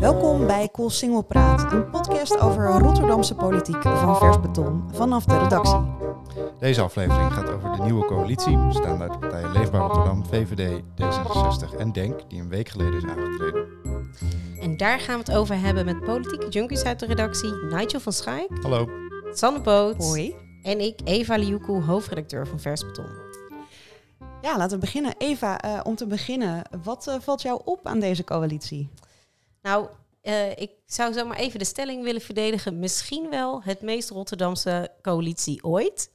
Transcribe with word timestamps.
Welkom 0.00 0.46
bij 0.46 0.68
Cool 0.72 0.90
Single 0.90 1.22
Praat, 1.22 1.72
een 1.72 1.90
podcast 1.90 2.40
over 2.40 2.78
Rotterdamse 2.78 3.34
politiek 3.34 3.82
van 3.82 4.16
vers 4.16 4.40
beton 4.40 4.84
vanaf 4.92 5.24
de 5.24 5.38
redactie. 5.38 5.80
Deze 6.58 6.80
aflevering 6.80 7.32
gaat 7.32 7.50
over 7.50 7.76
de 7.76 7.82
nieuwe 7.82 8.04
coalitie, 8.06 8.66
bestaande 8.66 9.02
uit 9.02 9.12
de 9.12 9.18
partijen 9.18 9.52
Leefbaar 9.52 9.80
Rotterdam, 9.80 10.24
VVD, 10.26 10.80
D66 10.80 11.78
en 11.78 11.92
DENK, 11.92 12.20
die 12.28 12.40
een 12.40 12.48
week 12.48 12.68
geleden 12.68 12.94
is 12.94 13.04
aangetreden. 13.04 13.66
En 14.60 14.76
daar 14.76 15.00
gaan 15.00 15.18
we 15.18 15.24
het 15.24 15.36
over 15.36 15.60
hebben 15.60 15.84
met 15.84 16.04
politieke 16.04 16.48
junkies 16.48 16.84
uit 16.84 17.00
de 17.00 17.06
redactie, 17.06 17.52
Nigel 17.70 18.00
van 18.00 18.12
Schaik, 18.12 18.48
Hallo. 18.62 18.88
Sanne 19.32 19.60
Boot 19.60 19.96
Hoi. 19.96 20.34
en 20.62 20.80
ik, 20.80 21.00
Eva 21.04 21.36
Liuku, 21.36 21.82
hoofdredacteur 21.82 22.46
van 22.46 22.60
Vers 22.60 22.84
Beton. 22.86 23.29
Ja, 24.42 24.56
laten 24.56 24.70
we 24.70 24.84
beginnen. 24.84 25.14
Eva, 25.18 25.60
eh, 25.60 25.80
om 25.82 25.94
te 25.94 26.06
beginnen, 26.06 26.62
wat 26.82 27.06
eh, 27.06 27.14
valt 27.20 27.42
jou 27.42 27.60
op 27.64 27.86
aan 27.86 28.00
deze 28.00 28.24
coalitie? 28.24 28.88
Nou, 29.62 29.88
eh, 30.22 30.50
ik 30.50 30.70
zou 30.86 31.12
zomaar 31.12 31.36
even 31.36 31.58
de 31.58 31.64
stelling 31.64 32.02
willen 32.02 32.20
verdedigen. 32.20 32.78
Misschien 32.78 33.30
wel 33.30 33.62
het 33.62 33.80
meest 33.80 34.10
Rotterdamse 34.10 34.90
coalitie 35.02 35.64
ooit. 35.64 36.10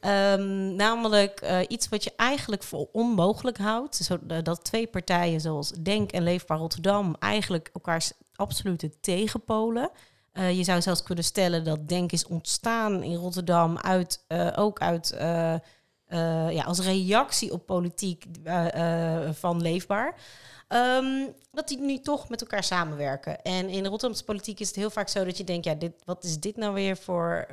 Ehm, 0.00 0.74
namelijk 0.74 1.64
iets 1.68 1.88
wat 1.88 2.04
je 2.04 2.12
eigenlijk 2.16 2.62
voor 2.62 2.88
onmogelijk 2.92 3.58
houdt. 3.58 3.96
Zo, 3.96 4.18
dat 4.42 4.64
twee 4.64 4.86
partijen 4.86 5.40
zoals 5.40 5.70
Denk 5.70 6.12
en 6.12 6.22
Leefbaar 6.22 6.58
Rotterdam 6.58 7.16
eigenlijk 7.18 7.70
elkaars 7.72 8.12
absolute 8.34 9.00
tegenpolen. 9.00 9.90
Je 10.32 10.64
zou 10.64 10.82
zelfs 10.82 11.02
kunnen 11.02 11.24
stellen 11.24 11.64
dat 11.64 11.88
Denk 11.88 12.12
is 12.12 12.26
ontstaan 12.26 13.02
in 13.02 13.14
Rotterdam 13.14 13.78
uit, 13.78 14.24
ook 14.56 14.78
uit, 14.80 15.16
eh, 16.12 16.50
ja, 16.50 16.62
als 16.62 16.80
reactie 16.80 17.52
op 17.52 17.66
politiek 17.66 18.24
eh, 18.44 19.24
eh, 19.24 19.34
van 19.34 19.62
Leefbaar. 19.62 20.14
Ehm, 20.68 21.26
dat 21.52 21.68
die 21.68 21.78
nu 21.78 21.98
toch 21.98 22.28
met 22.28 22.40
elkaar 22.40 22.64
samenwerken. 22.64 23.42
En 23.42 23.68
in 23.68 23.86
Rotterdamse 23.86 24.24
politiek 24.24 24.60
is 24.60 24.66
het 24.66 24.76
heel 24.76 24.90
vaak 24.90 25.08
zo 25.08 25.24
dat 25.24 25.36
je 25.36 25.44
denkt, 25.44 25.64
ja, 25.64 25.74
dit, 25.74 25.92
wat 26.04 26.24
is 26.24 26.40
dit 26.40 26.56
nou 26.56 26.74
weer 26.74 26.96
voor 26.96 27.46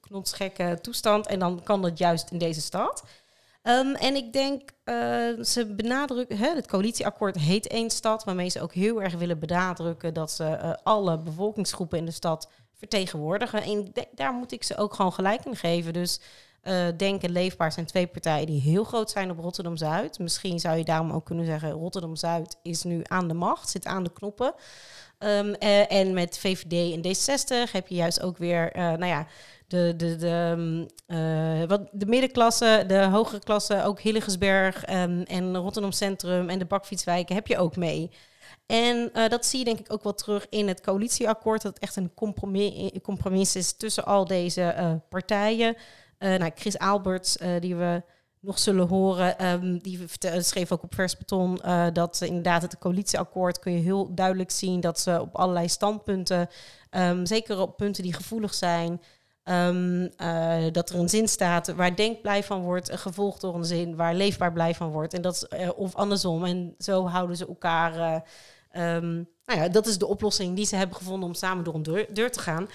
knotsgekke 0.00 0.78
toestand? 0.82 1.26
En 1.26 1.38
dan 1.38 1.62
kan 1.62 1.82
dat 1.82 1.98
juist 1.98 2.30
in 2.30 2.38
deze 2.38 2.60
stad. 2.60 3.04
Um, 3.62 3.94
en 3.94 4.14
ik 4.14 4.32
denk, 4.32 4.70
ze 5.46 5.66
benadrukken, 5.76 6.38
hè, 6.38 6.54
het 6.54 6.66
coalitieakkoord 6.66 7.36
heet 7.36 7.66
één 7.66 7.90
stad, 7.90 8.24
waarmee 8.24 8.48
ze 8.48 8.62
ook 8.62 8.72
heel 8.72 9.02
erg 9.02 9.14
willen 9.14 9.38
benadrukken 9.38 10.14
dat 10.14 10.30
ze 10.30 10.78
alle 10.82 11.18
bevolkingsgroepen 11.18 11.98
in 11.98 12.06
de 12.06 12.10
stad 12.10 12.48
vertegenwoordigen. 12.78 13.62
En 13.62 13.92
daar 14.14 14.32
moet 14.32 14.52
ik 14.52 14.62
ze 14.62 14.76
ook 14.76 14.94
gewoon 14.94 15.12
gelijk 15.12 15.44
in 15.44 15.56
geven. 15.56 15.92
Dus 15.92 16.20
uh, 16.68 16.86
Denk 16.96 17.22
en 17.22 17.30
Leefbaar 17.30 17.72
zijn 17.72 17.86
twee 17.86 18.06
partijen 18.06 18.46
die 18.46 18.60
heel 18.60 18.84
groot 18.84 19.10
zijn 19.10 19.30
op 19.30 19.38
Rotterdam-Zuid. 19.38 20.18
Misschien 20.18 20.60
zou 20.60 20.76
je 20.76 20.84
daarom 20.84 21.10
ook 21.10 21.24
kunnen 21.24 21.46
zeggen... 21.46 21.70
Rotterdam-Zuid 21.70 22.56
is 22.62 22.82
nu 22.82 23.00
aan 23.04 23.28
de 23.28 23.34
macht, 23.34 23.68
zit 23.68 23.86
aan 23.86 24.04
de 24.04 24.12
knoppen. 24.12 24.54
Um, 25.18 25.54
uh, 25.62 25.92
en 25.92 26.14
met 26.14 26.38
VVD 26.38 26.92
en 26.92 27.02
D60 27.02 27.72
heb 27.72 27.88
je 27.88 27.94
juist 27.94 28.22
ook 28.22 28.38
weer... 28.38 28.76
Uh, 28.76 28.82
nou 28.82 29.06
ja, 29.06 29.26
de, 29.68 29.94
de, 29.96 30.16
de, 30.16 30.86
uh, 31.06 31.68
wat, 31.68 31.88
de 31.92 32.06
middenklasse, 32.06 32.84
de 32.86 33.04
hogere 33.04 33.38
klasse, 33.38 33.84
ook 33.84 34.00
Hillegersberg 34.00 34.90
um, 34.90 35.22
en 35.22 35.56
Rotterdam 35.56 35.92
Centrum 35.92 36.48
en 36.48 36.58
de 36.58 36.64
bakfietswijken 36.64 37.34
heb 37.34 37.46
je 37.46 37.58
ook 37.58 37.76
mee. 37.76 38.10
En 38.66 39.10
dat 39.28 39.46
zie 39.46 39.58
je 39.58 39.64
denk 39.64 39.78
ik 39.78 39.92
ook 39.92 40.02
wel 40.02 40.14
terug 40.14 40.46
in 40.48 40.68
het 40.68 40.80
coalitieakkoord, 40.80 41.62
dat 41.62 41.74
het 41.74 41.82
echt 41.82 41.96
een 41.96 42.14
compromis, 42.14 42.90
compromis 43.02 43.56
is 43.56 43.72
tussen 43.72 44.04
al 44.04 44.24
deze 44.24 45.00
partijen. 45.08 45.76
Uh, 46.18 46.36
nou, 46.36 46.50
Chris 46.54 46.78
Alberts, 46.78 47.36
uh, 47.36 47.60
die 47.60 47.76
we 47.76 48.02
nog 48.40 48.58
zullen 48.58 48.88
horen, 48.88 49.46
um, 49.46 49.78
die 49.78 50.00
schreef 50.38 50.72
ook 50.72 50.82
op 50.82 50.94
Vers 50.94 51.16
Beton 51.16 51.60
uh, 51.64 51.86
dat 51.92 52.20
inderdaad 52.20 52.62
het 52.62 52.78
coalitieakkoord 52.78 53.58
kun 53.58 53.72
je 53.72 53.78
heel 53.78 54.14
duidelijk 54.14 54.50
zien 54.50 54.80
dat 54.80 55.00
ze 55.00 55.20
op 55.20 55.34
allerlei 55.34 55.68
standpunten, 55.68 56.48
um, 56.90 57.26
zeker 57.26 57.60
op 57.60 57.76
punten 57.76 58.02
die 58.02 58.12
gevoelig 58.12 58.54
zijn, 58.54 59.02
um, 59.44 60.10
dat 60.72 60.90
er 60.90 60.98
een 60.98 61.08
zin 61.08 61.28
staat 61.28 61.74
waar 61.74 61.96
denk 61.96 62.20
blij 62.20 62.44
van 62.44 62.60
wordt, 62.60 62.98
gevolgd 62.98 63.40
door 63.40 63.54
een 63.54 63.64
zin 63.64 63.96
waar 63.96 64.14
leefbaar 64.14 64.52
blij 64.52 64.74
van 64.74 64.90
wordt. 64.90 65.14
En 65.14 65.22
dat 65.22 65.48
of 65.76 65.94
andersom. 65.94 66.44
En 66.44 66.74
zo 66.78 67.06
houden 67.06 67.36
ze 67.36 67.46
elkaar. 67.46 68.22
nou 68.72 69.26
ja, 69.44 69.68
dat 69.68 69.86
is 69.86 69.98
de 69.98 70.06
oplossing 70.06 70.56
die 70.56 70.66
ze 70.66 70.76
hebben 70.76 70.96
gevonden 70.96 71.28
om 71.28 71.34
samen 71.34 71.64
door 71.64 71.74
een 71.74 72.06
deur 72.12 72.30
te 72.30 72.40
gaan. 72.40 72.68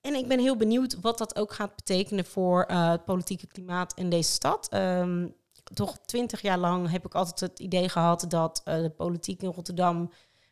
En 0.00 0.14
ik 0.14 0.28
ben 0.28 0.38
heel 0.38 0.56
benieuwd 0.56 1.00
wat 1.00 1.18
dat 1.18 1.36
ook 1.36 1.52
gaat 1.52 1.76
betekenen 1.76 2.24
voor 2.24 2.66
uh, 2.70 2.90
het 2.90 3.04
politieke 3.04 3.46
klimaat 3.46 3.92
in 3.94 4.10
deze 4.10 4.30
stad. 4.30 4.68
Um, 4.74 5.34
toch 5.74 5.98
twintig 5.98 6.42
jaar 6.42 6.58
lang 6.58 6.90
heb 6.90 7.06
ik 7.06 7.14
altijd 7.14 7.40
het 7.40 7.58
idee 7.58 7.88
gehad 7.88 8.24
dat 8.28 8.62
uh, 8.64 8.74
de 8.74 8.90
politiek 8.90 9.42
in 9.42 9.52
Rotterdam 9.52 10.10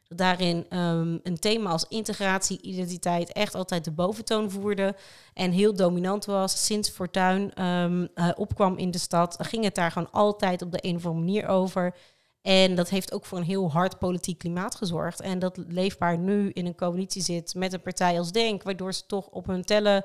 daarin 0.08 0.78
um, 0.78 1.20
een 1.22 1.38
thema 1.38 1.70
als 1.70 1.84
integratie, 1.88 2.62
identiteit 2.62 3.32
echt 3.32 3.54
altijd 3.54 3.84
de 3.84 3.90
boventoon 3.90 4.50
voerde 4.50 4.94
en 5.34 5.50
heel 5.50 5.74
dominant 5.74 6.24
was. 6.24 6.64
Sinds 6.64 6.90
Fortuin 6.90 7.64
um, 7.64 8.08
uh, 8.14 8.30
opkwam 8.36 8.76
in 8.76 8.90
de 8.90 8.98
stad, 8.98 9.36
ging 9.40 9.64
het 9.64 9.74
daar 9.74 9.90
gewoon 9.90 10.10
altijd 10.10 10.62
op 10.62 10.72
de 10.72 10.78
een 10.80 10.96
of 10.96 11.06
andere 11.06 11.24
manier 11.24 11.46
over. 11.46 11.94
En 12.42 12.74
dat 12.74 12.88
heeft 12.88 13.12
ook 13.12 13.24
voor 13.24 13.38
een 13.38 13.44
heel 13.44 13.70
hard 13.70 13.98
politiek 13.98 14.38
klimaat 14.38 14.74
gezorgd. 14.74 15.20
En 15.20 15.38
dat 15.38 15.56
Leefbaar 15.68 16.18
nu 16.18 16.50
in 16.50 16.66
een 16.66 16.74
coalitie 16.74 17.22
zit 17.22 17.54
met 17.54 17.72
een 17.72 17.82
partij 17.82 18.18
als 18.18 18.32
Denk, 18.32 18.62
waardoor 18.62 18.94
ze 18.94 19.06
toch 19.06 19.26
op 19.26 19.46
hun 19.46 19.64
tellen 19.64 20.04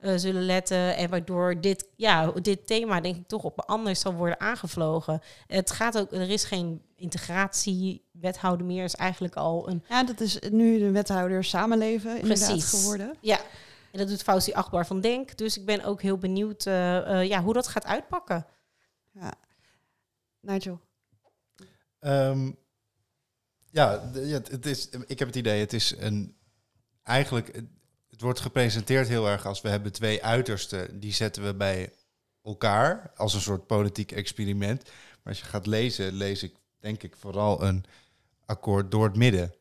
uh, 0.00 0.12
zullen 0.16 0.42
letten. 0.42 0.96
En 0.96 1.10
waardoor 1.10 1.60
dit, 1.60 1.88
ja, 1.96 2.30
dit 2.30 2.66
thema 2.66 3.00
denk 3.00 3.16
ik 3.16 3.26
toch 3.26 3.44
op 3.44 3.60
anders 3.60 4.00
zal 4.00 4.14
worden 4.14 4.40
aangevlogen. 4.40 5.20
Het 5.46 5.70
gaat 5.70 5.98
ook, 5.98 6.12
er 6.12 6.30
is 6.30 6.44
geen 6.44 6.82
integratiewethouder 6.96 8.66
meer, 8.66 8.84
is 8.84 8.94
eigenlijk 8.94 9.34
al 9.34 9.68
een... 9.68 9.84
Ja, 9.88 10.04
dat 10.04 10.20
is 10.20 10.38
nu 10.50 10.78
de 10.78 10.90
wethouder 10.90 11.44
samenleven 11.44 12.20
inderdaad 12.20 12.48
Precies. 12.48 12.80
geworden. 12.80 13.16
Ja, 13.20 13.40
en 13.90 13.98
dat 13.98 14.08
doet 14.08 14.22
Fausti 14.22 14.52
Achtbar 14.52 14.86
van 14.86 15.00
Denk. 15.00 15.36
Dus 15.36 15.58
ik 15.58 15.64
ben 15.66 15.84
ook 15.84 16.02
heel 16.02 16.18
benieuwd 16.18 16.66
uh, 16.66 16.74
uh, 16.74 17.24
ja, 17.24 17.42
hoe 17.42 17.52
dat 17.52 17.68
gaat 17.68 17.86
uitpakken. 17.86 18.46
Ja. 19.10 19.32
Nigel. 20.40 20.80
Um, 22.04 22.56
ja, 23.70 24.10
het 24.12 24.66
is, 24.66 24.88
ik 25.06 25.18
heb 25.18 25.28
het 25.28 25.36
idee, 25.36 25.60
het 25.60 25.72
is 25.72 25.94
een. 25.98 26.36
Eigenlijk, 27.02 27.62
het 28.10 28.20
wordt 28.20 28.40
gepresenteerd 28.40 29.08
heel 29.08 29.28
erg 29.28 29.46
als 29.46 29.60
we 29.60 29.68
hebben 29.68 29.92
twee 29.92 30.24
uitersten. 30.24 31.00
Die 31.00 31.12
zetten 31.12 31.44
we 31.44 31.54
bij 31.54 31.92
elkaar 32.42 33.12
als 33.16 33.34
een 33.34 33.40
soort 33.40 33.66
politiek 33.66 34.12
experiment. 34.12 34.82
Maar 34.84 35.32
als 35.32 35.38
je 35.38 35.44
gaat 35.44 35.66
lezen, 35.66 36.12
lees 36.12 36.42
ik 36.42 36.54
denk 36.78 37.02
ik 37.02 37.16
vooral 37.16 37.62
een 37.62 37.84
akkoord 38.46 38.90
door 38.90 39.04
het 39.04 39.16
midden. 39.16 39.54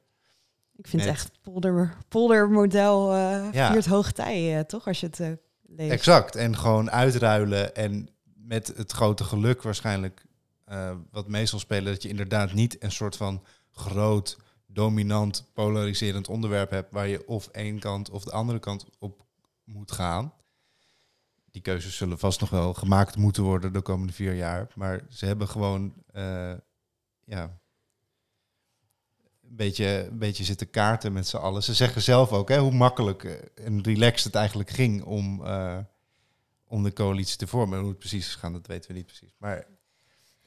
Ik 0.76 0.88
vind 0.88 1.04
Met, 1.04 1.12
het 1.12 1.22
echt 1.22 1.32
polder, 1.42 1.98
poldermodel 2.08 3.16
uh, 3.16 3.48
ja. 3.52 3.72
viert 3.72 3.86
hoogtij, 3.86 4.58
uh, 4.58 4.60
toch? 4.60 4.88
Als 4.88 5.00
je 5.00 5.06
het 5.06 5.20
uh, 5.20 5.32
leest. 5.62 5.92
Exact. 5.92 6.36
En 6.36 6.58
gewoon 6.58 6.92
uitruilen 6.92 7.76
en 7.76 8.10
met 8.36 8.74
het 8.76 8.92
grote 8.92 9.24
geluk 9.24 9.62
waarschijnlijk 9.62 10.26
uh, 10.72 10.96
wat 11.12 11.28
meestal 11.28 11.60
spelen, 11.60 11.94
dat 11.94 12.04
je 12.04 12.10
inderdaad 12.10 12.54
niet 12.54 12.84
een 12.84 12.92
soort 12.92 13.16
van 13.16 13.44
groot, 13.72 14.38
dominant, 14.66 15.50
polariserend 15.54 16.28
onderwerp 16.28 16.70
hebt 16.70 16.92
waar 16.92 17.08
je 17.08 17.28
of 17.28 17.48
één 17.48 17.80
kant 17.80 18.10
of 18.10 18.24
de 18.24 18.32
andere 18.32 18.60
kant 18.60 18.86
op 19.00 19.26
moet 19.64 19.92
gaan. 19.92 20.34
Die 21.52 21.62
keuzes 21.62 21.96
zullen 21.96 22.20
vast 22.20 22.40
nog 22.40 22.50
wel 22.50 22.74
gemaakt 22.74 23.16
moeten 23.16 23.44
worden 23.44 23.74
de 23.74 23.82
komende 23.82 24.14
vier 24.14 24.34
jaar. 24.34 24.68
Maar 24.76 25.02
ze 25.10 25.26
hebben 25.26 25.48
gewoon 25.48 25.94
uh, 26.16 26.54
ja, 27.24 27.60
een 29.42 29.56
beetje, 29.56 30.08
een 30.12 30.18
beetje 30.18 30.44
zitten 30.44 30.70
kaarten 30.70 31.14
met 31.14 31.28
z'n 31.28 31.38
allen. 31.38 31.64
Ze 31.64 31.74
zeggen 31.74 32.02
zelf 32.02 32.32
ook 32.32 32.50
hè, 32.50 32.60
hoe 32.60 32.72
makkelijk 32.72 33.24
en 33.56 33.82
relaxed 33.84 34.24
het 34.24 34.36
eigenlijk 34.36 34.70
ging 34.70 35.04
om, 35.04 35.44
om 36.68 36.84
de 36.84 36.94
coalitie 36.94 37.38
te 37.38 37.48
vormen. 37.48 37.74
En 37.76 37.82
hoe 37.82 37.90
het 37.92 38.00
precies 38.00 38.28
is 38.28 38.36
gaan, 38.36 38.54
dat 38.54 38.68
weten 38.68 38.92
we 38.92 38.98
niet 38.98 39.06
precies. 39.06 39.36
Maar 39.38 39.68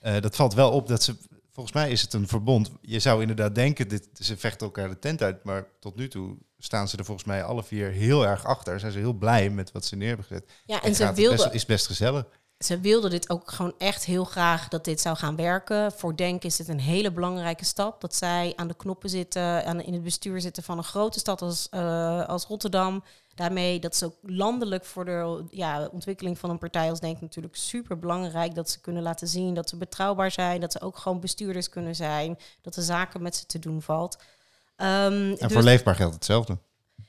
uh, 0.05 0.21
dat 0.21 0.37
valt 0.37 0.55
wel 0.55 0.71
op 0.71 0.89
dat 0.89 1.03
ze, 1.03 1.17
volgens 1.53 1.75
mij 1.75 1.91
is 1.91 2.03
het 2.03 2.13
een 2.13 2.29
verbond. 2.29 2.71
Je 2.81 2.99
zou 2.99 3.21
inderdaad 3.21 3.55
denken, 3.55 3.89
dit, 3.89 4.09
ze 4.13 4.37
vechten 4.37 4.67
elkaar 4.67 4.89
de 4.89 4.99
tent 4.99 5.23
uit, 5.23 5.45
maar 5.45 5.67
tot 5.81 5.97
nu 5.97 6.09
toe 6.09 6.37
staan 6.59 6.89
ze 6.89 6.97
er 6.97 7.05
volgens 7.05 7.27
mij 7.27 7.45
alle 7.45 7.65
vier 7.65 7.91
heel 7.91 8.27
erg 8.27 8.45
achter. 8.45 8.81
Zijn 8.81 8.93
ze 8.93 8.99
heel 8.99 9.13
blij 9.13 9.51
met 9.51 9.73
wat 9.73 9.85
ze 9.85 9.97
neer 9.97 10.09
hebben 10.09 10.27
gezet. 10.27 10.51
Ja, 10.65 10.83
en, 10.83 10.89
en 10.89 10.95
ze 10.95 11.13
wilden, 11.13 11.37
best, 11.37 11.55
is 11.55 11.67
best 11.67 11.87
gezellig. 11.87 12.27
Ze 12.59 12.81
wilden 12.81 13.11
dit 13.11 13.31
ook 13.31 13.51
gewoon 13.51 13.75
echt 13.79 14.05
heel 14.05 14.25
graag 14.25 14.69
dat 14.69 14.85
dit 14.85 15.01
zou 15.01 15.17
gaan 15.17 15.37
werken. 15.37 15.93
Voor 15.93 16.17
Denk 16.17 16.45
is 16.45 16.59
het 16.59 16.69
een 16.69 16.81
hele 16.81 17.13
belangrijke 17.13 17.65
stap. 17.65 18.01
Dat 18.01 18.15
zij 18.15 18.53
aan 18.57 18.69
de 18.69 18.75
knoppen 18.75 19.11
zitten, 19.11 19.65
aan, 19.65 19.81
in 19.81 19.93
het 19.93 20.03
bestuur 20.03 20.41
zitten 20.41 20.63
van 20.63 20.79
een 20.79 20.85
grote 20.85 21.19
stad 21.19 21.43
als, 21.43 21.69
uh, 21.71 22.29
als 22.29 22.45
Rotterdam 22.45 23.03
daarmee, 23.35 23.81
dat 23.81 23.95
is 23.95 24.03
ook 24.03 24.15
landelijk 24.23 24.85
voor 24.85 25.05
de 25.05 25.45
ja, 25.51 25.89
ontwikkeling 25.93 26.39
van 26.39 26.51
een 26.51 26.59
partij 26.59 26.91
als 26.91 27.01
Denk 27.01 27.21
natuurlijk 27.21 27.57
super 27.57 27.99
belangrijk. 27.99 28.55
Dat 28.55 28.71
ze 28.71 28.81
kunnen 28.81 29.03
laten 29.03 29.29
zien 29.29 29.55
dat 29.55 29.69
ze 29.69 29.77
betrouwbaar 29.77 30.31
zijn, 30.31 30.61
dat 30.61 30.73
ze 30.73 30.81
ook 30.81 30.97
gewoon 30.97 31.21
bestuurders 31.21 31.69
kunnen 31.69 31.95
zijn, 31.95 32.39
dat 32.61 32.75
de 32.75 32.83
zaken 32.83 33.23
met 33.23 33.37
ze 33.37 33.47
te 33.47 33.59
doen 33.59 33.83
valt. 33.83 34.17
Um, 34.77 34.87
en 34.87 35.37
dus, 35.39 35.53
voor 35.53 35.63
leefbaar 35.63 35.95
geldt 35.95 36.15
hetzelfde. 36.15 36.59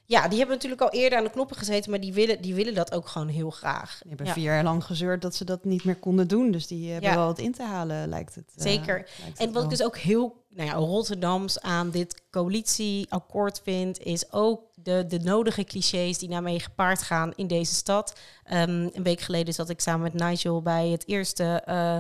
Ja, 0.07 0.27
die 0.27 0.37
hebben 0.37 0.55
natuurlijk 0.55 0.81
al 0.81 0.89
eerder 0.91 1.17
aan 1.17 1.23
de 1.23 1.29
knoppen 1.29 1.57
gezeten, 1.57 1.91
maar 1.91 1.99
die 1.99 2.13
willen, 2.13 2.41
die 2.41 2.53
willen 2.55 2.73
dat 2.73 2.93
ook 2.93 3.07
gewoon 3.07 3.27
heel 3.27 3.49
graag. 3.49 3.97
Die 3.99 4.07
hebben 4.09 4.25
Ja. 4.27 4.33
vier 4.33 4.43
jaar 4.43 4.63
lang 4.63 4.83
gezeurd 4.83 5.21
dat 5.21 5.35
ze 5.35 5.45
dat 5.45 5.63
niet 5.65 5.83
meer 5.83 5.95
konden 5.95 6.27
doen. 6.27 6.51
Dus 6.51 6.67
die 6.67 6.91
hebben 6.91 7.09
Ja. 7.09 7.15
wel 7.15 7.25
wat 7.25 7.39
in 7.39 7.51
te 7.51 7.63
halen, 7.63 8.09
lijkt 8.09 8.35
het. 8.35 8.53
eh, 8.55 8.63
Zeker. 8.63 9.09
lijkt 9.21 9.39
En 9.39 9.51
wat 9.51 9.63
ik 9.63 9.69
dus 9.69 9.83
ook 9.83 9.97
heel 9.97 10.43
nou 10.49 10.69
ja, 10.69 10.75
Rotterdams 10.75 11.61
aan 11.61 11.89
dit 11.91 12.21
coalitieakkoord 12.31 13.61
vind, 13.63 13.99
is 13.99 14.31
ook 14.31 14.61
de, 14.73 15.05
de 15.07 15.19
nodige 15.19 15.63
clichés 15.63 16.17
die 16.17 16.29
daarmee 16.29 16.59
gepaard 16.59 17.01
gaan 17.01 17.33
in 17.35 17.47
deze 17.47 17.73
stad. 17.73 18.19
Ehm, 18.43 18.89
een 18.93 19.03
week 19.03 19.19
geleden 19.19 19.53
zat 19.53 19.69
ik 19.69 19.81
samen 19.81 20.11
met 20.13 20.13
Nigel 20.21 20.61
bij 20.61 20.87
het 20.89 21.07
eerste 21.07 21.43
eh, 21.65 21.97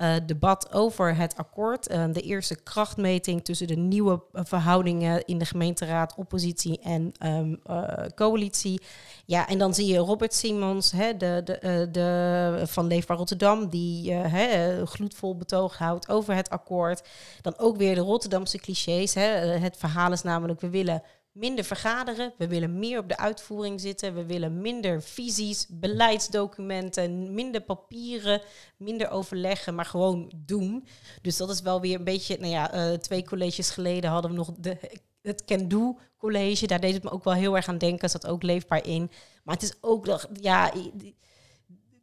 eh, 0.00 0.14
debat 0.26 0.72
over 0.72 1.16
het 1.16 1.36
akkoord. 1.36 1.86
Eh, 1.86 2.04
de 2.12 2.20
eerste 2.20 2.62
krachtmeting 2.62 3.44
tussen 3.44 3.66
de 3.66 3.76
nieuwe 3.76 4.22
eh, 4.32 4.42
verhoudingen 4.44 5.24
in 5.24 5.38
de 5.38 5.44
gemeenteraad, 5.44 6.14
oppositie 6.16 6.80
en 6.82 7.12
ehm, 7.18 7.54
eh, 7.64 8.06
coalitie. 8.14 8.80
Ja, 9.26 9.48
en 9.48 9.58
dan 9.58 9.74
zie 9.74 9.86
je 9.86 9.98
Robert 9.98 10.34
Simons, 10.34 10.92
hè, 10.92 11.16
de, 11.16 11.40
de, 11.44 11.88
de, 11.92 12.62
van 12.66 12.86
Leefbaar 12.86 13.16
Rotterdam, 13.16 13.68
die 13.68 14.12
hè, 14.12 14.86
gloedvol 14.86 15.36
betoog 15.36 15.78
houdt 15.78 16.08
over 16.08 16.34
het 16.34 16.50
akkoord. 16.50 17.08
Dan 17.42 17.58
ook 17.58 17.76
weer 17.76 17.94
de 17.94 18.00
Rotterdamse 18.00 18.58
clichés. 18.58 19.14
Hè. 19.14 19.22
Het 19.58 19.76
verhaal 19.76 20.12
is 20.12 20.22
namelijk, 20.22 20.60
we 20.60 20.70
willen 20.70 21.02
minder 21.32 21.64
vergaderen, 21.64 22.32
we 22.38 22.48
willen 22.48 22.78
meer 22.78 22.98
op 22.98 23.08
de 23.08 23.16
uitvoering 23.16 23.80
zitten, 23.80 24.14
we 24.14 24.26
willen 24.26 24.60
minder 24.60 25.02
visies, 25.02 25.66
beleidsdocumenten, 25.68 27.34
minder 27.34 27.60
papieren, 27.60 28.42
minder 28.76 29.10
overleggen, 29.10 29.74
maar 29.74 29.84
gewoon 29.84 30.32
doen. 30.36 30.86
Dus 31.22 31.36
dat 31.36 31.50
is 31.50 31.60
wel 31.60 31.80
weer 31.80 31.98
een 31.98 32.04
beetje, 32.04 32.36
nou 32.38 32.52
ja, 32.52 32.72
eh, 32.72 32.92
twee 32.92 33.24
colleges 33.24 33.70
geleden 33.70 34.10
hadden 34.10 34.30
we 34.30 34.36
nog 34.36 34.52
de, 34.58 34.76
het 35.22 35.44
Can 35.44 35.68
Do 35.68 35.98
College. 36.18 36.66
Daar 36.66 36.80
deed 36.80 36.94
het 36.94 37.02
me 37.02 37.10
ook 37.10 37.24
wel 37.24 37.34
heel 37.34 37.56
erg 37.56 37.68
aan 37.68 37.78
denken, 37.78 38.10
zat 38.10 38.26
ook 38.26 38.42
leefbaar 38.42 38.86
in. 38.86 39.10
Maar 39.44 39.54
het 39.54 39.64
is 39.64 39.74
ook 39.80 40.06
nog, 40.06 40.28
ja, 40.40 40.72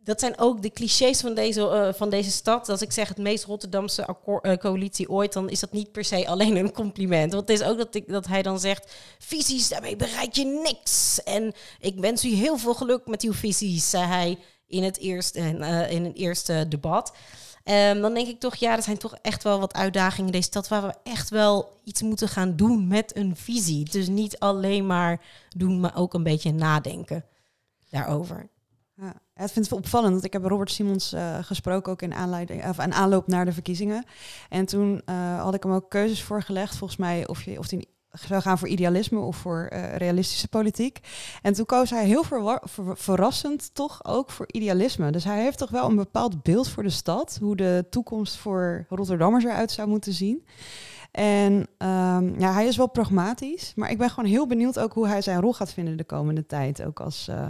dat 0.07 0.19
zijn 0.19 0.39
ook 0.39 0.61
de 0.61 0.71
clichés 0.71 1.19
van 1.19 1.33
deze, 1.33 1.69
eh, 1.69 1.93
van 1.93 2.09
deze 2.09 2.31
stad. 2.31 2.69
Als 2.69 2.81
ik 2.81 2.91
zeg 2.91 3.07
het 3.07 3.17
meest 3.17 3.43
Rotterdamse 3.43 4.17
eh, 4.41 4.57
coalitie 4.57 5.09
ooit, 5.09 5.33
dan 5.33 5.49
is 5.49 5.59
dat 5.59 5.71
niet 5.71 5.91
per 5.91 6.05
se 6.05 6.27
alleen 6.27 6.55
een 6.55 6.71
compliment. 6.71 7.33
Want 7.33 7.49
het 7.49 7.59
is 7.59 7.65
ook 7.65 7.77
dat, 7.77 7.95
ik, 7.95 8.07
dat 8.07 8.27
hij 8.27 8.41
dan 8.41 8.59
zegt, 8.59 8.93
visies, 9.19 9.69
daarmee 9.69 9.95
bereik 9.95 10.33
je 10.33 10.45
niks. 10.45 11.23
En 11.23 11.53
ik 11.79 11.99
wens 11.99 12.25
u 12.25 12.29
heel 12.29 12.57
veel 12.57 12.73
geluk 12.73 13.07
met 13.07 13.21
uw 13.21 13.33
visies, 13.33 13.89
zei 13.89 14.05
hij 14.05 14.37
in 14.67 14.83
het 14.83 14.97
eerste, 14.97 15.39
eh, 15.39 15.91
in 15.91 16.03
het 16.03 16.15
eerste 16.15 16.65
debat. 16.69 17.13
Ehm, 17.63 18.01
dan 18.01 18.13
denk 18.13 18.27
ik 18.27 18.39
toch, 18.39 18.55
ja, 18.55 18.75
er 18.75 18.83
zijn 18.83 18.97
toch 18.97 19.17
echt 19.21 19.43
wel 19.43 19.59
wat 19.59 19.73
uitdagingen 19.73 20.25
in 20.25 20.31
deze 20.31 20.47
stad 20.47 20.67
waar 20.67 20.81
we 20.81 20.93
echt 21.03 21.29
wel 21.29 21.79
iets 21.83 22.01
moeten 22.01 22.27
gaan 22.27 22.55
doen 22.55 22.87
met 22.87 23.15
een 23.15 23.35
visie. 23.35 23.89
Dus 23.89 24.07
niet 24.07 24.39
alleen 24.39 24.85
maar 24.85 25.21
doen, 25.49 25.79
maar 25.79 25.95
ook 25.95 26.13
een 26.13 26.23
beetje 26.23 26.51
nadenken 26.51 27.25
daarover. 27.89 28.49
Ja, 28.95 29.13
het 29.37 29.69
wel 29.69 29.79
opvallend, 29.79 30.11
want 30.11 30.25
ik 30.25 30.33
heb 30.33 30.43
Robert 30.43 30.71
Simons 30.71 31.13
eh, 31.13 31.37
gesproken 31.41 31.91
ook 31.91 32.01
in, 32.01 32.13
aanleiding, 32.13 32.67
of 32.69 32.79
aanloop 32.79 33.27
naar 33.27 33.45
de 33.45 33.53
verkiezingen. 33.53 34.05
En 34.49 34.65
toen 34.65 35.01
eh, 35.05 35.41
had 35.41 35.53
ik 35.53 35.63
hem 35.63 35.71
ook 35.71 35.89
keuzes 35.89 36.23
voorgelegd, 36.23 36.77
volgens 36.77 36.99
mij, 36.99 37.27
of, 37.27 37.47
of 37.57 37.69
hij 37.69 37.87
zou 38.27 38.41
gaan 38.41 38.57
voor 38.57 38.67
idealisme 38.67 39.19
of 39.19 39.35
voor 39.35 39.67
eh, 39.69 39.95
realistische 39.95 40.47
politiek. 40.47 40.99
En 41.41 41.53
toen 41.53 41.65
koos 41.65 41.89
hij 41.89 42.05
heel 42.05 42.23
verrassend 42.93 43.73
toch 43.73 44.05
ook 44.05 44.29
voor 44.29 44.45
idealisme. 44.51 45.11
Dus 45.11 45.23
hij 45.23 45.41
heeft 45.41 45.57
toch 45.57 45.69
wel 45.69 45.89
een 45.89 45.95
bepaald 45.95 46.43
beeld 46.43 46.69
voor 46.69 46.83
de 46.83 46.89
stad, 46.89 47.37
hoe 47.41 47.55
de 47.55 47.85
toekomst 47.89 48.35
voor 48.35 48.85
Rotterdammers 48.89 49.43
eruit 49.43 49.71
zou 49.71 49.87
moeten 49.87 50.13
zien. 50.13 50.45
En 51.17 51.67
ehm, 51.77 52.39
ja, 52.39 52.53
hij 52.53 52.67
is 52.67 52.77
wel 52.77 52.89
pragmatisch, 52.89 53.73
maar 53.75 53.91
ik 53.91 53.97
ben 53.97 54.09
gewoon 54.09 54.29
heel 54.29 54.47
benieuwd 54.47 54.79
ook 54.79 54.93
hoe 54.93 55.07
hij 55.07 55.21
zijn 55.21 55.41
rol 55.41 55.53
gaat 55.53 55.73
vinden 55.73 55.97
de 55.97 56.03
komende 56.03 56.45
tijd. 56.45 56.83
Ook 56.83 56.99
als, 56.99 57.27
eh, 57.27 57.47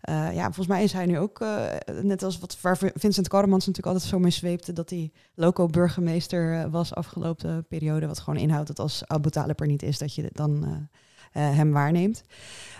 eh, 0.00 0.34
ja, 0.34 0.44
volgens 0.44 0.66
mij 0.66 0.82
is 0.82 0.92
hij 0.92 1.06
nu 1.06 1.18
ook, 1.18 1.40
eh, 1.40 1.66
net 2.02 2.22
als 2.22 2.38
wat 2.38 2.60
waar 2.60 2.78
Vincent 2.94 3.28
Karremans 3.28 3.66
natuurlijk 3.66 3.94
altijd 3.94 4.12
zo 4.12 4.18
mee 4.18 4.30
zweepte, 4.30 4.72
dat 4.72 4.90
hij 4.90 5.12
loco-burgemeester 5.34 6.70
was 6.70 6.94
afgelopen 6.94 7.66
periode. 7.66 8.06
Wat 8.06 8.18
gewoon 8.18 8.40
inhoudt 8.40 8.66
dat 8.66 8.78
als 8.78 9.06
Abu 9.06 9.30
Talib 9.30 9.60
er 9.60 9.66
niet 9.66 9.82
is, 9.82 9.98
dat 9.98 10.14
je 10.14 10.30
dan 10.32 10.88
hem 11.30 11.72
waarneemt. 11.72 12.22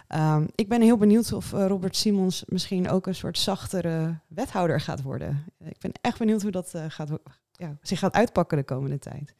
Ehm, 0.08 0.46
ik 0.54 0.68
ben 0.68 0.82
heel 0.82 0.96
benieuwd 0.96 1.32
of 1.32 1.50
Robert 1.50 1.96
Simons 1.96 2.44
misschien 2.46 2.88
ook 2.88 3.06
een 3.06 3.14
soort 3.14 3.38
zachtere 3.38 4.18
wethouder 4.28 4.80
gaat 4.80 5.02
worden. 5.02 5.44
ik 5.64 5.78
ben 5.78 5.92
echt 6.00 6.18
benieuwd 6.18 6.42
hoe 6.42 6.50
dat 6.50 6.74
gaat, 6.88 7.10
ja, 7.52 7.76
zich 7.82 7.98
gaat 7.98 8.14
uitpakken 8.14 8.58
de 8.58 8.64
komende 8.64 8.98
tijd. 8.98 9.34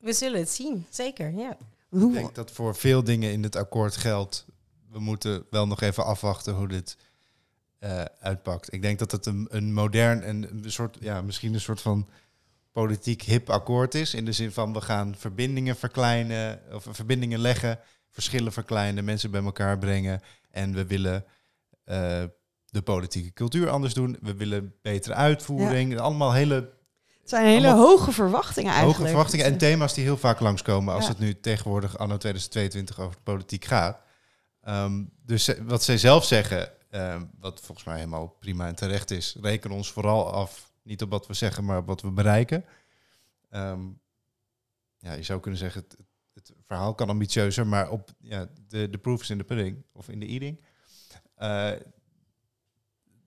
We 0.00 0.12
zullen 0.12 0.40
het 0.40 0.50
zien, 0.50 0.86
zeker, 0.90 1.32
ja. 1.32 1.56
Ik 1.90 2.12
denk 2.12 2.34
dat 2.34 2.50
voor 2.50 2.76
veel 2.76 3.04
dingen 3.04 3.32
in 3.32 3.42
het 3.42 3.56
akkoord 3.56 3.96
geldt. 3.96 4.46
We 4.90 5.00
moeten 5.00 5.46
wel 5.50 5.66
nog 5.66 5.80
even 5.80 6.04
afwachten 6.04 6.54
hoe 6.54 6.68
dit 6.68 6.96
eh, 7.78 8.04
uitpakt. 8.20 8.72
Ik 8.72 8.82
denk 8.82 8.98
dat 8.98 9.10
het 9.10 9.26
een, 9.26 9.46
een 9.50 9.72
modern 9.72 10.22
en 10.22 10.42
een 10.42 10.72
soort, 10.72 10.96
ja, 11.00 11.22
misschien 11.22 11.54
een 11.54 11.60
soort 11.60 11.80
van 11.80 12.08
politiek 12.72 13.22
hip 13.22 13.50
akkoord 13.50 13.94
is. 13.94 14.14
In 14.14 14.24
de 14.24 14.32
zin 14.32 14.52
van 14.52 14.72
we 14.72 14.80
gaan 14.80 15.14
verbindingen 15.16 15.76
verkleinen, 15.76 16.60
of 16.72 16.86
verbindingen 16.90 17.38
leggen, 17.38 17.78
verschillen 18.10 18.52
verkleinen, 18.52 19.04
mensen 19.04 19.30
bij 19.30 19.44
elkaar 19.44 19.78
brengen. 19.78 20.20
En 20.50 20.74
we 20.74 20.86
willen 20.86 21.24
eh, 21.84 22.24
de 22.64 22.82
politieke 22.82 23.32
cultuur 23.32 23.68
anders 23.68 23.94
doen. 23.94 24.18
We 24.20 24.34
willen 24.34 24.74
betere 24.82 25.14
uitvoering. 25.14 25.98
Allemaal 25.98 26.32
hele 26.32 26.72
zijn 27.30 27.46
hele 27.46 27.66
allemaal 27.66 27.86
hoge 27.86 28.12
verwachtingen 28.12 28.70
eigenlijk. 28.70 28.98
Hoge 28.98 29.10
verwachtingen 29.10 29.46
en 29.46 29.58
thema's 29.58 29.94
die 29.94 30.04
heel 30.04 30.16
vaak 30.16 30.40
langskomen 30.40 30.94
als 30.94 31.04
Ja. 31.04 31.10
het 31.10 31.18
nu 31.18 31.40
tegenwoordig 31.40 31.98
anno 31.98 32.16
2022 32.16 33.00
over 33.00 33.14
de 33.16 33.22
politiek 33.22 33.64
gaat. 33.64 34.00
Ehm, 34.60 35.04
dus 35.24 35.44
ze- 35.44 35.64
wat 35.64 35.82
zij 35.82 35.98
zelf 35.98 36.24
zeggen, 36.24 36.72
ehm, 36.90 37.24
wat 37.38 37.60
volgens 37.60 37.86
mij 37.86 37.96
helemaal 37.96 38.28
prima 38.28 38.66
en 38.66 38.74
terecht 38.74 39.10
is, 39.10 39.36
reken 39.40 39.70
ons 39.70 39.90
vooral 39.92 40.32
af, 40.32 40.72
niet 40.82 41.02
op 41.02 41.10
wat 41.10 41.26
we 41.26 41.34
zeggen, 41.34 41.64
maar 41.64 41.78
op 41.78 41.86
wat 41.86 42.00
we 42.02 42.10
bereiken. 42.10 42.64
Ehm, 43.50 43.80
ja, 44.98 45.12
je 45.12 45.22
zou 45.22 45.40
kunnen 45.40 45.60
zeggen, 45.60 45.80
het, 45.80 45.96
het 46.34 46.52
verhaal 46.66 46.94
kan 46.94 47.08
ambitieuzer, 47.08 47.66
maar 47.66 47.90
op 47.90 48.10
ja, 48.20 48.46
de, 48.68 48.90
de 48.90 48.98
proof 48.98 49.20
is 49.20 49.30
in 49.30 49.38
de 49.38 49.44
pudding 49.44 49.84
of 49.92 50.08
in 50.08 50.20
de 50.20 50.26
eating. 50.26 50.60
Eh, 51.34 51.70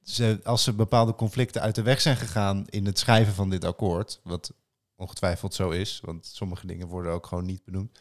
ze, 0.04 0.40
als 0.44 0.64
ze 0.64 0.74
bepaalde 0.74 1.16
conflicten 1.16 1.62
uit 1.62 1.76
de 1.76 1.82
weg 1.82 2.02
zijn 2.02 2.18
gegaan 2.18 2.66
in 2.70 2.86
het 2.86 3.00
schrijven 3.00 3.34
van 3.34 3.50
dit 3.50 3.66
akkoord, 3.66 4.20
wat 4.24 4.54
ongetwijfeld 4.96 5.54
zo 5.54 5.70
is, 5.70 6.02
want 6.04 6.26
sommige 6.26 6.68
dingen 6.68 6.88
worden 6.88 7.12
ook 7.12 7.26
gewoon 7.26 7.46
niet 7.46 7.64
benoemd, 7.64 8.00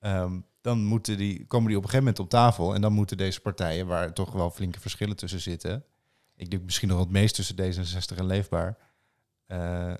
ehm, 0.00 0.40
dan 0.60 0.84
moeten 0.84 1.16
die, 1.16 1.46
komen 1.46 1.68
die 1.68 1.76
op 1.76 1.82
een 1.82 1.90
gegeven 1.90 2.12
moment 2.12 2.18
op 2.18 2.28
tafel 2.30 2.74
en 2.74 2.80
dan 2.80 2.92
moeten 2.92 3.16
deze 3.16 3.40
partijen, 3.40 3.86
waar 3.86 4.12
toch 4.12 4.32
wel 4.32 4.50
flinke 4.50 4.80
verschillen 4.80 5.16
tussen 5.16 5.40
zitten, 5.40 5.84
ik 6.36 6.50
denk 6.50 6.62
misschien 6.62 6.88
nog 6.88 6.98
wat 6.98 7.10
meest 7.10 7.34
tussen 7.34 7.56
D66 7.56 8.16
en 8.16 8.26
Leefbaar, 8.26 8.78
eh, 9.46 9.94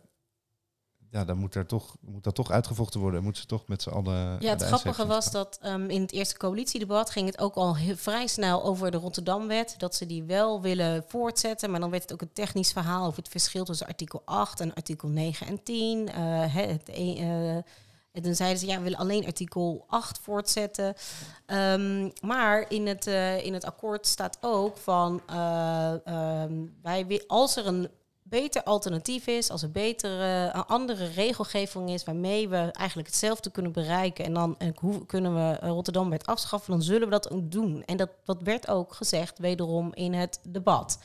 ja, 1.13 1.25
dan 1.25 1.39
moet, 1.39 1.55
er 1.55 1.67
toch, 1.67 1.97
moet 2.01 2.25
dat 2.25 2.35
toch 2.35 2.51
uitgevochten 2.51 3.01
worden. 3.01 3.23
Moeten 3.23 3.43
ze 3.43 3.49
toch 3.49 3.67
met 3.67 3.83
z'n 3.83 3.91
allen... 3.91 4.37
Ja, 4.41 4.51
het 4.51 4.63
grappige 4.63 5.07
was 5.07 5.31
dat 5.31 5.59
ehm, 5.63 5.91
in 5.91 6.01
het 6.01 6.13
eerste 6.13 6.37
coalitiedebat 6.37 7.11
ging 7.11 7.27
het 7.27 7.39
ook 7.39 7.55
al 7.55 7.77
heel, 7.77 7.97
vrij 7.97 8.27
snel 8.27 8.65
over 8.65 8.91
de 8.91 8.97
Rotterdamwet. 8.97 9.75
Dat 9.79 9.95
ze 9.95 10.07
die 10.07 10.23
wel 10.23 10.61
willen 10.61 11.05
voortzetten. 11.09 11.71
Maar 11.71 11.81
dan 11.81 11.91
werd 11.91 12.03
het 12.03 12.13
ook 12.13 12.21
een 12.21 12.33
technisch 12.33 12.73
verhaal 12.73 13.07
over 13.07 13.19
het 13.19 13.29
verschil 13.31 13.65
tussen 13.65 13.87
artikel 13.87 14.23
8 14.25 14.61
en 14.61 14.75
artikel 14.75 15.09
9 15.09 15.47
en 15.47 15.63
10. 15.63 16.09
Eh, 16.09 16.15
hè, 16.55 16.63
het, 16.63 16.89
e- 16.89 17.19
eh, 17.19 17.57
en 18.13 18.23
toen 18.23 18.35
zeiden 18.35 18.59
ze, 18.59 18.67
ja, 18.67 18.77
we 18.77 18.83
willen 18.83 18.99
alleen 18.99 19.27
artikel 19.27 19.85
8 19.89 20.19
voortzetten. 20.23 20.95
Ehm, 21.47 22.11
maar 22.21 22.71
in 22.71 22.87
het, 22.87 23.07
eh, 23.07 23.45
in 23.45 23.55
het 23.55 23.65
akkoord 23.65 24.07
staat 24.07 24.39
ook 24.41 24.77
van, 24.77 25.23
eh, 25.27 26.07
ehm, 26.07 26.53
wij, 26.83 27.07
wi- 27.07 27.25
als 27.27 27.57
er 27.57 27.67
een 27.67 27.89
beter 28.33 28.63
alternatief 28.63 29.27
is, 29.27 29.51
als 29.51 29.63
er 29.63 29.71
betere, 29.71 30.51
een 30.53 30.67
andere 30.67 31.07
regelgeving 31.07 31.91
is 31.91 32.05
waarmee 32.05 32.49
we 32.49 32.57
eigenlijk 32.57 33.09
hetzelfde 33.09 33.51
kunnen 33.51 33.73
bereiken 33.73 34.25
en 34.25 34.35
dan 34.35 34.57
hoe 34.75 35.07
kunnen 35.07 35.35
we 35.35 35.67
Rotterdam 35.67 36.11
werd 36.11 36.27
afschaffen, 36.27 36.73
dan 36.73 36.83
zullen 36.83 37.09
we 37.09 37.11
dat 37.11 37.31
ook 37.31 37.51
doen. 37.51 37.83
En 37.85 37.97
dat, 37.97 38.09
dat 38.25 38.43
werd 38.43 38.69
ook 38.69 38.95
gezegd 38.95 39.39
wederom 39.39 39.91
in 39.95 40.13
het 40.15 40.41
debat. 40.43 40.99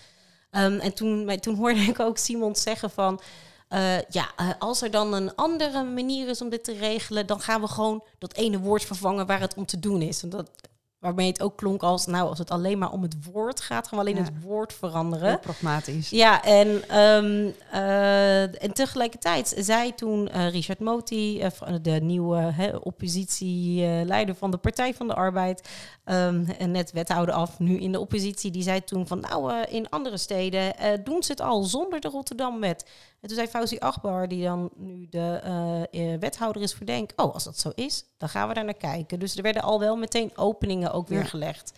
Ehm, 0.51 0.79
en 0.79 0.93
toen, 0.93 1.39
toen 1.39 1.55
hoorde 1.55 1.79
ik 1.79 1.99
ook 1.99 2.17
Simon 2.17 2.55
zeggen 2.55 2.89
van, 2.89 3.21
eh, 3.67 4.01
ja, 4.01 4.31
eh, 4.35 4.49
als 4.59 4.81
er 4.81 4.91
dan 4.91 5.13
een 5.13 5.35
andere 5.35 5.83
manier 5.83 6.27
is 6.27 6.41
om 6.41 6.49
dit 6.49 6.63
te 6.63 6.73
regelen, 6.73 7.27
dan 7.27 7.39
gaan 7.39 7.61
we 7.61 7.67
gewoon 7.67 8.03
dat 8.17 8.33
ene 8.33 8.59
woord 8.59 8.83
vervangen 8.83 9.25
waar 9.25 9.39
het 9.39 9.55
om 9.55 9.65
te 9.65 9.79
doen 9.79 10.01
is. 10.01 10.23
En 10.23 10.29
dat, 10.29 10.49
waarmee 10.99 11.27
het 11.27 11.41
ook 11.41 11.57
klonk 11.57 11.83
als, 11.83 12.05
nou, 12.05 12.29
als 12.29 12.39
het 12.39 12.49
alleen 12.51 12.77
maar 12.77 12.91
om 12.91 13.01
het 13.01 13.15
woord 13.31 13.61
gaat, 13.61 13.87
gaan 13.87 13.99
we 13.99 14.05
alleen 14.05 14.15
Ja. 14.15 14.23
het 14.23 14.43
woord 14.43 14.73
veranderen. 14.73 15.27
Heel 15.29 15.39
pragmatisch. 15.39 16.09
Ja, 16.09 16.43
en, 16.43 16.89
ehm, 16.89 17.49
eh, 17.71 18.63
en 18.63 18.73
tegelijkertijd 18.73 19.53
zei 19.57 19.95
toen 19.95 20.27
eh, 20.27 20.49
Richard 20.49 20.79
Moti, 20.79 21.39
eh, 21.41 21.51
de 21.81 21.91
nieuwe 21.91 22.53
oppositieleider 22.83 24.35
van 24.35 24.51
de 24.51 24.57
Partij 24.57 24.93
van 24.93 25.07
de 25.07 25.13
Arbeid, 25.13 25.69
ehm, 26.03 26.43
en 26.57 26.71
net 26.71 26.91
wethouder 26.91 27.35
af, 27.35 27.59
nu 27.59 27.77
in 27.77 27.91
de 27.91 27.99
oppositie, 27.99 28.51
die 28.51 28.63
zei 28.63 28.83
toen 28.83 29.07
van 29.07 29.19
nou, 29.19 29.61
in 29.69 29.89
andere 29.89 30.17
steden 30.17 30.73
doen 31.03 31.23
ze 31.23 31.31
het 31.31 31.41
al 31.41 31.63
zonder 31.63 31.99
de 31.99 32.07
Rotterdamwet. 32.09 32.85
En 33.19 33.27
toen 33.27 33.37
zei 33.37 33.47
Fauzi 33.47 33.77
Akbar, 33.77 34.27
die 34.27 34.43
dan 34.43 34.69
nu 34.75 35.07
de 35.09 35.39
eh, 35.43 36.13
eh, 36.13 36.19
wethouder 36.19 36.61
is, 36.61 36.73
verdenk. 36.73 37.11
Oh, 37.15 37.33
als 37.33 37.43
dat 37.43 37.59
zo 37.59 37.71
is, 37.75 38.05
dan 38.17 38.29
gaan 38.29 38.47
we 38.47 38.53
daar 38.53 38.65
naar 38.65 38.73
kijken. 38.73 39.19
Dus 39.19 39.35
er 39.35 39.43
werden 39.43 39.61
al 39.61 39.79
wel 39.79 39.95
meteen 39.95 40.37
openingen 40.37 40.91
ook 40.91 41.07
weer 41.07 41.19
Ja. 41.19 41.25
gelegd. 41.25 41.71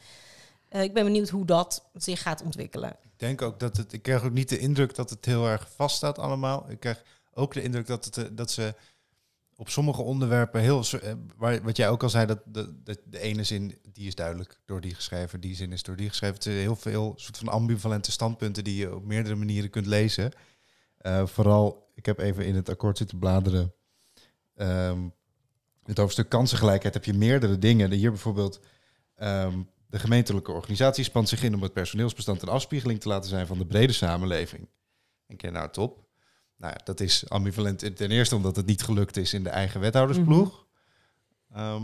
Eh, 0.69 0.83
ik 0.83 0.93
ben 0.93 1.03
benieuwd 1.03 1.29
hoe 1.29 1.45
dat 1.45 1.85
zich 1.93 2.21
gaat 2.21 2.41
ontwikkelen. 2.43 2.89
Ik 2.89 3.09
denk 3.15 3.41
ook 3.41 3.59
dat 3.59 3.77
het. 3.77 3.93
Ik 3.93 4.01
krijg 4.01 4.23
ook 4.23 4.31
niet 4.33 4.49
de 4.49 4.57
indruk 4.57 4.95
dat 4.95 5.09
het 5.09 5.25
heel 5.25 5.47
erg 5.47 5.69
vaststaat 5.75 6.19
allemaal. 6.19 6.65
Ik 6.69 6.79
krijg 6.79 7.03
ook 7.33 7.53
de 7.53 7.61
indruk 7.61 7.87
dat, 7.87 8.05
het, 8.05 8.37
dat 8.37 8.51
ze 8.51 8.75
op 9.55 9.69
sommige 9.69 10.01
onderwerpen 10.01 10.61
heel. 10.61 10.83
Waar, 11.37 11.61
wat 11.61 11.77
jij 11.77 11.89
ook 11.89 12.03
al 12.03 12.09
zei, 12.09 12.25
dat 12.25 12.39
de, 12.45 12.73
de, 12.83 12.99
de 13.05 13.19
ene 13.19 13.43
zin 13.43 13.77
die 13.93 14.07
is 14.07 14.15
duidelijk 14.15 14.59
door 14.65 14.81
die 14.81 14.95
geschreven, 14.95 15.39
die 15.39 15.55
zin 15.55 15.71
is 15.71 15.83
door 15.83 15.95
die 15.95 16.09
geschreven. 16.09 16.35
Het 16.35 16.43
zijn 16.43 16.55
heel 16.55 16.75
veel 16.75 17.13
soort 17.15 17.37
van 17.37 17.47
ambivalente 17.47 18.11
standpunten 18.11 18.63
die 18.63 18.75
je 18.75 18.95
op 18.95 19.05
meerdere 19.05 19.35
manieren 19.35 19.69
kunt 19.69 19.85
lezen. 19.85 20.31
Eh, 20.99 21.25
vooral, 21.25 21.91
ik 21.93 22.05
heb 22.05 22.19
even 22.19 22.45
in 22.45 22.55
het 22.55 22.69
akkoord 22.69 22.97
zitten 22.97 23.19
bladeren. 23.19 23.73
Ehm 24.55 24.99
het 25.89 25.97
hoofdstuk 25.97 26.29
kansengelijkheid 26.29 26.93
heb 26.93 27.05
je 27.05 27.13
meerdere 27.13 27.59
dingen. 27.59 27.91
Hier 27.91 28.09
bijvoorbeeld. 28.11 28.59
ehm, 29.15 29.59
de 29.87 29.99
gemeentelijke 29.99 30.51
organisatie 30.51 31.03
spant 31.03 31.29
zich 31.29 31.43
in 31.43 31.55
om 31.55 31.61
het 31.61 31.73
personeelsbestand 31.73 32.41
een 32.41 32.49
afspiegeling 32.49 32.99
te 32.99 33.07
laten 33.07 33.29
zijn 33.29 33.47
van 33.47 33.57
de 33.57 33.65
brede 33.65 33.93
samenleving. 33.93 34.69
Denk 35.25 35.41
je, 35.41 35.51
nou 35.51 35.69
top. 35.69 36.03
Nou 36.57 36.73
ja, 36.73 36.79
dat 36.83 36.99
is 36.99 37.29
ambivalent. 37.29 37.95
Ten 37.95 38.11
eerste 38.11 38.35
omdat 38.35 38.55
het 38.55 38.65
niet 38.65 38.83
gelukt 38.83 39.17
is 39.17 39.33
in 39.33 39.43
de 39.43 39.49
eigen 39.49 39.79
wethoudersploeg. 39.79 40.65
Ehm, 41.51 41.83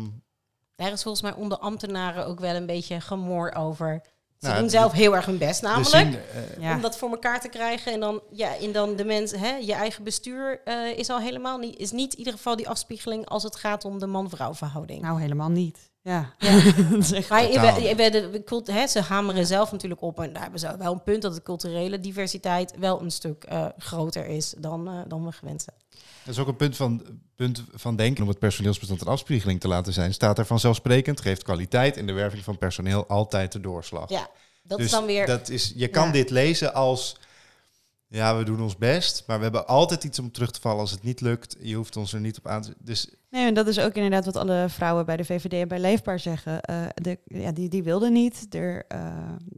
Daar 0.76 0.92
is 0.92 1.04
volgens 1.04 1.24
mij 1.24 1.34
onder 1.34 1.58
ambtenaren 1.58 2.26
ook 2.26 2.40
wel 2.40 2.56
een 2.56 2.66
beetje 2.66 3.02
gemor 3.02 3.54
over. 3.54 4.02
Ze 4.46 4.52
Nou, 4.52 4.62
doen 4.62 4.70
zelf 4.70 4.92
heel 4.92 5.16
erg 5.16 5.26
hun 5.26 5.38
best, 5.38 5.62
namelijk. 5.62 5.88
zin, 5.90 6.14
eh, 6.14 6.62
Ja. 6.64 6.76
Om 6.76 6.82
dat 6.82 6.98
voor 6.98 7.10
elkaar 7.10 7.42
te 7.42 7.48
krijgen. 7.50 7.94
En 7.94 8.00
dan, 8.00 8.22
ja, 8.32 8.58
en 8.58 8.72
dan 8.72 8.96
de 8.96 9.06
mensen, 9.06 9.40
hè, 9.40 9.56
je 9.56 9.74
eigen 9.74 10.04
bestuur 10.04 10.62
eh, 10.66 10.98
is 10.98 11.10
al 11.10 11.20
helemaal 11.20 11.58
niet, 11.58 11.78
is 11.78 11.92
niet 11.92 12.12
in 12.12 12.18
ieder 12.20 12.34
geval 12.34 12.56
die 12.56 12.70
afspiegeling 12.70 13.26
als 13.26 13.44
het 13.44 13.56
gaat 13.56 13.86
om 13.86 14.00
de 14.00 14.08
man-vrouw 14.08 14.54
verhouding. 14.54 15.02
Nou, 15.02 15.22
helemaal 15.22 15.50
niet. 15.50 15.90
Ja. 16.02 16.34
Maar 17.30 17.44
je, 17.44 17.82
je, 17.98 18.12
de, 18.12 18.42
cult- 18.46 18.68
hè, 18.72 18.88
ze 18.88 19.02
hameren 19.02 19.46
zelf 19.46 19.72
natuurlijk 19.72 20.02
op. 20.02 20.20
En 20.20 20.34
daar 20.34 20.42
hebben 20.42 20.60
ze 20.60 20.78
wel 20.78 20.92
een 20.94 21.04
punt 21.04 21.22
dat 21.22 21.34
de 21.36 21.42
culturele 21.42 22.00
diversiteit 22.00 22.74
wel 22.80 23.02
een 23.02 23.12
stuk 23.12 23.44
eh, 23.44 23.66
groter 23.78 24.26
is 24.26 24.54
dan, 24.58 24.88
eh, 24.88 24.94
dan 25.08 25.26
we 25.26 25.32
gewend 25.32 25.62
zijn. 25.62 25.78
Dat 26.26 26.34
is 26.34 26.40
ook 26.40 26.48
een 26.48 26.56
punt 26.56 26.76
van, 26.76 27.02
punt 27.36 27.64
van 27.74 27.96
denken 27.96 28.24
om 28.24 28.30
het 28.30 28.40
personeelsbestand 28.40 29.02
een 29.02 29.08
afspiegeling 29.08 29.60
te 29.60 29.68
laten 29.68 29.94
zijn. 29.94 30.14
Staat 30.14 30.38
er 30.38 30.46
vanzelfsprekend, 30.46 31.22
geeft 31.22 31.44
kwaliteit 31.44 31.98
in 31.98 32.08
de 32.08 32.14
werving 32.14 32.44
van 32.44 32.58
personeel 32.58 33.08
altijd 33.08 33.52
de 33.52 33.60
doorslag. 33.60 34.10
Ja, 34.10 34.28
dat 34.64 34.78
dus 34.78 34.86
is 34.88 34.94
dan 34.94 35.06
weer. 35.06 35.26
dat 35.26 35.50
is, 35.50 35.74
je 35.76 35.88
kan 35.88 36.06
Ja. 36.06 36.12
dit 36.12 36.30
lezen 36.30 36.74
als, 36.74 37.18
ja, 38.08 38.38
we 38.38 38.44
doen 38.44 38.62
ons 38.62 38.78
best, 38.78 39.24
maar 39.28 39.38
we 39.38 39.44
hebben 39.44 39.68
altijd 39.68 40.04
iets 40.04 40.20
om 40.20 40.32
terug 40.32 40.52
te 40.52 40.62
vallen 40.62 40.80
als 40.80 40.92
het 40.92 41.04
niet 41.04 41.22
lukt. 41.22 41.56
Je 41.60 41.76
hoeft 41.76 41.98
ons 41.98 42.14
er 42.14 42.20
niet 42.20 42.38
op 42.38 42.48
aan 42.48 42.62
te... 42.62 42.74
Dus 42.80 43.10
Nee, 43.30 43.48
en 43.48 43.54
dat 43.54 43.68
is 43.68 43.80
ook 43.80 43.94
inderdaad 43.94 44.26
wat 44.26 44.36
alle 44.36 44.66
vrouwen 44.70 45.06
bij 45.06 45.18
de 45.18 45.26
VVD 45.26 45.54
en 45.54 45.68
bij 45.68 45.80
Leefbaar 45.80 46.20
zeggen. 46.20 46.62
Eh, 46.62 46.86
de, 46.94 47.20
ja, 47.26 47.52
die, 47.52 47.70
die 47.70 47.84
wilden 47.84 48.14
niet. 48.14 48.46
Er, 48.50 48.86
eh, 48.88 49.00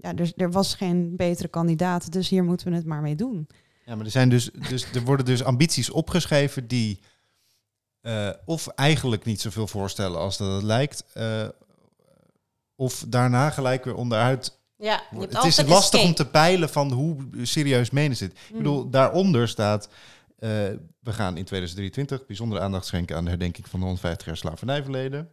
ja, 0.02 0.16
er, 0.16 0.32
er 0.36 0.52
was 0.52 0.76
geen 0.76 1.16
betere 1.16 1.48
kandidaat, 1.48 2.12
dus 2.12 2.30
hier 2.30 2.44
moeten 2.44 2.70
we 2.70 2.76
het 2.76 2.86
maar 2.86 3.02
mee 3.02 3.16
doen. 3.16 3.48
Ja, 3.88 3.96
maar 3.96 4.06
er, 4.06 4.12
zijn 4.12 4.30
dus, 4.30 4.50
dus, 4.70 4.92
er 4.94 5.02
worden 5.04 5.26
dus 5.26 5.44
ambities 5.44 5.90
opgeschreven 5.90 6.68
die 6.68 7.00
eh, 8.02 8.30
of 8.46 8.68
eigenlijk 8.68 9.26
niet 9.26 9.42
zoveel 9.42 9.68
voorstellen 9.68 10.20
als 10.20 10.38
dat 10.38 10.54
het 10.54 10.64
lijkt, 10.64 11.04
eh, 11.14 11.48
of 12.76 13.04
daarna 13.08 13.50
gelijk 13.50 13.84
weer 13.84 13.96
onderuit. 13.96 14.60
ja, 14.76 15.02
Het 15.20 15.44
is 15.44 15.62
lastig 15.66 16.04
om 16.04 16.14
te 16.14 16.28
peilen 16.28 16.70
van 16.70 16.92
hoe 16.92 17.18
serieus 17.42 17.90
menen 17.90 18.18
ze 18.18 18.24
het. 18.24 18.34
Ik 18.34 18.52
Mm. 18.52 18.58
bedoel, 18.58 18.90
daaronder 18.90 19.48
staat, 19.48 19.90
eh, 20.38 20.50
we 21.00 21.14
gaan 21.14 21.38
in 21.38 21.46
2023 21.46 22.26
bijzondere 22.26 22.62
aandacht 22.62 22.86
schenken 22.86 23.16
aan 23.16 23.24
de 23.24 23.30
herdenking 23.30 23.68
van 23.68 23.80
de 23.80 23.86
150 23.86 24.28
jaar 24.28 24.38
slavernijverleden. 24.38 25.32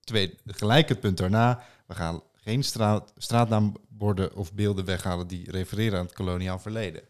Twee, 0.00 0.38
gelijk 0.46 0.88
het 0.88 1.00
punt 1.00 1.16
daarna, 1.16 1.64
we 1.86 1.94
gaan 1.94 2.22
geen 2.34 2.62
straat, 2.64 3.12
straatnaamborden 3.16 4.34
of 4.36 4.52
beelden 4.52 4.84
weghalen 4.84 5.26
die 5.26 5.50
refereren 5.50 5.98
aan 5.98 6.04
het 6.04 6.14
koloniaal 6.14 6.58
verleden. 6.58 7.02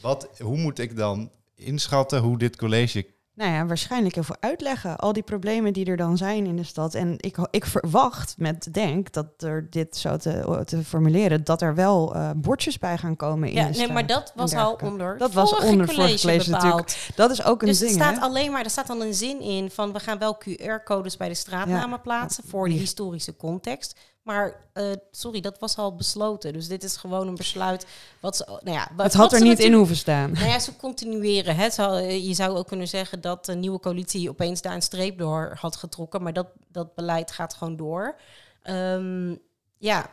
Wat, 0.00 0.28
hoe 0.42 0.56
moet 0.56 0.78
ik 0.78 0.96
dan 0.96 1.30
inschatten 1.54 2.20
hoe 2.20 2.38
dit 2.38 2.56
college... 2.56 3.06
Nou 3.34 3.52
ja, 3.52 3.66
waarschijnlijk 3.66 4.14
heel 4.14 4.24
veel 4.24 4.36
uitleggen. 4.40 4.96
Al 4.96 5.12
die 5.12 5.22
problemen 5.22 5.72
die 5.72 5.84
er 5.86 5.96
dan 5.96 6.16
zijn 6.16 6.46
in 6.46 6.56
de 6.56 6.64
stad. 6.64 6.94
En 6.94 7.14
ik, 7.16 7.36
ik 7.50 7.64
verwacht 7.66 8.34
met 8.38 8.68
Denk 8.74 9.12
dat 9.12 9.26
er 9.42 9.66
dit 9.70 9.96
zo 9.96 10.16
te, 10.16 10.62
te 10.64 10.84
formuleren, 10.84 11.44
dat 11.44 11.62
er 11.62 11.74
wel 11.74 12.14
eh, 12.14 12.30
bordjes 12.36 12.78
bij 12.78 12.98
gaan 12.98 13.16
komen 13.16 13.48
in 13.48 13.54
Ja, 13.54 13.68
de 13.70 13.78
nee, 13.78 13.92
maar 13.92 14.06
dat 14.06 14.32
was 14.36 14.54
al 14.54 14.78
onder 14.82 15.18
Dat 15.18 15.32
was 15.32 15.48
vorige 15.50 15.68
onder 15.68 15.86
vorige 15.86 16.02
college 16.02 16.26
college 16.26 16.44
bepaald. 16.50 16.62
natuurlijk. 16.64 17.12
Dat 17.14 17.30
is 17.30 17.44
ook 17.44 17.60
een 17.62 17.68
Dus 17.68 17.78
ding, 17.78 17.90
er 17.90 17.96
staat 17.96 18.14
hè? 18.14 18.20
alleen 18.20 18.52
maar, 18.52 18.64
er 18.64 18.70
staat 18.70 18.86
dan 18.86 19.00
een 19.00 19.14
zin 19.14 19.40
in 19.40 19.70
van 19.70 19.92
we 19.92 20.00
gaan 20.00 20.18
wel 20.18 20.38
QR-codes 20.48 21.16
bij 21.16 21.28
de 21.28 21.34
straatnamen 21.34 21.90
Ja. 21.90 21.96
plaatsen 21.96 22.44
voor 22.46 22.68
de 22.68 22.74
historische 22.74 23.36
context. 23.36 23.98
Maar 24.28 24.54
eh, 24.72 24.84
sorry, 25.10 25.40
dat 25.40 25.58
was 25.58 25.76
al 25.76 25.94
besloten. 25.94 26.52
Dus 26.52 26.68
dit 26.68 26.82
is 26.84 26.96
gewoon 26.96 27.28
een 27.28 27.34
besluit 27.34 27.86
wat 28.20 28.36
ze, 28.36 28.44
nou 28.46 28.76
ja, 28.76 28.88
wat 28.96 29.04
Het 29.04 29.14
had 29.14 29.32
er 29.32 29.40
niet 29.40 29.58
in 29.58 29.72
hoeven 29.72 29.96
staan. 29.96 30.32
Nou 30.32 30.46
ja, 30.46 30.58
ze 30.58 30.76
continueren. 30.76 31.56
Hè. 31.56 31.70
Ze 31.70 31.80
hadden- 31.82 32.24
je 32.24 32.34
zou 32.34 32.56
ook 32.56 32.66
kunnen 32.68 32.88
zeggen 32.88 33.20
dat 33.20 33.44
de 33.44 33.54
nieuwe 33.54 33.80
coalitie 33.80 34.28
opeens 34.28 34.62
daar 34.62 34.74
een 34.74 34.82
streep 34.82 35.18
door 35.18 35.56
had 35.60 35.76
getrokken. 35.76 36.22
Maar 36.22 36.32
dat, 36.32 36.46
dat 36.72 36.94
beleid 36.94 37.30
gaat 37.32 37.54
gewoon 37.54 37.76
door. 37.76 38.16
Ehm, 38.62 39.30
ja, 39.78 40.10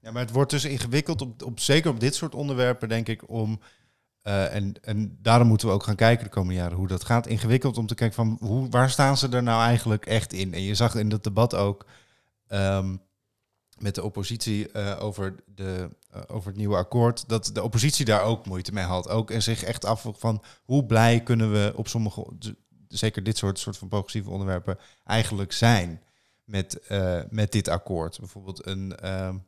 Ja, 0.00 0.12
maar 0.12 0.22
het 0.22 0.30
wordt 0.32 0.50
dus 0.50 0.64
ingewikkeld, 0.64 1.20
op, 1.22 1.42
op, 1.42 1.60
zeker 1.60 1.90
op 1.90 2.00
dit 2.00 2.14
soort 2.14 2.34
onderwerpen, 2.34 2.88
denk 2.88 3.08
ik, 3.08 3.28
om... 3.30 3.60
eh, 4.22 4.54
en, 4.54 4.74
en 4.82 5.18
daarom 5.22 5.48
moeten 5.48 5.68
we 5.68 5.74
ook 5.74 5.82
gaan 5.82 5.94
kijken 5.94 6.24
de 6.24 6.30
komende 6.30 6.54
jaren 6.60 6.76
hoe 6.76 6.86
dat 6.88 7.04
gaat. 7.04 7.26
Ingewikkeld 7.26 7.78
om 7.78 7.86
te 7.86 7.94
kijken 7.94 8.16
van 8.16 8.36
hoe, 8.40 8.68
waar 8.68 8.90
staan 8.90 9.16
ze 9.16 9.28
er 9.28 9.42
nou 9.42 9.62
eigenlijk 9.62 10.06
echt 10.06 10.32
in? 10.32 10.54
En 10.54 10.62
je 10.62 10.74
zag 10.74 10.94
in 10.94 11.08
dat 11.08 11.24
debat 11.24 11.54
ook 11.54 11.86
ehm, 12.48 12.96
met 13.78 13.94
de 13.94 14.02
oppositie 14.02 14.70
eh, 14.72 15.02
over, 15.02 15.34
de, 15.54 15.88
eh, 16.10 16.22
over 16.26 16.48
het 16.48 16.56
nieuwe 16.56 16.76
akkoord, 16.76 17.28
dat 17.28 17.50
de 17.52 17.62
oppositie 17.62 18.04
daar 18.04 18.22
ook 18.22 18.46
moeite 18.46 18.72
mee 18.72 18.84
had. 18.84 19.08
Ook 19.08 19.30
en 19.30 19.42
zich 19.42 19.62
echt 19.62 19.84
afvroeg 19.84 20.18
van 20.18 20.42
hoe 20.64 20.86
blij 20.86 21.22
kunnen 21.22 21.52
we 21.52 21.72
op 21.76 21.88
sommige, 21.88 22.26
zeker 22.88 23.22
dit 23.22 23.36
soort, 23.36 23.58
soort 23.58 23.76
van 23.76 23.88
progressieve 23.88 24.30
onderwerpen, 24.30 24.78
eigenlijk 25.04 25.52
zijn 25.52 26.02
met, 26.44 26.78
eh, 26.80 27.22
met 27.30 27.52
dit 27.52 27.68
akkoord. 27.68 28.18
Bijvoorbeeld 28.18 28.66
een 28.66 28.96
ehm, 28.96 29.38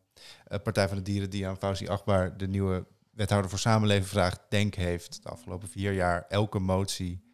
eh, 0.44 0.58
Partij 0.62 0.88
van 0.88 0.96
de 0.96 1.02
Dieren 1.02 1.30
die 1.30 1.46
aan 1.46 1.58
Fauzi 1.58 1.88
Achtbaar, 1.88 2.36
de 2.36 2.48
nieuwe 2.48 2.86
wethouder 3.10 3.50
voor 3.50 3.58
samenleving 3.58 4.08
vraagt, 4.08 4.40
denk 4.48 4.74
heeft 4.74 5.22
de 5.22 5.28
afgelopen 5.28 5.68
vier 5.68 5.92
jaar 5.92 6.24
elke 6.28 6.58
motie 6.58 7.26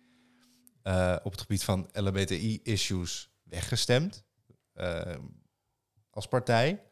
op 1.22 1.30
het 1.30 1.40
gebied 1.40 1.64
van 1.64 1.88
LHBTI-issues 1.92 3.30
weggestemd 3.42 4.24
eh, 4.74 5.14
als 6.14 6.28
partij. 6.28 6.82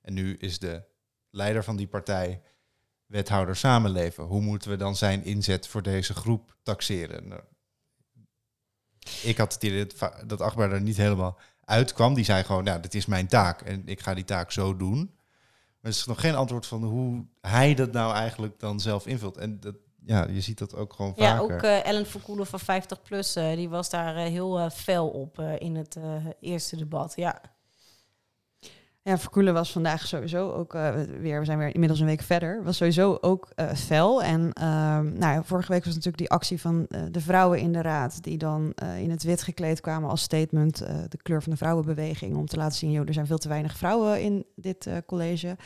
En 0.00 0.14
nu 0.14 0.36
is 0.36 0.58
de 0.58 0.82
leider 1.30 1.64
van 1.64 1.76
die 1.76 1.88
partij 1.88 2.42
wethouder 3.06 3.56
samenleven. 3.56 4.24
Hoe 4.24 4.40
moeten 4.40 4.70
we 4.70 4.76
dan 4.76 4.96
zijn 4.96 5.24
inzet 5.24 5.68
voor 5.68 5.82
deze 5.82 6.14
groep 6.14 6.56
taxeren? 6.62 7.28
Nou, 7.28 7.42
ik 9.22 9.38
had 9.38 9.52
het 9.54 9.62
idee 9.62 9.86
dat 10.26 10.40
Achtbaar 10.40 10.72
er 10.72 10.80
niet 10.80 10.96
helemaal 10.96 11.38
uitkwam. 11.64 12.14
Die 12.14 12.24
zei 12.24 12.44
gewoon, 12.44 12.64
nou, 12.64 12.80
dit 12.80 12.94
is 12.94 13.06
mijn 13.06 13.26
taak 13.26 13.60
en 13.60 13.82
ik 13.86 14.00
ga 14.00 14.14
die 14.14 14.24
taak 14.24 14.50
zo 14.50 14.76
doen. 14.76 14.98
Maar 15.80 15.90
er 15.90 15.98
is 15.98 16.06
nog 16.06 16.20
geen 16.20 16.34
antwoord 16.34 16.66
van 16.66 16.84
hoe 16.84 17.26
hij 17.40 17.74
dat 17.74 17.92
nou 17.92 18.14
eigenlijk 18.14 18.58
dan 18.58 18.80
zelf 18.80 19.06
invult. 19.06 19.36
En 19.36 19.60
dat, 19.60 19.74
ja, 20.04 20.26
je 20.30 20.40
ziet 20.40 20.58
dat 20.58 20.74
ook 20.74 20.92
gewoon 20.92 21.12
ja 21.16 21.36
vaker. 21.36 21.54
ook 21.54 21.62
eh, 21.62 21.86
Ellen 21.86 22.06
Verkoelen 22.06 22.46
van 22.46 22.60
50 22.60 23.02
Plus, 23.02 23.36
eh, 23.36 23.54
die 23.54 23.68
was 23.68 23.90
daar 23.90 24.16
eh, 24.16 24.22
heel 24.22 24.70
fel 24.70 25.08
op 25.08 25.38
in 25.40 25.76
het 25.76 25.96
eerste 26.40 26.76
debat. 26.76 27.12
Ja. 27.16 27.40
Ja, 29.04 29.18
Verkoelen 29.18 29.54
was 29.54 29.72
vandaag 29.72 30.06
sowieso 30.06 30.52
ook 30.52 30.74
eh, 30.74 30.92
weer, 31.20 31.38
we 31.38 31.44
zijn 31.44 31.58
weer 31.58 31.72
inmiddels 31.74 32.00
een 32.00 32.06
week 32.06 32.22
verder, 32.22 32.62
was 32.62 32.76
sowieso 32.76 33.18
ook 33.20 33.48
eh, 33.54 33.72
fel. 33.72 34.22
En 34.22 34.52
ehm, 34.52 35.12
nou, 35.12 35.34
ja, 35.34 35.42
vorige 35.42 35.72
week 35.72 35.84
was 35.84 35.94
natuurlijk 35.94 36.18
die 36.18 36.30
actie 36.30 36.60
van 36.60 36.86
eh, 36.88 37.00
de 37.10 37.20
vrouwen 37.20 37.58
in 37.58 37.72
de 37.72 37.82
raad, 37.82 38.22
die 38.22 38.38
dan 38.38 38.72
in 38.98 39.10
het 39.10 39.22
wit 39.22 39.42
gekleed 39.42 39.80
kwamen 39.80 40.10
als 40.10 40.22
statement, 40.22 40.78
de 41.08 41.18
kleur 41.22 41.42
van 41.42 41.52
de 41.52 41.58
vrouwenbeweging, 41.58 42.36
om 42.36 42.46
te 42.46 42.56
laten 42.56 42.78
zien, 42.78 42.90
joh, 42.90 43.06
er 43.06 43.12
zijn 43.12 43.26
veel 43.26 43.38
te 43.38 43.48
weinig 43.48 43.76
vrouwen 43.76 44.22
in 44.22 44.44
dit 44.56 44.88
college. 45.06 45.56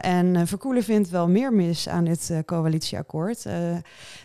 En 0.00 0.46
Verkoelen 0.46 0.82
vindt 0.82 1.10
wel 1.10 1.28
meer 1.28 1.52
mis 1.52 1.88
aan 1.88 2.04
dit 2.04 2.32
coalitieakkoord. 2.44 3.38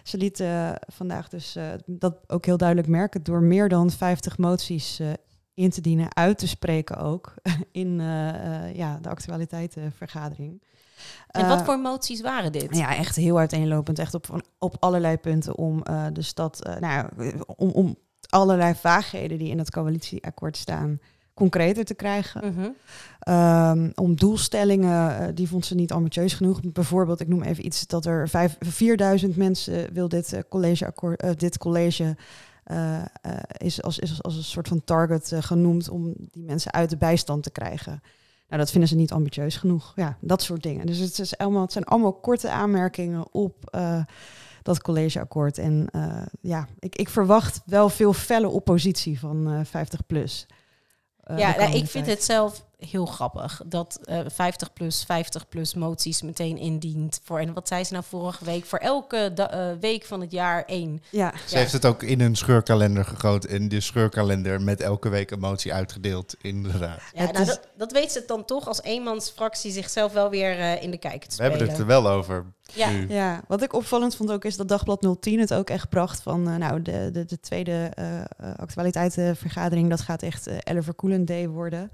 Ze 0.04 0.18
liet 0.18 0.44
vandaag 0.88 1.30
dus 1.30 1.58
dat 1.86 2.16
ook 2.28 2.46
heel 2.46 2.58
duidelijk 2.58 2.88
merken 2.88 3.24
door 3.24 3.42
meer 3.42 3.70
dan 3.70 3.92
50 3.92 4.38
moties 4.38 5.02
in 5.60 5.70
te 5.70 5.82
dienen, 5.82 6.16
uit 6.16 6.38
te 6.38 6.48
spreken 6.48 6.98
ook 6.98 7.34
in 7.72 8.00
eh, 8.00 8.30
eh, 8.68 8.76
ja, 8.76 8.98
de 9.02 9.10
actualiteitenvergadering. 9.10 10.62
En 11.28 11.42
Eh, 11.42 11.50
wat 11.50 11.62
voor 11.64 11.80
moties 11.80 12.22
waren 12.22 12.52
dit? 12.52 12.76
ja, 12.78 12.96
echt 12.96 13.16
heel 13.16 13.38
uiteenlopend. 13.40 14.00
Echt 14.00 14.14
op, 14.14 14.26
van- 14.26 14.44
op 14.58 14.76
allerlei 14.80 15.18
punten 15.18 15.58
om 15.58 15.84
eh, 15.84 16.06
de 16.14 16.22
stad, 16.22 16.64
eh, 16.66 16.76
nou 16.76 17.08
om, 17.56 17.70
om 17.70 17.96
allerlei 18.30 18.74
vaagheden 18.76 19.38
die 19.38 19.50
in 19.50 19.58
het 19.58 19.72
coalitieakkoord 19.72 20.58
staan, 20.58 21.00
concreter 21.34 21.86
te 21.86 21.94
krijgen. 21.94 22.54
Mhm. 22.54 22.70
Ehm, 23.20 23.90
om 23.96 24.16
doelstellingen, 24.16 25.20
eh, 25.20 25.28
die 25.34 25.48
vond 25.48 25.66
ze 25.66 25.76
niet 25.76 25.92
ambitieus 25.92 26.34
genoeg. 26.34 26.60
Bijvoorbeeld, 26.64 27.20
ik 27.20 27.28
noem 27.28 27.42
even 27.44 27.66
iets, 27.66 27.88
dat 27.88 28.06
er 28.06 28.30
vijf, 28.30 28.56
4000 28.60 29.36
mensen 29.36 29.94
wil 29.94 30.10
dit 30.10 30.44
collegeakkoord, 30.50 31.40
dit 31.40 31.58
college 31.58 32.16
uh, 32.72 33.04
is, 33.58 33.82
als, 33.82 34.00
is 34.00 34.24
als 34.24 34.36
een 34.36 34.44
soort 34.44 34.68
van 34.68 34.84
target 34.84 35.34
genoemd 35.40 35.90
om 35.90 36.14
die 36.18 36.44
mensen 36.44 36.74
uit 36.74 36.90
de 36.90 36.98
bijstand 36.98 37.44
te 37.44 37.52
krijgen. 37.52 38.02
Nou, 38.48 38.62
dat 38.62 38.72
vinden 38.72 38.90
ze 38.90 38.96
niet 38.96 39.12
ambitieus 39.12 39.58
genoeg. 39.58 39.94
Ja, 39.96 40.18
dat 40.22 40.42
soort 40.42 40.64
dingen. 40.64 40.86
Dus 40.86 40.98
het, 40.98 41.20
is 41.20 41.38
allemaal, 41.38 41.62
het 41.62 41.72
zijn 41.72 41.84
allemaal 41.84 42.14
korte 42.14 42.50
aanmerkingen 42.50 43.34
op 43.34 43.78
dat 44.62 44.82
collegeakkoord. 44.82 45.58
En 45.58 45.90
ja, 46.42 46.68
ik, 46.80 46.96
ik 46.96 47.10
verwacht 47.10 47.62
wel 47.66 47.90
veel 47.90 48.14
felle 48.14 48.48
oppositie 48.48 49.20
van 49.20 49.66
50 49.66 50.06
plus. 50.06 50.46
ja, 51.36 51.56
nou, 51.58 51.76
ik 51.76 51.88
vind 51.88 52.06
het 52.06 52.24
zelf 52.24 52.66
heel 52.80 53.06
grappig 53.06 53.62
dat 53.66 54.00
uh, 54.04 54.20
50 54.28 54.74
plus 54.74 55.04
50 55.04 55.50
plus 55.50 55.74
moties 55.74 56.22
meteen 56.22 56.58
indient 56.58 57.20
voor 57.24 57.40
en 57.40 57.54
wat 57.54 57.68
zei 57.68 57.84
ze 57.84 57.94
nou 57.94 58.06
vorige 58.08 58.46
week 58.46 58.66
voor 58.66 58.80
elke 58.80 59.34
uh, 59.38 59.72
week 59.80 60.06
van 60.06 60.22
het 60.22 60.32
jaar 60.32 60.64
één. 60.66 61.02
Ja. 61.10 61.34
Ze 61.48 61.58
heeft 61.58 61.72
het 61.72 61.86
ook 61.86 62.04
in 62.04 62.22
een 62.22 62.36
scheurkalender 62.36 63.06
gegoten 63.06 63.50
en 63.50 63.70
de 63.70 63.80
scheurkalender 63.80 64.62
met 64.62 64.82
elke 64.82 65.10
week 65.10 65.32
een 65.32 65.40
motie 65.40 65.74
uitgedeeld 65.74 66.36
in 66.42 66.64
de 66.64 66.72
raad. 66.72 67.02
Ja, 67.14 67.32
nou, 67.32 67.46
dat, 67.46 67.60
dat, 67.78 67.92
weet 67.92 68.12
ze 68.12 68.24
dan 68.28 68.46
toch 68.46 68.68
als 68.68 68.82
eenmansfractie 68.82 69.72
zichzelf 69.72 70.14
wel 70.14 70.30
weer 70.30 70.60
uh, 70.60 70.84
in 70.84 70.92
de 70.92 70.98
kijker 70.98 71.28
te 71.30 71.36
spelen. 71.36 71.52
We 71.52 71.58
hebben 71.58 71.76
het 71.76 71.82
er 71.82 72.02
wel 72.02 72.10
over. 72.10 72.46
Ja. 72.74 72.90
ja, 73.08 73.42
wat 73.48 73.62
ik 73.62 73.74
opvallend 73.74 74.16
vond 74.16 74.32
ook 74.32 74.46
is 74.46 74.58
dat 74.58 74.68
Dagblad 74.68 75.18
010 75.20 75.40
het 75.40 75.54
ook 75.54 75.70
echt 75.70 75.90
bracht 75.90 76.22
van 76.22 76.50
uh, 76.50 76.56
nou 76.56 76.82
de, 76.82 77.10
de, 77.12 77.26
de 77.26 77.40
tweede 77.40 77.94
actualiteitenvergadering 78.58 79.90
dat 79.90 80.02
gaat 80.02 80.24
echt 80.24 80.48
uh, 80.48 80.82
Verkoelen 80.82 81.26
Day 81.26 81.48
worden. 81.48 81.92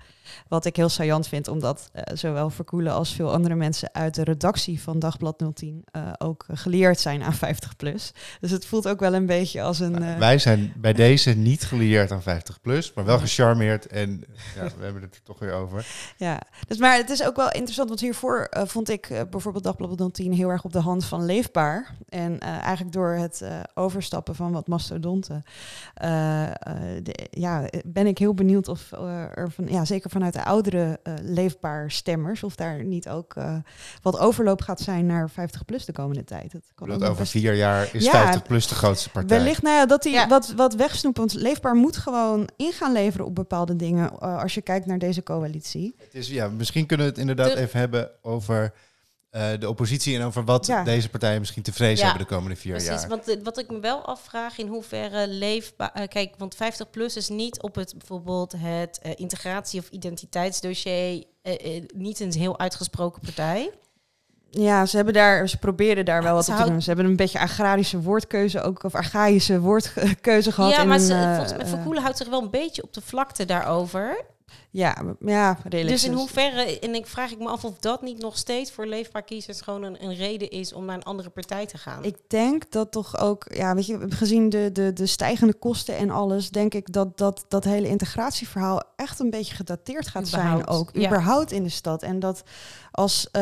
Wat 0.47 0.65
ik 0.65 0.75
heel 0.75 0.89
saillant 0.89 1.27
vind, 1.27 1.47
omdat 1.47 1.89
uh, 1.95 2.01
zowel 2.13 2.49
Verkoelen 2.49 2.93
als 2.93 3.13
veel 3.13 3.31
andere 3.31 3.55
mensen 3.55 3.89
uit 3.93 4.15
de 4.15 4.23
redactie 4.23 4.81
van 4.81 4.99
Dagblad 4.99 5.43
010 5.53 5.83
uh, 5.95 6.11
ook 6.17 6.45
geleerd 6.53 6.99
zijn 6.99 7.23
aan 7.23 7.33
50 7.33 7.75
plus. 7.75 8.13
Dus 8.39 8.51
het 8.51 8.65
voelt 8.65 8.87
ook 8.87 8.99
wel 8.99 9.13
een 9.13 9.25
beetje 9.25 9.61
als 9.61 9.79
een. 9.79 10.01
Uh... 10.01 10.17
Wij 10.17 10.37
zijn 10.37 10.73
bij 10.77 10.93
deze 11.05 11.31
niet 11.31 11.63
geleerd 11.63 12.11
aan 12.11 12.21
50 12.21 12.61
plus, 12.61 12.93
maar 12.93 13.05
wel 13.05 13.19
gecharmeerd 13.19 13.87
en 13.87 14.23
ja, 14.55 14.63
we 14.77 14.83
hebben 14.83 15.01
het 15.01 15.15
er 15.15 15.23
toch 15.23 15.39
weer 15.39 15.53
over. 15.53 15.87
Ja, 16.17 16.41
dus 16.67 16.77
maar 16.77 16.97
het 16.97 17.09
is 17.09 17.23
ook 17.23 17.35
wel 17.35 17.51
interessant, 17.51 17.87
want 17.87 18.01
hiervoor 18.01 18.49
vond 18.51 18.89
ik 18.89 19.07
bijvoorbeeld 19.29 19.63
Dagblad 19.63 20.13
010 20.13 20.33
heel 20.33 20.49
erg 20.49 20.63
op 20.65 20.73
de 20.73 20.79
hand 20.79 21.05
van 21.05 21.25
leefbaar. 21.25 21.95
En 22.09 22.39
eigenlijk 22.39 22.91
door 22.93 23.09
het 23.09 23.43
overstappen 23.73 24.35
van 24.35 24.51
wat 24.51 24.67
mastodonten, 24.67 25.43
de, 27.03 27.27
ja, 27.29 27.69
ben 27.85 28.07
ik 28.07 28.17
heel 28.17 28.33
benieuwd 28.33 28.67
of 28.67 28.91
er 29.35 29.51
van, 29.51 29.67
ja, 29.67 29.85
zeker 29.85 30.09
vanuit 30.09 30.33
de 30.33 30.43
oudere 30.43 30.99
uh, 31.03 31.13
leefbaar 31.21 31.91
stemmers, 31.91 32.43
of 32.43 32.55
daar 32.55 32.83
niet 32.83 33.09
ook 33.09 33.35
uh, 33.35 33.55
wat 34.01 34.19
overloop 34.19 34.61
gaat 34.61 34.79
zijn 34.79 35.05
naar 35.05 35.29
50 35.29 35.65
plus 35.65 35.85
de 35.85 35.91
komende 35.91 36.23
tijd. 36.23 36.51
Dat 36.51 36.61
kan 36.75 36.87
dat 36.87 37.03
over 37.03 37.27
vier 37.27 37.53
jaar 37.53 37.89
is 37.93 38.05
ja, 38.05 38.11
50 38.11 38.43
plus 38.43 38.67
de 38.67 38.75
grootste 38.75 39.09
partij. 39.09 39.37
Wellicht, 39.37 39.61
nou 39.61 39.75
ja, 39.75 39.85
dat 39.85 40.03
die 40.03 40.13
ja. 40.13 40.27
wat, 40.27 40.53
wat 40.55 40.73
wegsnoept, 40.73 41.17
want 41.17 41.33
leefbaar 41.33 41.75
moet 41.75 41.97
gewoon 41.97 42.49
in 42.57 42.71
gaan 42.71 42.91
leveren 42.91 43.25
op 43.25 43.35
bepaalde 43.35 43.75
dingen 43.75 44.11
uh, 44.13 44.41
als 44.41 44.53
je 44.53 44.61
kijkt 44.61 44.85
naar 44.85 44.99
deze 44.99 45.23
coalitie. 45.23 45.95
Het 45.97 46.13
is, 46.13 46.27
ja, 46.27 46.47
misschien 46.47 46.85
kunnen 46.85 47.05
we 47.05 47.11
het 47.11 47.21
inderdaad 47.21 47.53
de, 47.53 47.59
even 47.59 47.79
hebben 47.79 48.09
over 48.21 48.73
uh, 49.35 49.47
de 49.59 49.69
oppositie 49.69 50.15
en 50.15 50.23
over 50.23 50.43
wat 50.43 50.65
ja. 50.65 50.83
deze 50.83 51.09
partijen 51.09 51.39
misschien 51.39 51.63
te 51.63 51.73
vrezen 51.73 52.05
ja, 52.05 52.11
hebben 52.11 52.27
de 52.27 52.33
komende 52.33 52.55
vier 52.55 52.71
precies, 52.71 52.89
jaar. 52.89 53.07
Want 53.07 53.37
wat 53.43 53.57
ik 53.57 53.71
me 53.71 53.79
wel 53.79 54.05
afvraag 54.05 54.57
in 54.57 54.67
hoeverre 54.67 55.27
leefbaar. 55.27 55.91
Uh, 55.97 56.07
kijk, 56.07 56.33
want 56.37 56.55
50 56.55 56.89
plus 56.89 57.15
is 57.15 57.29
niet 57.29 57.61
op 57.61 57.75
het 57.75 57.93
bijvoorbeeld 57.97 58.53
het 58.57 58.99
uh, 59.05 59.11
integratie- 59.15 59.79
of 59.79 59.89
identiteitsdossier 59.89 61.23
niet 61.95 62.19
een 62.19 62.33
heel 62.33 62.59
uitgesproken 62.59 63.21
partij. 63.21 63.71
Ja, 64.61 64.85
ze 64.85 64.95
hebben 64.95 65.13
daar, 65.13 65.49
ze 65.49 65.57
proberen 65.57 66.05
daar 66.05 66.23
wel 66.23 66.33
wat 66.33 66.49
op 66.49 66.55
te 66.55 66.63
doen. 66.63 66.81
Ze 66.81 66.87
hebben 66.87 67.05
een 67.05 67.15
beetje 67.15 67.39
agrarische 67.39 68.01
woordkeuze 68.01 68.61
ook, 68.61 68.83
of 68.83 68.95
archaïsche 68.95 69.59
woordkeuze 69.59 70.51
gehad. 70.51 70.71
Ja, 70.71 70.83
maar 70.83 70.99
ze, 70.99 71.31
volgens 71.35 71.57
mij 71.57 71.65
Verkoelen 71.65 72.01
houdt 72.01 72.17
zich 72.17 72.29
wel 72.29 72.41
een 72.41 72.49
beetje 72.49 72.83
op 72.83 72.93
de 72.93 73.01
vlakte 73.01 73.45
daarover. 73.45 74.25
Ja, 74.75 74.95
ja, 75.19 75.57
redelijk. 75.63 75.89
Dus 75.89 76.03
in 76.03 76.13
hoeverre, 76.13 76.79
en 76.79 76.95
ik 76.95 77.07
vraag 77.07 77.31
ik 77.31 77.39
me 77.39 77.47
af 77.47 77.65
of 77.65 77.77
dat 77.79 78.01
niet 78.01 78.21
nog 78.21 78.37
steeds 78.37 78.71
voor 78.71 78.85
leefbaar 78.85 79.23
kiezers 79.23 79.61
gewoon 79.61 79.83
een, 79.83 80.03
een, 80.03 80.15
reden 80.15 80.49
is 80.49 80.73
om 80.73 80.85
naar 80.85 80.95
een 80.95 81.03
andere 81.03 81.29
partij 81.29 81.65
te 81.65 81.77
gaan. 81.77 82.03
Ik 82.03 82.17
denk 82.27 82.71
dat 82.71 82.91
toch 82.91 83.19
ook, 83.19 83.45
ja, 83.53 83.75
weet 83.75 83.85
je, 83.85 84.05
gezien 84.09 84.49
de, 84.49 84.69
de, 84.73 84.93
de 84.93 85.05
stijgende 85.05 85.53
kosten 85.53 85.97
en 85.97 86.09
alles, 86.09 86.49
denk 86.49 86.73
ik 86.73 86.93
dat 86.93 87.17
dat, 87.17 87.45
dat 87.47 87.63
hele 87.63 87.87
integratieverhaal 87.87 88.83
echt 88.95 89.19
een 89.19 89.29
beetje 89.29 89.55
gedateerd 89.55 90.07
gaat 90.07 90.27
zijn 90.27 90.67
ook, 90.67 90.89
ja. 90.93 91.05
überhaupt 91.05 91.51
in 91.51 91.63
de 91.63 91.69
stad. 91.69 92.03
En 92.03 92.19
dat 92.19 92.43
als 92.91 93.27
uh, 93.31 93.41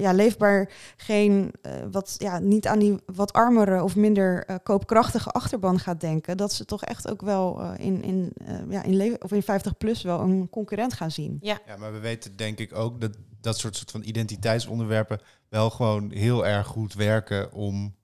ja, 0.00 0.12
leefbaar 0.12 0.70
geen, 0.96 1.52
uh, 1.62 1.72
wat, 1.90 2.14
ja, 2.18 2.38
niet 2.38 2.66
aan 2.66 2.78
die 2.78 2.96
wat 3.14 3.32
armere 3.32 3.82
of 3.82 3.96
minder 3.96 4.50
uh, 4.50 4.56
koopkrachtige 4.62 5.30
achterban 5.30 5.78
gaat 5.78 6.00
denken, 6.00 6.36
dat 6.36 6.52
ze 6.52 6.64
toch 6.64 6.84
echt 6.84 7.10
ook 7.10 7.22
wel 7.22 7.62
in, 7.76 8.02
in, 8.02 8.32
ja, 8.68 8.82
in, 8.82 8.96
leven, 8.96 9.22
of 9.22 9.32
in 9.32 9.42
50 9.42 9.76
plus 9.76 10.02
wel 10.02 10.20
een 10.20 10.46
concurrent 10.68 10.94
gaan 10.94 11.10
zien. 11.10 11.38
Ja. 11.40 11.60
ja, 11.66 11.76
maar 11.76 11.92
we 11.92 11.98
weten 11.98 12.36
denk 12.36 12.58
ik 12.58 12.74
ook 12.74 13.00
dat 13.00 13.16
dat 13.40 13.58
soort, 13.58 13.76
soort 13.76 13.90
van 13.90 14.02
identiteitsonderwerpen 14.02 15.20
wel 15.48 15.70
gewoon 15.70 16.10
heel 16.10 16.46
erg 16.46 16.66
goed 16.66 16.94
werken 16.94 17.52
om 17.52 17.96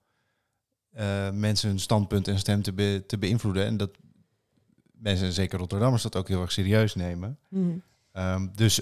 mensen 1.33 1.69
hun 1.69 1.79
standpunt 1.79 2.27
en 2.27 2.39
stem 2.39 2.61
te, 2.61 2.73
be, 2.73 3.03
te 3.07 3.17
beïnvloeden. 3.17 3.65
En 3.65 3.77
dat 3.77 3.91
mensen, 4.91 5.31
zeker 5.31 5.59
Rotterdammers, 5.59 6.03
dat 6.03 6.15
ook 6.15 6.27
heel 6.27 6.41
erg 6.41 6.51
serieus 6.51 6.95
nemen. 6.95 7.39
Mm. 7.49 7.83
Um, 8.13 8.51
dus 8.55 8.81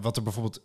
wat 0.00 0.16
er 0.16 0.22
bijvoorbeeld 0.22 0.60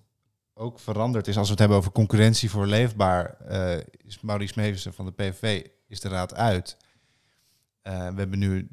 ook 0.60 0.80
veranderd 0.80 1.28
is, 1.28 1.38
als 1.38 1.46
we 1.46 1.52
het 1.52 1.60
hebben 1.60 1.78
over 1.78 1.92
concurrentie 1.92 2.50
voor 2.50 2.68
leefbaar, 2.68 3.38
uh, 3.50 3.78
is 3.78 4.22
Maurice 4.22 4.54
Mevissen 4.56 4.94
van 4.94 5.06
de 5.06 5.12
PVV 5.12 5.68
is 5.88 6.00
de 6.00 6.10
raad 6.10 6.34
uit. 6.34 6.78
Uh, 7.84 7.94
we 7.94 8.20
hebben 8.20 8.40
nu 8.40 8.58
een 8.58 8.72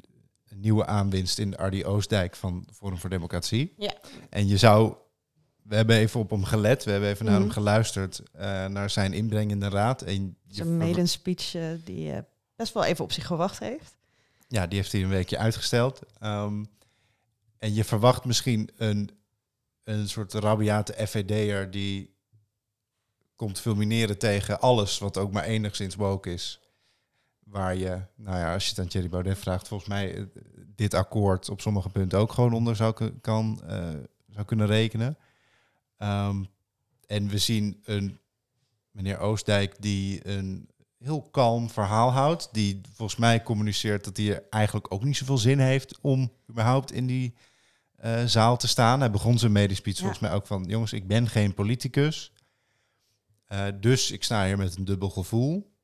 nieuwe 0.59 0.85
aanwinst 0.85 1.39
in 1.39 1.57
Ardi 1.57 1.85
Oostdijk 1.85 2.35
van 2.35 2.67
Forum 2.73 2.97
voor 2.97 3.09
Democratie. 3.09 3.73
Ja. 3.77 3.93
En 4.29 4.47
je 4.47 4.57
zou, 4.57 4.95
we 5.61 5.75
hebben 5.75 5.95
even 5.95 6.19
op 6.19 6.29
hem 6.29 6.43
gelet, 6.43 6.83
we 6.83 6.91
hebben 6.91 7.09
even 7.09 7.25
mm 7.25 7.31
-hmm. 7.31 7.39
naar 7.39 7.47
hem 7.47 7.57
geluisterd, 7.63 8.21
uh, 8.35 8.65
naar 8.65 8.89
zijn 8.89 9.13
inbreng 9.13 9.51
in 9.51 9.59
de 9.59 9.69
raad. 9.69 10.01
En 10.01 10.37
zijn 10.47 10.77
maiden 10.77 11.07
speech 11.07 11.55
die 11.83 12.13
best 12.55 12.73
wel 12.73 12.83
even 12.83 13.03
op 13.03 13.11
zich 13.11 13.25
gewacht 13.25 13.59
heeft. 13.59 13.97
Ja, 14.47 14.67
die 14.67 14.77
heeft 14.77 14.91
hij 14.91 15.03
een 15.03 15.09
weekje 15.09 15.37
uitgesteld. 15.37 15.99
Um, 16.23 16.67
en 17.57 17.73
je 17.73 17.83
verwacht 17.83 18.25
misschien 18.25 18.69
een 18.77 19.17
een 19.87 20.09
soort 20.09 20.33
rabiate 20.33 21.07
FVD'er 21.07 21.71
die 21.71 22.15
komt 23.35 23.59
fulmineren 23.59 24.17
tegen 24.17 24.59
alles 24.59 24.97
wat 24.97 25.17
ook 25.17 25.31
maar 25.31 25.43
enigszins 25.43 25.95
woke 25.95 26.33
is. 26.33 26.59
Waar 27.49 27.75
je, 27.75 28.01
nou 28.15 28.37
ja, 28.37 28.53
als 28.53 28.63
je 28.63 28.69
het 28.69 28.79
aan 28.79 28.87
Thierry 28.87 29.09
Baudet 29.09 29.37
vraagt, 29.37 29.67
volgens 29.67 29.89
mij 29.89 30.15
eh, 30.15 30.23
dit 30.75 30.93
akkoord 30.93 31.49
op 31.49 31.61
sommige 31.61 31.89
punten 31.89 32.19
ook 32.19 32.31
gewoon 32.31 32.53
onder 32.53 32.75
zou, 32.75 33.11
kan, 33.21 33.61
uh, 33.69 33.89
zou 34.29 34.45
kunnen 34.45 34.67
rekenen. 34.67 35.17
Um, 35.97 36.47
en 37.05 37.27
we 37.27 37.37
zien 37.37 37.81
een 37.83 38.19
meneer 38.91 39.19
Oostdijk 39.19 39.75
die 39.79 40.27
een 40.27 40.69
heel 40.97 41.21
kalm 41.21 41.69
verhaal 41.69 42.11
houdt. 42.11 42.49
Die 42.51 42.81
volgens 42.93 43.19
mij 43.19 43.43
communiceert 43.43 44.03
dat 44.03 44.17
hij 44.17 44.43
eigenlijk 44.49 44.93
ook 44.93 45.03
niet 45.03 45.17
zoveel 45.17 45.37
zin 45.37 45.59
heeft 45.59 45.97
om 46.01 46.31
überhaupt 46.49 46.91
in 46.91 47.07
die 47.07 47.35
uh, 48.05 48.23
zaal 48.23 48.57
te 48.57 48.67
staan. 48.67 48.99
Hij 48.99 49.11
begon 49.11 49.39
zijn 49.39 49.51
medespeech 49.51 49.93
ja. 49.93 49.99
volgens 49.99 50.19
mij 50.19 50.33
ook 50.33 50.47
van... 50.47 50.63
jongens, 50.63 50.93
ik 50.93 51.07
ben 51.07 51.27
geen 51.27 51.53
politicus. 51.53 52.31
Uh, 53.51 53.65
dus 53.79 54.11
ik 54.11 54.23
sta 54.23 54.45
hier 54.45 54.57
met 54.57 54.77
een 54.77 54.85
dubbel 54.85 55.09
gevoel. 55.09 55.75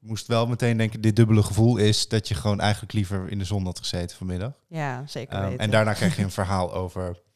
Ik 0.00 0.08
moest 0.08 0.26
wel 0.26 0.46
meteen 0.46 0.76
denken, 0.76 1.00
dit 1.00 1.16
dubbele 1.16 1.42
gevoel 1.42 1.76
is... 1.76 2.08
dat 2.08 2.28
je 2.28 2.34
gewoon 2.34 2.60
eigenlijk 2.60 2.92
liever 2.92 3.30
in 3.30 3.38
de 3.38 3.44
zon 3.44 3.64
had 3.64 3.78
gezeten 3.78 4.16
vanmiddag. 4.16 4.52
Ja, 4.68 5.02
zeker 5.06 5.44
um, 5.44 5.58
En 5.58 5.70
daarna 5.70 5.92
krijg 5.92 6.16
je 6.16 6.22
een 6.22 6.30
verhaal 6.30 6.72
over... 6.72 7.26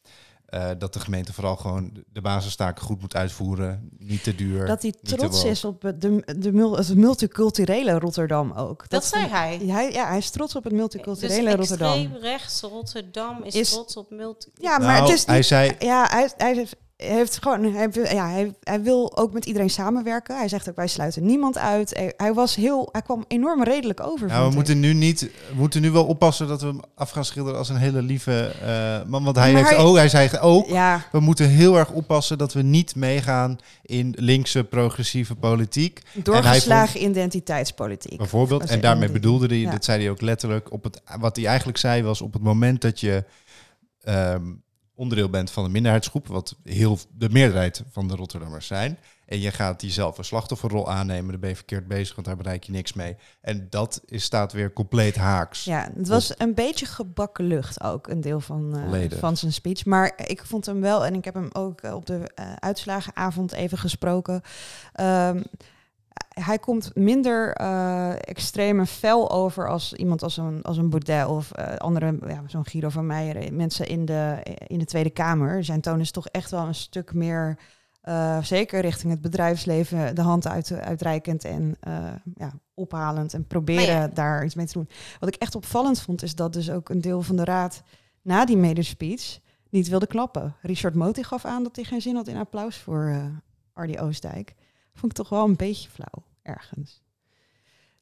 Uh, 0.49 0.69
dat 0.77 0.93
de 0.93 0.99
gemeente 0.99 1.33
vooral 1.33 1.55
gewoon 1.55 2.03
de 2.11 2.21
basistaken 2.21 2.83
goed 2.83 3.01
moet 3.01 3.15
uitvoeren. 3.15 3.89
Niet 3.97 4.23
te 4.23 4.35
duur. 4.35 4.65
Dat 4.65 4.81
hij 4.81 4.93
trots 5.03 5.43
is 5.43 5.65
op 5.65 5.81
de, 5.81 5.97
de, 5.97 6.73
het 6.75 6.95
multiculturele 6.95 7.99
Rotterdam 7.99 8.51
ook. 8.51 8.79
Dat, 8.79 8.89
dat 8.89 9.05
zei 9.05 9.27
hij. 9.27 9.59
hij. 9.65 9.91
Ja, 9.91 10.07
hij 10.07 10.17
is 10.17 10.29
trots 10.29 10.55
op 10.55 10.63
het 10.63 10.73
multiculturele 10.73 11.43
dus 11.43 11.69
Rotterdam. 11.69 12.15
rechts 12.21 12.61
Rotterdam 12.61 13.43
is, 13.43 13.55
is, 13.55 13.71
trots 13.71 13.97
op 13.97 14.09
multi. 14.09 14.49
Ja, 14.53 14.77
maar 14.77 14.87
nou, 14.87 15.01
het 15.01 15.09
is 15.09 15.19
niet, 15.19 15.27
hij 15.27 15.43
zei. 15.43 15.75
Ja, 15.79 16.07
hij, 16.09 16.31
hij 16.37 16.67
heeft 17.03 17.39
gewoon, 17.41 17.73
hij, 17.73 17.89
ja, 17.93 18.29
hij, 18.29 18.53
hij 18.63 18.81
wil 18.81 19.17
ook 19.17 19.33
met 19.33 19.45
iedereen 19.45 19.69
samenwerken. 19.69 20.37
Hij 20.37 20.47
zegt 20.47 20.69
ook, 20.69 20.75
wij 20.75 20.87
sluiten 20.87 21.25
niemand 21.25 21.57
uit. 21.57 22.13
Hij, 22.17 22.33
was 22.33 22.55
heel, 22.55 22.89
hij 22.91 23.01
kwam 23.01 23.25
enorm 23.27 23.63
redelijk 23.63 23.99
over. 23.99 24.27
Nou, 24.27 24.49
we 24.49 24.55
moeten 24.55 24.79
nu 24.79 24.93
niet, 24.93 25.21
we 25.21 25.55
moeten 25.55 25.81
nu 25.81 25.91
wel 25.91 26.05
oppassen 26.05 26.47
dat 26.47 26.61
we 26.61 26.67
hem 26.67 26.79
af 26.95 27.09
gaan 27.09 27.25
schilderen 27.25 27.59
als 27.59 27.69
een 27.69 27.75
hele 27.75 28.01
lieve 28.01 28.51
uh, 28.63 29.09
man. 29.09 29.23
Want 29.23 29.35
hij 29.35 29.53
maar 29.53 29.67
heeft 29.67 29.81
ook, 29.81 29.95
hij 29.95 30.09
zei 30.09 30.29
ook, 30.41 30.67
ja. 30.67 31.05
we 31.11 31.19
moeten 31.19 31.49
heel 31.49 31.77
erg 31.77 31.91
oppassen 31.91 32.37
dat 32.37 32.53
we 32.53 32.61
niet 32.61 32.95
meegaan 32.95 33.57
in 33.81 34.13
linkse 34.17 34.63
progressieve 34.63 35.35
politiek. 35.35 36.01
Doorgeslagen 36.13 36.99
vond, 36.99 37.03
identiteitspolitiek. 37.03 38.17
Bijvoorbeeld, 38.17 38.69
en 38.69 38.81
daarmee 38.81 39.11
bedoelde 39.11 39.47
hij, 39.47 39.57
ja. 39.57 39.71
dat 39.71 39.85
zei 39.85 40.01
hij 40.01 40.09
ook 40.09 40.21
letterlijk, 40.21 40.71
op 40.71 40.83
het, 40.83 41.01
wat 41.19 41.35
hij 41.35 41.45
eigenlijk 41.45 41.77
zei 41.77 42.03
was 42.03 42.21
op 42.21 42.33
het 42.33 42.43
moment 42.43 42.81
dat 42.81 42.99
je 42.99 43.23
ehm, 44.01 44.41
onderdeel 44.95 45.29
bent 45.29 45.51
van 45.51 45.63
een 45.63 45.71
minderheidsgroep, 45.71 46.27
wat 46.27 46.55
heel 46.63 46.99
de 47.17 47.29
meerderheid 47.29 47.83
van 47.91 48.07
de 48.07 48.15
Rotterdammers 48.15 48.67
zijn, 48.67 48.97
en 49.25 49.39
je 49.39 49.51
gaat 49.51 49.81
jezelf 49.81 50.17
een 50.17 50.23
slachtofferrol 50.23 50.91
aannemen, 50.91 51.31
dan 51.31 51.39
ben 51.39 51.49
je 51.49 51.55
verkeerd 51.55 51.87
bezig, 51.87 52.15
want 52.15 52.27
daar 52.27 52.37
bereik 52.37 52.63
je 52.63 52.71
niks 52.71 52.93
mee. 52.93 53.15
En 53.41 53.67
dat 53.69 54.01
is, 54.05 54.23
staat 54.23 54.51
weer 54.51 54.73
compleet 54.73 55.15
haaks. 55.15 55.63
Ja, 55.63 55.89
het 55.95 56.07
was 56.07 56.33
een 56.37 56.53
beetje 56.53 56.85
gebakken 56.85 57.45
lucht 57.45 57.83
ook, 57.83 58.07
een 58.07 58.21
deel 58.21 58.39
van, 58.39 58.77
eh, 58.93 59.11
van 59.19 59.37
zijn 59.37 59.53
speech. 59.53 59.85
Maar 59.85 60.13
ik 60.25 60.45
vond 60.45 60.65
hem 60.65 60.81
wel, 60.81 61.05
en 61.05 61.15
ik 61.15 61.25
heb 61.25 61.33
hem 61.33 61.49
ook 61.53 61.81
eh, 61.81 61.93
op 61.93 62.05
de 62.05 62.31
eh, 62.35 62.53
uitslagenavond 62.53 63.51
even 63.51 63.77
gesproken. 63.77 64.41
Ehm, 64.93 65.41
hij 66.33 66.59
komt 66.59 66.95
minder 66.95 67.53
eh, 67.53 68.11
extreem 68.11 68.79
en 68.79 68.87
fel 68.87 69.31
over 69.31 69.69
als 69.69 69.93
iemand 69.93 70.23
als 70.23 70.37
een, 70.37 70.61
als 70.61 70.77
een 70.77 70.89
Baudet 70.89 71.27
of 71.27 71.51
eh, 71.51 71.75
andere, 71.75 72.17
ja, 72.27 72.43
zo'n 72.47 72.65
Guido 72.65 72.89
van 72.89 73.05
Meijer, 73.05 73.53
mensen 73.53 73.87
in 73.87 74.05
de, 74.05 74.43
in 74.67 74.79
de 74.79 74.85
Tweede 74.85 75.09
Kamer. 75.09 75.63
Zijn 75.63 75.81
toon 75.81 75.99
is 75.99 76.11
toch 76.11 76.27
echt 76.27 76.51
wel 76.51 76.67
een 76.67 76.75
stuk 76.75 77.13
meer, 77.13 77.57
eh, 78.01 78.43
zeker 78.43 78.81
richting 78.81 79.11
het 79.11 79.21
bedrijfsleven, 79.21 80.15
de 80.15 80.21
hand 80.21 80.47
uit, 80.47 80.71
uitreikend 80.71 81.43
en 81.43 81.77
ja, 82.35 82.53
ophalend 82.73 83.33
en 83.33 83.47
proberen 83.47 83.95
ja. 83.95 84.07
daar 84.07 84.45
iets 84.45 84.55
mee 84.55 84.65
te 84.65 84.73
doen. 84.73 84.89
Wat 85.19 85.29
ik 85.29 85.35
echt 85.35 85.55
opvallend 85.55 86.01
vond, 86.01 86.23
is 86.23 86.35
dat 86.35 86.53
dus 86.53 86.69
ook 86.69 86.89
een 86.89 87.01
deel 87.01 87.21
van 87.21 87.35
de 87.35 87.43
raad 87.43 87.83
na 88.21 88.45
die 88.45 88.57
medespeech 88.57 89.39
niet 89.69 89.87
wilde 89.87 90.07
klappen. 90.07 90.55
Richard 90.61 90.95
Moti 90.95 91.23
gaf 91.23 91.45
aan 91.45 91.63
dat 91.63 91.75
hij 91.75 91.85
geen 91.85 92.01
zin 92.01 92.15
had 92.15 92.27
in 92.27 92.37
applaus 92.37 92.77
voor 92.77 93.31
Ardy 93.73 93.97
Oostdijk. 93.97 94.55
Vond 94.93 95.11
ik 95.11 95.17
toch 95.17 95.29
wel 95.29 95.43
een 95.45 95.55
beetje 95.55 95.89
flauw, 95.89 96.23
ergens. 96.43 97.01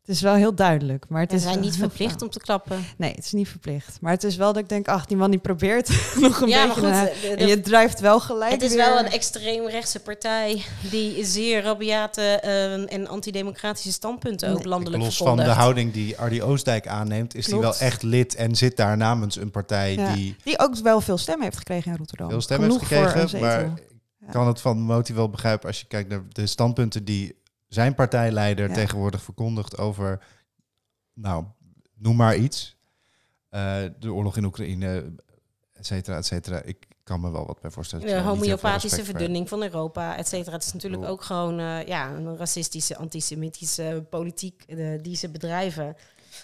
Het 0.05 0.15
is 0.15 0.21
wel 0.21 0.33
heel 0.33 0.55
duidelijk, 0.55 1.05
maar 1.09 1.21
het 1.21 1.33
is 1.33 1.41
zijn 1.41 1.59
niet 1.59 1.75
verplicht 1.77 2.11
flauw. 2.15 2.25
om 2.27 2.29
te 2.33 2.39
klappen. 2.39 2.85
Nee, 2.97 3.11
het 3.11 3.25
is 3.25 3.31
niet 3.31 3.47
verplicht. 3.49 3.97
Maar 4.01 4.11
het 4.11 4.23
is 4.23 4.35
wel 4.35 4.53
dat 4.53 4.61
ik 4.63 4.69
denk, 4.69 4.87
ach, 4.87 5.05
die 5.05 5.17
man 5.17 5.31
die 5.31 5.39
probeert 5.39 5.89
nog 6.19 6.41
een 6.41 6.47
ja, 6.47 6.57
maar 6.57 6.67
beetje... 6.75 6.81
goed, 6.81 6.89
naar- 6.89 7.05
de- 7.05 7.19
de- 7.21 7.35
en 7.35 7.47
je 7.47 7.59
drijft 7.59 7.99
wel 7.99 8.19
gelijk 8.19 8.51
het 8.51 8.61
is 8.61 8.69
weer- 8.69 8.77
wel 8.77 8.99
een 8.99 9.11
extreemrechtse 9.11 9.99
partij 9.99 10.61
die 10.89 11.25
zeer 11.25 11.61
rabiate 11.61 12.21
eh, 12.21 12.93
en 12.93 13.07
antidemocratische 13.07 13.91
standpunten 13.91 14.49
ook 14.53 14.63
landelijk 14.65 15.03
Los 15.03 15.17
van 15.17 15.37
de 15.37 15.43
houding 15.43 15.93
die 15.93 16.17
Ardy 16.17 16.41
Oostdijk 16.41 16.87
aanneemt, 16.87 17.35
is 17.35 17.47
hij 17.51 17.59
wel 17.59 17.75
echt 17.75 18.03
lid 18.03 18.35
en 18.35 18.55
zit 18.55 18.77
daar 18.77 18.97
namens 18.97 19.35
een 19.35 19.51
partij 19.51 19.93
Ja. 19.95 20.13
die 20.13 20.35
Die 20.43 20.59
ook 20.59 20.75
wel 20.75 21.01
veel 21.01 21.17
stemmen 21.17 21.43
heeft 21.45 21.57
gekregen 21.57 21.91
in 21.91 21.97
Rotterdam. 21.97 22.29
veel 22.29 22.41
stemmen 22.41 22.69
heeft 22.71 22.83
Genoeg 22.85 23.01
voor 23.03 23.19
een 23.21 23.27
gekregen. 23.27 23.49
zetel. 23.55 23.67
Maar 23.69 23.79
Ja. 24.21 24.31
kan 24.31 24.47
het 24.47 24.61
van 24.61 24.79
Moti 24.79 25.13
wel 25.13 25.29
begrijpen 25.29 25.67
als 25.67 25.79
je 25.79 25.87
kijkt 25.87 26.09
naar 26.09 26.23
de 26.29 26.45
standpunten 26.45 27.05
die 27.05 27.39
zijn 27.67 27.95
partijleider 27.95 28.67
Ja. 28.67 28.73
tegenwoordig 28.73 29.23
verkondigt 29.23 29.77
over, 29.77 30.23
nou, 31.13 31.45
noem 31.93 32.15
maar 32.15 32.35
iets. 32.35 32.75
Eh, 33.49 33.77
de 33.99 34.13
oorlog 34.13 34.37
in 34.37 34.45
Oekraïne, 34.45 35.15
et 35.73 35.85
cetera, 35.85 36.17
et 36.17 36.25
cetera. 36.25 36.61
Ik 36.61 36.87
kan 37.03 37.21
me 37.21 37.31
wel 37.31 37.45
wat 37.45 37.61
bij 37.61 37.71
voorstellen. 37.71 38.07
De 38.07 38.19
homeopathische 38.19 39.03
verdunning 39.03 39.49
van 39.49 39.63
Europa, 39.63 40.17
et 40.17 40.27
cetera. 40.27 40.55
Het 40.55 40.65
is 40.65 40.73
natuurlijk 40.73 41.05
ook 41.05 41.21
gewoon 41.23 41.59
eh, 41.59 41.85
ja, 41.85 42.09
een 42.09 42.37
racistische, 42.37 42.97
antisemitische 42.97 44.05
politiek 44.09 44.63
eh, 44.67 45.01
die 45.01 45.15
ze 45.15 45.29
bedrijven. 45.29 45.95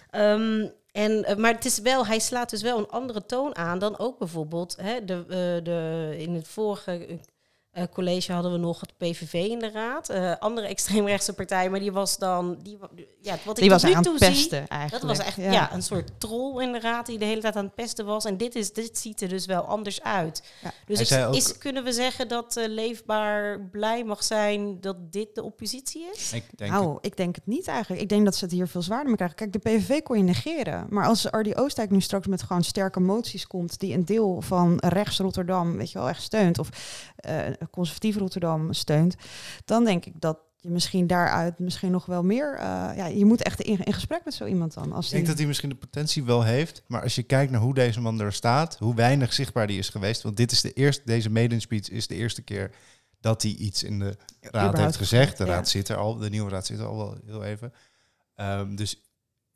Ehm, 0.10 0.68
en, 0.92 1.42
maar 1.42 1.54
het 1.54 1.66
is 1.66 1.80
wel, 1.80 2.06
hij 2.06 2.20
slaat 2.20 2.50
dus 2.50 2.62
wel 2.62 2.78
een 2.78 2.90
andere 2.90 3.26
toon 3.26 3.56
aan 3.56 3.80
dan 3.80 4.00
ook 4.00 4.18
bijvoorbeeld 4.18 4.76
hè, 4.82 5.06
de, 5.06 5.26
de, 5.64 6.16
in 6.18 6.34
het 6.34 6.48
vorige 6.48 7.20
eh, 7.78 7.84
college 7.94 8.34
hadden 8.34 8.52
we 8.52 8.58
nog 8.58 8.80
het 8.80 8.98
PVV 8.98 9.34
in 9.34 9.60
de 9.60 9.72
raad. 9.72 10.10
Eh, 10.10 10.34
andere 10.40 10.68
extreemrechtse 10.68 11.34
partij, 11.34 11.70
maar 11.70 11.80
die 11.80 11.92
was 11.92 12.18
dan... 12.18 12.58
Die, 12.64 12.78
ja, 13.22 13.38
wat 13.46 13.58
ik 13.58 13.62
Die 13.62 13.70
was 13.70 13.84
nu 13.84 13.94
aan 13.94 14.04
toe 14.04 14.14
het 14.14 14.24
zie, 14.24 14.32
pesten 14.32 14.68
eigenlijk. 14.68 15.08
dat 15.08 15.18
was 15.18 15.26
echt 15.26 15.36
ja. 15.36 15.74
een 15.74 15.84
soort 15.84 16.12
troll 16.18 16.64
in 16.64 16.72
de 16.72 16.80
raad 16.80 17.06
die 17.06 17.18
de 17.18 17.26
hele 17.26 17.42
tijd 17.42 17.56
aan 17.56 17.66
het 17.66 17.76
pesten 17.76 18.06
was. 18.06 18.26
En 18.26 18.38
dit, 18.38 18.56
is, 18.56 18.74
dit 18.74 18.98
ziet 18.98 19.22
er 19.22 19.30
dus 19.30 19.46
wel 19.46 19.62
anders 19.62 20.04
uit. 20.04 20.44
Ja. 20.64 20.72
Dus 20.86 21.12
ik, 21.12 21.26
ook- 21.26 21.36
is, 21.36 21.58
kunnen 21.58 21.84
we 21.84 21.92
zeggen 21.92 22.28
dat 22.28 22.58
eh, 22.58 22.68
Leefbaar 22.68 23.62
blij 23.62 24.04
mag 24.04 24.24
zijn 24.24 24.82
dat 24.82 25.12
dit 25.12 25.36
de 25.36 25.44
oppositie 25.44 26.06
is? 26.14 26.34
Ik 26.34 26.44
denk 26.56 26.72
Nou, 26.72 26.98
ik 27.02 27.18
denk 27.18 27.36
het 27.36 27.48
niet 27.48 27.68
eigenlijk. 27.68 28.02
Ik 28.02 28.10
denk 28.10 28.26
dat 28.26 28.36
ze 28.36 28.44
het 28.44 28.54
hier 28.54 28.68
veel 28.68 28.82
zwaarder 28.82 29.08
mee 29.08 29.16
krijgen. 29.16 29.38
Kijk, 29.38 29.54
de 29.54 29.60
PVV 29.60 30.02
kon 30.02 30.18
je 30.18 30.24
negeren. 30.24 30.88
Maar 30.90 31.06
als 31.06 31.32
Ardy 31.32 31.52
Oostdijk 31.56 31.90
nu 31.90 32.02
straks 32.02 32.28
met 32.28 32.44
gewoon 32.44 32.64
sterke 32.64 33.00
moties 33.00 33.48
komt... 33.48 33.80
die 33.80 33.94
een 33.94 34.06
deel 34.06 34.42
van 34.42 34.78
rechts 34.78 35.18
Rotterdam, 35.18 35.78
weet 35.78 35.92
je 35.92 36.00
wel, 36.00 36.10
echt 36.10 36.22
steunt... 36.22 36.60
of 36.60 36.70
eh 37.16 37.40
conservatief 37.70 38.18
Rotterdam 38.18 38.74
steunt... 38.74 39.16
dan 39.66 39.84
denk 39.86 40.06
ik 40.06 40.14
dat 40.20 40.38
je 40.60 40.70
misschien 40.70 41.08
daaruit 41.08 41.60
misschien 41.60 41.92
nog 41.92 42.06
wel 42.06 42.24
meer... 42.24 42.56
eh, 42.56 42.64
ja, 42.96 43.06
je 43.06 43.26
moet 43.26 43.42
echt 43.44 43.62
in, 43.62 43.84
in 43.84 43.94
gesprek 43.94 44.26
met 44.26 44.34
zo 44.34 44.46
iemand 44.46 44.74
dan. 44.74 44.94
Als 44.94 45.06
Ik 45.06 45.12
denk 45.12 45.22
die- 45.22 45.30
dat 45.30 45.38
hij 45.38 45.48
misschien 45.48 45.70
de 45.70 45.76
potentie 45.76 46.24
wel 46.24 46.44
heeft. 46.44 46.84
Maar 46.88 47.02
als 47.02 47.16
je 47.16 47.24
kijkt 47.24 47.52
naar 47.52 47.62
hoe 47.62 47.74
deze 47.74 48.02
man 48.02 48.20
er 48.22 48.34
staat, 48.34 48.78
hoe 48.78 48.96
weinig 48.96 49.34
zichtbaar 49.34 49.68
die 49.68 49.78
is 49.78 49.90
geweest. 49.90 50.22
Want 50.22 50.38
dit 50.38 50.52
is 50.52 50.62
de 50.62 50.74
eerste, 50.74 51.02
deze 51.06 51.30
maiden 51.30 51.62
speech 51.62 51.90
is 51.90 52.08
de 52.08 52.16
eerste 52.16 52.42
keer 52.42 52.72
dat 53.20 53.42
hij 53.42 53.52
iets 53.52 53.84
in 53.84 54.00
de 54.00 54.06
raad 54.42 54.48
überhaupt 54.48 54.78
heeft 54.78 54.96
gezegd. 54.98 55.38
De 55.38 55.46
ja. 55.46 55.52
raad 55.52 55.70
zit 55.70 55.90
er 55.90 55.98
al, 55.98 56.18
de 56.18 56.30
nieuwe 56.30 56.50
raad 56.50 56.66
zit 56.66 56.80
er 56.80 56.86
al 56.86 56.98
wel 56.98 57.18
heel 57.26 57.44
even. 57.44 57.74
Ehm, 58.36 58.76
dus 58.76 59.02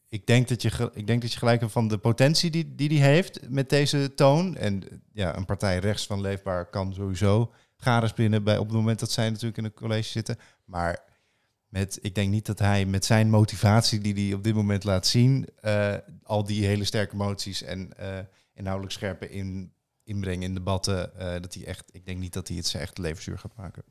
ik 0.10 0.28
denk, 0.28 0.48
dat 0.48 0.62
je, 0.62 0.92
ik 0.94 1.08
denk 1.08 1.22
dat 1.22 1.32
je 1.34 1.38
gelijk 1.40 1.60
hebt 1.60 1.72
van 1.72 1.88
de 1.88 1.98
potentie 1.98 2.50
die 2.50 2.76
die, 2.76 2.90
die 2.90 3.02
heeft 3.02 3.50
met 3.50 3.70
deze 3.70 4.14
toon. 4.16 4.56
En 4.58 4.84
ja, 5.14 5.36
een 5.36 5.46
partij 5.46 5.80
rechts 5.80 6.06
van 6.06 6.22
Leefbaar 6.22 6.70
kan 6.70 6.94
sowieso 6.94 7.52
garen 7.82 8.10
spinnen 8.10 8.44
bij, 8.44 8.58
op 8.58 8.68
het 8.68 8.76
moment 8.76 9.00
dat 9.00 9.12
zij 9.12 9.30
natuurlijk 9.30 9.58
in 9.58 9.64
het 9.64 9.74
college 9.74 10.10
zitten. 10.10 10.38
Maar 10.66 11.04
met, 11.68 12.00
ik 12.02 12.16
denk 12.16 12.32
niet 12.32 12.46
dat 12.46 12.60
hij 12.60 12.86
met 12.86 13.06
zijn 13.06 13.30
motivatie 13.30 14.00
die 14.00 14.26
hij 14.26 14.34
op 14.34 14.44
dit 14.44 14.56
moment 14.56 14.84
laat 14.84 15.08
zien, 15.08 15.48
eh, 15.60 15.96
al 16.24 16.44
die 16.44 16.66
hele 16.66 16.84
sterke 16.84 17.16
moties 17.16 17.62
en 17.62 17.98
eh, 17.98 18.20
inhoudelijk 18.54 18.94
scherpe 18.94 19.30
in, 19.30 19.74
inbrengen 20.04 20.44
in 20.44 20.54
debatten, 20.54 21.18
eh, 21.18 21.42
dat 21.42 21.54
hij 21.54 21.66
echt, 21.66 21.90
ik 21.92 22.06
denk 22.06 22.20
niet 22.20 22.34
dat 22.34 22.48
hij 22.48 22.58
het 22.58 22.68
zijn 22.68 22.84
echt 22.84 22.98
levensduur 22.98 23.40
gaat 23.40 23.56
maken. 23.56 23.84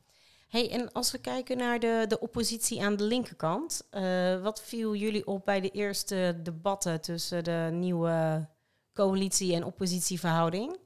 Hey, 0.47 0.71
en 0.71 0.91
als 0.91 1.11
we 1.11 1.17
kijken 1.17 1.57
naar 1.57 1.79
de, 1.79 2.05
de 2.07 2.19
oppositie 2.19 2.83
aan 2.83 2.95
de 2.95 3.03
linkerkant, 3.03 3.87
eh, 3.89 4.41
wat 4.41 4.61
viel 4.61 4.95
jullie 4.95 5.27
op 5.27 5.45
bij 5.45 5.61
de 5.61 5.69
eerste 5.69 6.39
debatten 6.43 7.01
tussen 7.01 7.43
de 7.43 7.69
nieuwe 7.71 8.47
coalitie- 8.93 9.55
en 9.55 9.63
oppositieverhouding? 9.63 10.77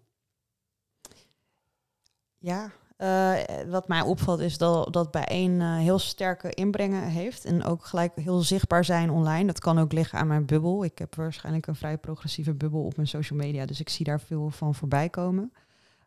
Ja, 2.38 2.72
eh, 2.96 3.34
wat 3.68 3.88
mij 3.88 4.02
opvalt 4.02 4.40
is 4.40 4.58
dat, 4.58 4.94
dat 4.94 5.12
bij 5.12 5.26
één 5.26 5.62
eh, 5.62 5.78
heel 5.78 6.00
sterke 6.00 6.50
inbrengen 6.50 7.04
heeft. 7.04 7.46
En 7.46 7.64
ook 7.64 7.86
gelijk 7.86 8.12
heel 8.16 8.42
zichtbaar 8.42 8.86
zijn 8.86 9.10
online. 9.10 9.46
Dat 9.46 9.60
kan 9.60 9.80
ook 9.80 9.92
liggen 9.92 10.20
aan 10.20 10.28
mijn 10.28 10.46
bubbel. 10.46 10.84
Ik 10.84 10.98
heb 10.98 11.16
waarschijnlijk 11.16 11.68
een 11.68 11.76
vrij 11.76 11.98
progressieve 11.98 12.54
bubbel 12.54 12.84
op 12.84 12.96
mijn 12.96 13.08
social 13.08 13.40
media. 13.40 13.66
Dus 13.66 13.80
ik 13.80 13.90
zie 13.90 14.06
daar 14.06 14.22
veel 14.22 14.50
van 14.50 14.76
voorbij 14.76 15.10
komen. 15.10 15.54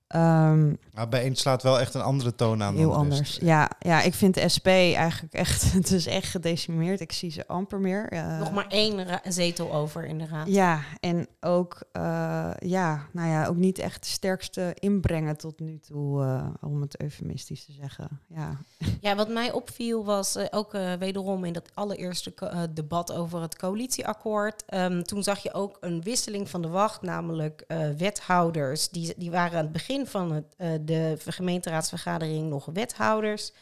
Ehm, 0.09 0.75
Maar 0.95 1.09
bij 1.09 1.27
een 1.27 1.37
slaat 1.37 1.63
wel 1.63 1.81
echt 1.81 1.95
een 1.95 2.01
andere 2.03 2.35
toon 2.35 2.63
aan. 2.63 2.77
heel 2.77 2.95
anders. 2.95 3.39
Ja, 3.41 3.71
ja, 3.79 4.03
ik 4.03 4.15
vind 4.15 4.35
de 4.35 4.49
SP 4.55 4.67
eigenlijk 4.67 5.33
echt... 5.35 5.73
Het 5.73 5.91
is 5.91 6.07
echt 6.07 6.31
gedecimeerd. 6.31 7.01
Ik 7.01 7.13
zie 7.13 7.31
ze 7.31 7.47
amper 7.47 7.81
meer. 7.81 8.09
Eh, 8.09 8.39
Nog 8.39 8.53
maar 8.53 8.67
één 8.69 9.21
zetel 9.29 9.75
over 9.75 10.05
in 10.05 10.19
de 10.19 10.27
raad. 10.27 10.47
Ja, 10.49 10.81
en 11.01 11.27
ook, 11.41 11.83
eh, 11.93 12.51
ja, 12.59 13.07
nou 13.13 13.29
ja, 13.29 13.47
ook 13.47 13.57
niet 13.57 13.79
echt 13.79 14.03
de 14.03 14.09
sterkste 14.09 14.77
inbrengen 14.79 15.37
tot 15.37 15.61
nu 15.61 15.79
toe, 15.79 16.23
eh, 16.23 16.47
om 16.61 16.81
het 16.81 17.01
eufemistisch 17.01 17.65
te 17.65 17.73
zeggen. 17.73 18.21
Ja, 18.29 18.57
Ja, 19.01 19.17
wat 19.17 19.29
mij 19.29 19.53
opviel 19.53 20.05
was 20.05 20.37
ook 20.51 20.75
eh, 20.75 20.93
wederom 20.93 21.45
in 21.45 21.53
dat 21.53 21.71
allereerste 21.75 22.35
debat 22.75 23.13
over 23.13 23.41
het 23.41 23.57
coalitieakkoord. 23.57 24.65
Ehm, 24.67 25.03
toen 25.03 25.23
zag 25.23 25.39
je 25.39 25.53
ook 25.53 25.77
een 25.81 26.03
wisseling 26.03 26.49
van 26.49 26.63
de 26.63 26.69
wacht, 26.69 27.03
namelijk 27.03 27.65
eh, 27.67 27.79
wethouders. 27.99 28.89
Die, 28.89 29.15
die 29.17 29.31
waren 29.31 29.59
aan 29.59 29.65
het 29.65 29.73
begin 29.73 29.98
van 30.07 30.33
het, 30.33 30.55
eh, 30.57 30.71
de 30.81 31.17
gemeenteraadsvergadering 31.27 32.49
nog 32.49 32.65
wethouders. 32.73 33.53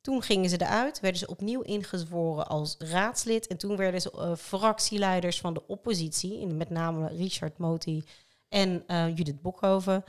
Toen 0.00 0.22
gingen 0.22 0.50
ze 0.50 0.60
eruit, 0.60 1.00
werden 1.00 1.18
ze 1.18 1.26
opnieuw 1.26 1.60
ingezworen 1.60 2.46
als 2.46 2.76
raadslid. 2.78 3.46
En 3.46 3.56
toen 3.56 3.76
werden 3.76 4.00
ze 4.00 4.10
eh, 4.10 4.34
fractieleiders 4.36 5.40
van 5.40 5.54
de 5.54 5.66
oppositie, 5.66 6.46
met 6.46 6.70
name 6.70 7.08
Richard 7.08 7.58
Moti 7.58 8.04
en 8.48 8.82
eh, 8.86 9.16
Judith 9.16 9.42
Bokhoven. 9.42 10.04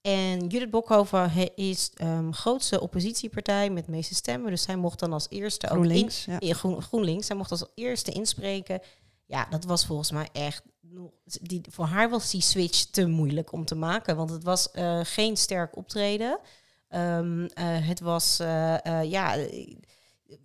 En 0.00 0.46
Judith 0.46 0.70
Bokhoven 0.70 1.30
is 1.54 1.90
um, 2.02 2.34
grootste 2.34 2.80
oppositiepartij 2.80 3.70
met 3.70 3.84
de 3.84 3.90
meeste 3.90 4.14
stemmen. 4.14 4.50
Dus 4.50 4.62
zij 4.62 4.76
mocht 4.76 4.98
dan 4.98 5.12
als 5.12 5.26
eerste 5.30 5.66
ook 5.66 5.72
in, 5.72 5.82
GroenLinks. 5.82 6.24
Ja. 6.24 6.40
in 6.40 6.54
Groen, 6.54 6.82
GroenLinks. 6.82 7.26
Zij 7.26 7.36
mocht 7.36 7.50
als 7.50 7.64
eerste 7.74 8.10
inspreken. 8.10 8.80
Ja, 9.26 9.46
dat 9.50 9.64
was 9.64 9.86
volgens 9.86 10.10
mij 10.10 10.28
echt. 10.32 10.62
Die, 11.40 11.60
voor 11.70 11.84
haar 11.84 12.10
was 12.10 12.30
die 12.30 12.40
switch 12.40 12.84
te 12.84 13.06
moeilijk 13.06 13.52
om 13.52 13.64
te 13.64 13.74
maken. 13.74 14.16
Want 14.16 14.30
het 14.30 14.44
was 14.44 14.70
eh, 14.70 15.00
geen 15.02 15.36
sterk 15.36 15.76
optreden. 15.76 16.38
Ehm, 16.88 17.44
eh, 17.44 17.64
het 17.88 18.00
was, 18.00 18.38
eh, 18.38 19.02
ja. 19.02 19.36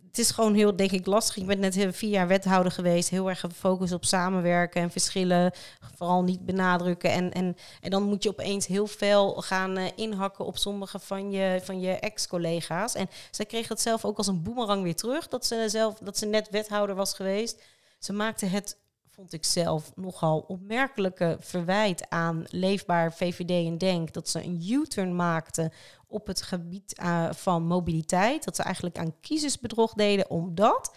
Het 0.07 0.19
is 0.19 0.31
gewoon 0.31 0.53
heel, 0.53 0.75
denk 0.75 0.91
ik, 0.91 1.05
lastig. 1.05 1.37
Ik 1.37 1.45
ben 1.45 1.59
net 1.59 1.87
vier 1.89 2.09
jaar 2.09 2.27
wethouder 2.27 2.71
geweest. 2.71 3.09
Heel 3.09 3.29
erg 3.29 3.39
gefocust 3.39 3.93
op 3.93 4.05
samenwerken 4.05 4.81
en 4.81 4.91
verschillen. 4.91 5.51
Vooral 5.95 6.23
niet 6.23 6.45
benadrukken. 6.45 7.11
En, 7.11 7.31
en, 7.31 7.55
en 7.81 7.89
dan 7.89 8.03
moet 8.03 8.23
je 8.23 8.29
opeens 8.29 8.67
heel 8.67 8.87
fel 8.87 9.41
gaan 9.41 9.77
inhakken 9.77 10.45
op 10.45 10.57
sommige 10.57 10.99
van 10.99 11.31
je, 11.31 11.59
van 11.63 11.79
je 11.79 11.91
ex-collega's. 11.91 12.95
En 12.95 13.09
zij 13.31 13.45
kreeg 13.45 13.67
het 13.67 13.81
zelf 13.81 14.05
ook 14.05 14.17
als 14.17 14.27
een 14.27 14.43
boemerang 14.43 14.83
weer 14.83 14.95
terug. 14.95 15.27
Dat 15.27 15.45
ze, 15.45 15.65
zelf, 15.67 15.97
dat 15.97 16.17
ze 16.17 16.25
net 16.25 16.49
wethouder 16.49 16.95
was 16.95 17.13
geweest. 17.13 17.61
Ze 17.99 18.13
maakte 18.13 18.45
het 18.45 18.77
vond 19.19 19.33
ik 19.33 19.45
zelf 19.45 19.91
nogal 19.95 20.39
opmerkelijke 20.39 21.37
verwijt 21.39 22.09
aan 22.09 22.43
leefbaar 22.47 23.13
VVD 23.13 23.67
en 23.67 23.77
Denk. 23.77 24.13
Dat 24.13 24.29
ze 24.29 24.43
een 24.43 24.63
U-turn 24.69 25.15
maakten 25.15 25.71
op 26.07 26.27
het 26.27 26.41
gebied 26.41 26.99
uh, 27.01 27.31
van 27.31 27.63
mobiliteit. 27.63 28.43
Dat 28.43 28.55
ze 28.55 28.63
eigenlijk 28.63 28.97
aan 28.97 29.19
kiezersbedrog 29.19 29.93
deden 29.93 30.29
omdat, 30.29 30.95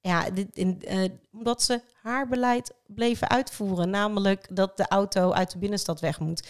ja, 0.00 0.30
dit, 0.30 0.56
in, 0.56 0.82
uh, 0.88 1.08
omdat 1.32 1.62
ze 1.62 1.80
haar 2.02 2.28
beleid 2.28 2.74
bleven 2.86 3.28
uitvoeren. 3.28 3.90
Namelijk 3.90 4.56
dat 4.56 4.76
de 4.76 4.88
auto 4.88 5.32
uit 5.32 5.50
de 5.50 5.58
binnenstad 5.58 6.00
weg 6.00 6.20
moet. 6.20 6.48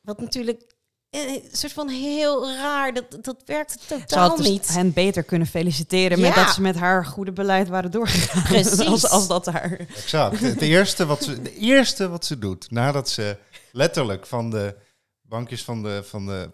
Wat 0.00 0.20
natuurlijk 0.20 0.73
een 1.14 1.42
soort 1.52 1.72
van 1.72 1.88
heel 1.88 2.52
raar. 2.52 2.94
Dat, 2.94 3.18
dat 3.24 3.42
werkt 3.46 3.88
totaal 3.88 4.06
ze 4.06 4.18
had 4.18 4.38
niet. 4.38 4.68
hen 4.68 4.92
beter 4.92 5.22
kunnen 5.22 5.46
feliciteren 5.48 6.18
Ja. 6.18 6.26
met 6.26 6.34
dat 6.34 6.54
ze 6.54 6.60
met 6.60 6.76
haar 6.76 7.06
goede 7.06 7.32
beleid 7.32 7.68
waren 7.68 7.90
doorgegaan. 7.90 8.42
Precies. 8.52 8.80
als, 8.80 9.08
als 9.08 9.26
dat 9.28 9.46
haar. 9.46 9.72
Exact. 9.96 10.40
Het 10.40 10.60
eerste 10.60 11.06
wat 11.06 11.24
ze, 11.24 11.42
de 11.42 11.56
eerste 11.56 12.08
wat 12.08 12.24
ze 12.24 12.38
doet, 12.38 12.70
nadat 12.70 13.08
ze 13.08 13.36
letterlijk 13.72 14.26
van 14.26 14.50
de 14.50 14.76
bankjes 15.22 15.64
van, 15.64 15.82
de, 15.82 16.02
van, 16.04 16.26
de, 16.26 16.50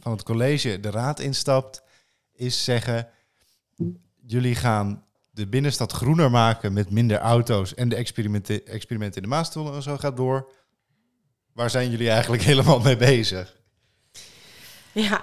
van 0.00 0.12
het 0.12 0.22
college 0.22 0.80
de 0.80 0.90
raad 0.90 1.20
instapt, 1.20 1.82
is 2.32 2.64
zeggen: 2.64 3.08
Jullie 4.26 4.54
gaan 4.54 5.04
de 5.30 5.46
binnenstad 5.46 5.92
groener 5.92 6.30
maken 6.30 6.72
met 6.72 6.90
minder 6.90 7.18
auto's 7.18 7.74
en 7.74 7.88
de 7.88 7.96
experimenten, 7.96 8.66
experimenten 8.66 9.22
in 9.22 9.28
de 9.28 9.34
Maastunnel 9.34 9.74
en 9.74 9.82
zo 9.82 9.96
gaat 9.96 10.16
door. 10.16 10.52
Waar 11.52 11.70
zijn 11.70 11.90
jullie 11.90 12.10
eigenlijk 12.10 12.42
helemaal 12.50 12.80
mee 12.80 12.96
bezig? 12.96 13.56
Ja, 15.08 15.22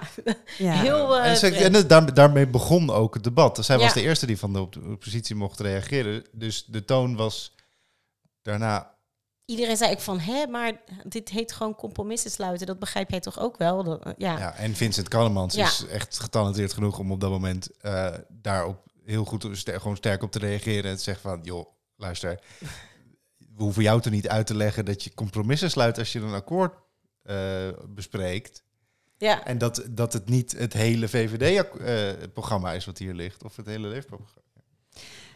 Ja. 0.58 0.72
heel 0.72 1.18
eh, 1.18 1.30
en 1.30 1.36
ze- 1.36 1.52
vreemd. 1.52 1.76
en 1.76 1.86
daar, 1.86 2.14
daarmee 2.14 2.46
begon 2.48 2.90
ook 2.90 3.14
het 3.14 3.24
debat. 3.24 3.64
Zij 3.64 3.78
was 3.78 3.92
de 3.92 4.02
eerste 4.02 4.26
die 4.26 4.38
van 4.38 4.52
de 4.52 4.60
op- 4.60 4.76
oppositie 4.86 5.34
mocht 5.36 5.60
reageren. 5.60 6.24
Dus 6.32 6.64
de 6.64 6.84
toon 6.84 7.16
was 7.16 7.54
daarna 8.42 8.94
Iedereen 9.44 9.76
zei 9.76 9.90
ik 9.90 10.00
van, 10.00 10.18
hè, 10.18 10.46
maar 10.46 10.72
dit 11.04 11.28
heet 11.28 11.52
gewoon 11.52 11.74
compromissen 11.74 12.30
sluiten. 12.30 12.66
Dat 12.66 12.78
begrijp 12.78 13.10
jij 13.10 13.20
toch 13.20 13.38
ook 13.38 13.56
wel? 13.56 13.84
Dat, 13.84 14.04
eh, 14.04 14.12
ja. 14.16 14.38
Ja, 14.38 14.54
en 14.54 14.74
Vincent 14.74 15.08
Kallemans 15.08 15.54
Ja. 15.54 15.66
is 15.66 15.86
echt 15.86 16.18
getalenteerd 16.20 16.72
genoeg 16.72 16.98
om 16.98 17.12
op 17.12 17.20
dat 17.20 17.30
moment 17.30 17.80
eh, 17.80 18.14
daarop 18.28 18.82
heel 19.04 19.24
goed 19.24 19.46
ster- 19.52 19.80
gewoon 19.80 19.96
sterk 19.96 20.22
op 20.22 20.30
te 20.30 20.38
reageren 20.38 20.90
en 20.90 20.96
te 20.96 21.02
zeggen 21.02 21.30
van, 21.30 21.40
joh, 21.42 21.66
luister, 21.96 22.40
we 23.38 23.62
hoeven 23.62 23.82
jou 23.82 24.00
toch 24.00 24.12
niet 24.12 24.28
uit 24.28 24.46
te 24.46 24.54
leggen 24.56 24.84
dat 24.84 25.04
je 25.04 25.14
compromissen 25.14 25.70
sluit 25.70 25.98
als 25.98 26.12
je 26.12 26.20
een 26.20 26.34
akkoord 26.34 26.74
eh, 27.22 27.68
bespreekt. 27.88 28.64
Ja. 29.18 29.44
En 29.44 29.58
dat, 29.58 29.86
dat 29.90 30.12
het 30.12 30.28
niet 30.28 30.52
het 30.58 30.72
hele 30.72 31.08
VVD-programma 31.08 32.72
is 32.72 32.84
wat 32.84 32.98
hier 32.98 33.14
ligt, 33.14 33.44
of 33.44 33.56
het 33.56 33.66
hele 33.66 33.88
leefprogramma. 33.88 34.30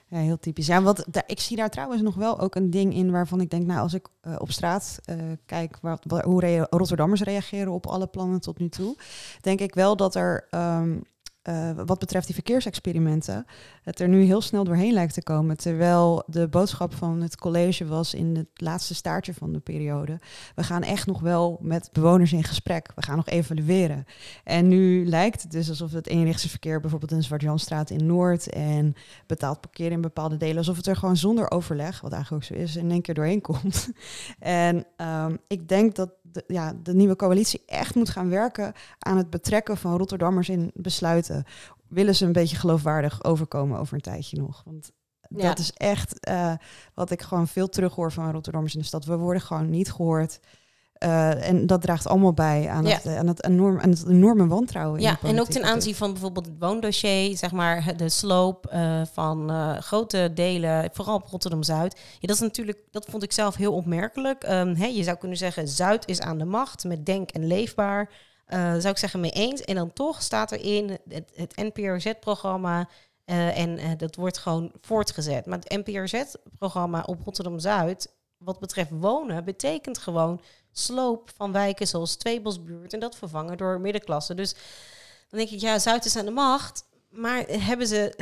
Ja, 0.08 0.18
heel 0.18 0.38
typisch. 0.38 0.66
Ja, 0.66 0.82
wat, 0.82 1.04
daar, 1.10 1.22
ik 1.26 1.40
zie 1.40 1.56
daar 1.56 1.70
trouwens 1.70 2.02
nog 2.02 2.14
wel 2.14 2.38
ook 2.40 2.54
een 2.54 2.70
ding 2.70 2.94
in 2.94 3.10
waarvan 3.10 3.40
ik 3.40 3.50
denk, 3.50 3.66
nou, 3.66 3.80
als 3.80 3.94
ik 3.94 4.08
eh, 4.20 4.34
op 4.38 4.50
straat 4.50 4.98
eh, 5.04 5.16
kijk 5.46 5.78
wat, 5.82 6.04
wa- 6.06 6.22
hoe 6.24 6.66
Rotterdammers 6.70 7.20
reageren 7.22 7.72
op 7.72 7.86
alle 7.86 8.06
plannen 8.06 8.40
tot 8.40 8.58
nu 8.58 8.68
toe, 8.68 8.96
denk 9.40 9.60
ik 9.60 9.74
wel 9.74 9.96
dat 9.96 10.14
er, 10.14 10.46
ehm, 10.50 10.96
eh, 11.42 11.70
wat 11.86 11.98
betreft 11.98 12.26
die 12.26 12.34
verkeersexperimenten, 12.34 13.46
het 13.82 14.00
er 14.00 14.08
nu 14.08 14.22
heel 14.22 14.40
snel 14.40 14.64
doorheen 14.64 14.92
lijkt 14.92 15.14
te 15.14 15.22
komen. 15.22 15.56
Terwijl 15.56 16.22
de 16.26 16.48
boodschap 16.48 16.94
van 16.94 17.20
het 17.20 17.36
college 17.36 17.86
was 17.86 18.14
in 18.14 18.36
het 18.36 18.48
laatste 18.54 18.94
staartje 18.94 19.34
van 19.34 19.52
de 19.52 19.60
periode. 19.60 20.18
We 20.54 20.62
gaan 20.62 20.82
echt 20.82 21.06
nog 21.06 21.20
wel 21.20 21.58
met 21.62 21.88
bewoners 21.92 22.32
in 22.32 22.44
gesprek. 22.44 22.92
We 22.94 23.02
gaan 23.02 23.16
nog 23.16 23.28
evalueren. 23.28 24.04
En 24.44 24.68
nu 24.68 25.06
lijkt 25.06 25.42
het 25.42 25.50
dus 25.50 25.68
alsof 25.68 25.92
het 25.92 26.06
eenrichtsverkeer 26.06 26.80
bijvoorbeeld 26.80 27.12
in 27.12 27.18
de 27.18 27.24
Zwart-Janstraat 27.24 27.90
in 27.90 28.06
Noord 28.06 28.48
en 28.48 28.94
betaald 29.26 29.60
parkeren 29.60 29.92
in 29.92 30.00
bepaalde 30.00 30.36
delen, 30.36 30.56
alsof 30.56 30.76
het 30.76 30.86
er 30.86 30.96
gewoon 30.96 31.16
zonder 31.16 31.50
overleg, 31.50 32.00
wat 32.00 32.12
eigenlijk 32.12 32.42
ook 32.44 32.56
zo 32.56 32.62
is, 32.62 32.76
in 32.76 32.90
één 32.90 33.02
keer 33.02 33.14
doorheen 33.14 33.40
komt. 33.50 33.90
en 34.38 34.86
ehm, 34.96 35.36
ik 35.46 35.68
denk 35.68 35.94
dat 35.94 36.10
de, 36.32 36.44
ja, 36.46 36.72
de 36.82 36.94
nieuwe 36.94 37.16
coalitie 37.16 37.62
echt 37.66 37.94
moet 37.94 38.08
gaan 38.08 38.28
werken 38.28 38.72
aan 38.98 39.16
het 39.16 39.30
betrekken 39.30 39.76
van 39.76 39.96
Rotterdammers 39.96 40.48
in 40.48 40.70
besluiten. 40.74 41.44
Willen 41.88 42.14
ze 42.14 42.24
een 42.26 42.32
beetje 42.32 42.56
geloofwaardig 42.56 43.24
overkomen 43.24 43.78
over 43.78 43.94
een 43.94 44.00
tijdje 44.00 44.36
nog? 44.36 44.62
Want 44.64 44.90
Ja. 45.28 45.48
dat 45.48 45.58
is 45.58 45.72
echt 45.72 46.20
eh, 46.20 46.54
wat 46.94 47.10
ik 47.10 47.22
gewoon 47.22 47.48
veel 47.48 47.68
terughoor 47.68 48.12
van 48.12 48.30
Rotterdammers 48.30 48.74
in 48.74 48.80
de 48.80 48.86
stad. 48.86 49.04
We 49.04 49.16
worden 49.16 49.42
gewoon 49.42 49.70
niet 49.70 49.92
gehoord. 49.92 50.40
Eh, 51.00 51.48
en 51.48 51.66
dat 51.66 51.82
draagt 51.82 52.06
allemaal 52.06 52.32
bij 52.32 52.68
aan, 52.68 52.86
Ja. 52.86 52.94
het, 52.94 53.06
eh, 53.06 53.18
aan, 53.18 53.26
het, 53.26 53.44
enorm, 53.44 53.78
aan 53.80 53.90
het 53.90 54.06
enorme 54.08 54.46
wantrouwen. 54.46 54.98
in 54.98 55.04
Ja, 55.04 55.18
en 55.22 55.40
ook 55.40 55.46
ten 55.46 55.64
aanzien 55.64 55.94
van 55.94 56.12
bijvoorbeeld 56.12 56.46
het 56.46 56.54
woondossier, 56.58 57.36
zeg 57.36 57.52
maar 57.52 57.96
de 57.96 58.08
sloop 58.08 58.66
eh, 58.66 59.02
van 59.12 59.50
grote 59.82 60.30
delen, 60.34 60.90
vooral 60.92 61.14
op 61.14 61.26
Rotterdam-Zuid. 61.26 61.98
Ja, 62.18 62.26
dat 62.26 62.36
is 62.36 62.42
natuurlijk, 62.42 62.78
dat 62.90 63.06
vond 63.10 63.22
ik 63.22 63.32
zelf 63.32 63.56
heel 63.56 63.72
opmerkelijk. 63.72 64.42
Ehm, 64.42 64.74
hè, 64.74 64.86
je 64.86 65.02
zou 65.02 65.16
kunnen 65.16 65.36
zeggen, 65.36 65.68
Zuid 65.68 66.06
is 66.08 66.20
aan 66.20 66.38
de 66.38 66.44
macht 66.44 66.84
met 66.84 67.06
Denk 67.06 67.30
en 67.30 67.46
Leefbaar. 67.46 68.10
Zou 68.48 68.88
ik 68.88 68.98
zeggen, 68.98 69.20
mee 69.20 69.30
eens. 69.30 69.60
En 69.60 69.74
dan 69.74 69.92
toch 69.92 70.22
staat 70.22 70.52
er 70.52 70.64
in 70.64 70.98
het, 71.08 71.32
het 71.34 71.56
NPRZ-programma 71.56 72.88
en 73.24 73.78
dat 73.96 74.16
wordt 74.16 74.38
gewoon 74.38 74.72
voortgezet. 74.80 75.46
Maar 75.46 75.58
het 75.58 75.86
NPRZ-programma 75.86 77.02
op 77.06 77.20
Rotterdam-Zuid, 77.24 78.12
wat 78.38 78.58
betreft 78.58 78.90
wonen, 78.90 79.44
betekent 79.44 79.98
gewoon 79.98 80.40
sloop 80.72 81.30
van 81.36 81.52
wijken 81.52 81.86
zoals 81.86 82.16
Tweebosbuurt 82.16 82.92
en 82.92 83.00
dat 83.00 83.16
vervangen 83.16 83.56
door 83.56 83.80
middenklasse. 83.80 84.34
Dus 84.34 84.52
dan 85.28 85.38
denk 85.38 85.50
ik, 85.50 85.60
ja, 85.60 85.78
Zuid 85.78 86.04
is 86.04 86.16
aan 86.16 86.24
de 86.24 86.30
macht, 86.30 86.84
maar 87.10 87.44
hebben 87.46 87.86
ze... 87.86 88.14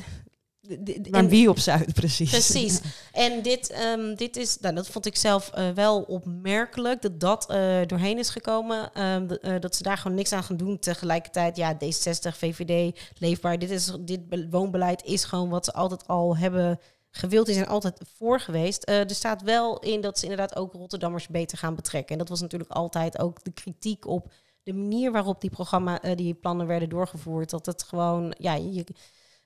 Maar 1.10 1.20
en- 1.20 1.28
wie 1.28 1.48
op 1.48 1.58
Zuid, 1.58 1.94
precies. 1.94 2.30
Precies. 2.30 2.80
En 3.12 3.42
dit, 3.42 3.70
ehm, 3.70 4.14
dit 4.14 4.36
is, 4.36 4.58
nou, 4.60 4.74
dat 4.74 4.88
vond 4.88 5.06
ik 5.06 5.16
zelf 5.16 5.50
eh, 5.50 5.70
wel 5.70 6.02
opmerkelijk, 6.02 7.02
dat 7.02 7.20
dat 7.20 7.50
eh, 7.50 7.78
doorheen 7.86 8.18
is 8.18 8.28
gekomen. 8.28 8.92
Ehm, 8.94 9.30
eh, 9.30 9.60
dat 9.60 9.76
ze 9.76 9.82
daar 9.82 9.98
gewoon 9.98 10.16
niks 10.16 10.32
aan 10.32 10.42
gaan 10.44 10.56
doen. 10.56 10.78
Tegelijkertijd, 10.78 11.56
ja, 11.56 11.74
D60, 11.74 12.36
VVD, 12.36 12.98
leefbaar. 13.18 13.58
Dit, 13.58 13.70
is, 13.70 13.92
dit 14.00 14.28
be- 14.28 14.48
woonbeleid 14.50 15.04
is 15.04 15.24
gewoon 15.24 15.48
wat 15.48 15.64
ze 15.64 15.72
altijd 15.72 16.06
al 16.06 16.36
hebben 16.36 16.80
gewild. 17.10 17.46
Die 17.46 17.54
zijn 17.54 17.66
altijd 17.66 18.00
voor 18.16 18.40
geweest. 18.40 18.82
Eh, 18.82 19.00
er 19.00 19.10
staat 19.10 19.42
wel 19.42 19.78
in 19.78 20.00
dat 20.00 20.18
ze 20.18 20.22
inderdaad 20.22 20.56
ook 20.56 20.72
Rotterdammers 20.72 21.28
beter 21.28 21.58
gaan 21.58 21.74
betrekken. 21.74 22.12
En 22.12 22.18
dat 22.18 22.28
was 22.28 22.40
natuurlijk 22.40 22.70
altijd 22.70 23.18
ook 23.18 23.44
de 23.44 23.52
kritiek 23.52 24.06
op 24.06 24.32
de 24.62 24.72
manier 24.72 25.12
waarop 25.12 25.40
die, 25.40 25.50
programma, 25.50 26.02
eh, 26.02 26.16
die 26.16 26.34
plannen 26.34 26.66
werden 26.66 26.88
doorgevoerd. 26.88 27.50
Dat 27.50 27.66
het 27.66 27.82
gewoon, 27.82 28.34
ja, 28.38 28.54
je, 28.54 28.84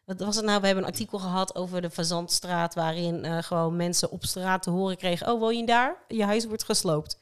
wat 0.04 0.20
was 0.20 0.36
het 0.36 0.44
nou? 0.44 0.60
We 0.60 0.66
hebben 0.66 0.84
een 0.84 0.90
artikel 0.90 1.18
gehad 1.18 1.54
over 1.54 1.80
de 1.80 1.90
Fazantstraat, 1.90 2.74
waarin 2.74 3.24
eh, 3.24 3.42
gewoon 3.42 3.76
mensen 3.76 4.10
op 4.10 4.24
straat 4.24 4.62
te 4.62 4.70
horen 4.70 4.96
kregen: 4.96 5.32
Oh, 5.32 5.40
woon 5.40 5.56
je 5.56 5.66
daar? 5.66 5.96
Je 6.08 6.24
huis 6.24 6.46
wordt 6.46 6.64
gesloopt. 6.64 7.18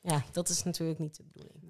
Ja, 0.00 0.24
dat 0.32 0.48
is 0.48 0.62
natuurlijk 0.62 0.98
niet 0.98 1.16
de 1.16 1.22
bedoeling. 1.32 1.60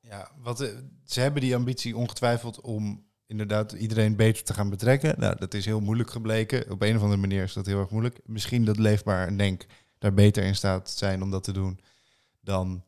Ja, 0.00 0.30
wat, 0.42 0.58
ze 1.04 1.20
hebben 1.20 1.42
die 1.42 1.54
ambitie 1.54 1.96
ongetwijfeld 1.96 2.60
om 2.60 3.07
inderdaad 3.28 3.72
iedereen 3.72 4.16
beter 4.16 4.44
te 4.44 4.54
gaan 4.54 4.70
betrekken. 4.70 5.14
Nou, 5.20 5.36
dat 5.38 5.54
is 5.54 5.64
heel 5.64 5.80
moeilijk 5.80 6.10
gebleken. 6.10 6.70
Op 6.70 6.82
een 6.82 6.96
of 6.96 7.02
andere 7.02 7.20
manier 7.20 7.42
is 7.42 7.52
dat 7.52 7.66
heel 7.66 7.80
erg 7.80 7.90
moeilijk. 7.90 8.20
Misschien 8.24 8.64
dat 8.64 8.78
Leefbaar 8.78 9.26
en 9.26 9.36
Denk 9.36 9.66
daar 9.98 10.14
beter 10.14 10.44
in 10.44 10.54
staat 10.54 10.90
zijn 10.90 11.22
om 11.22 11.30
dat 11.30 11.44
te 11.44 11.52
doen 11.52 11.80
dan, 12.40 12.84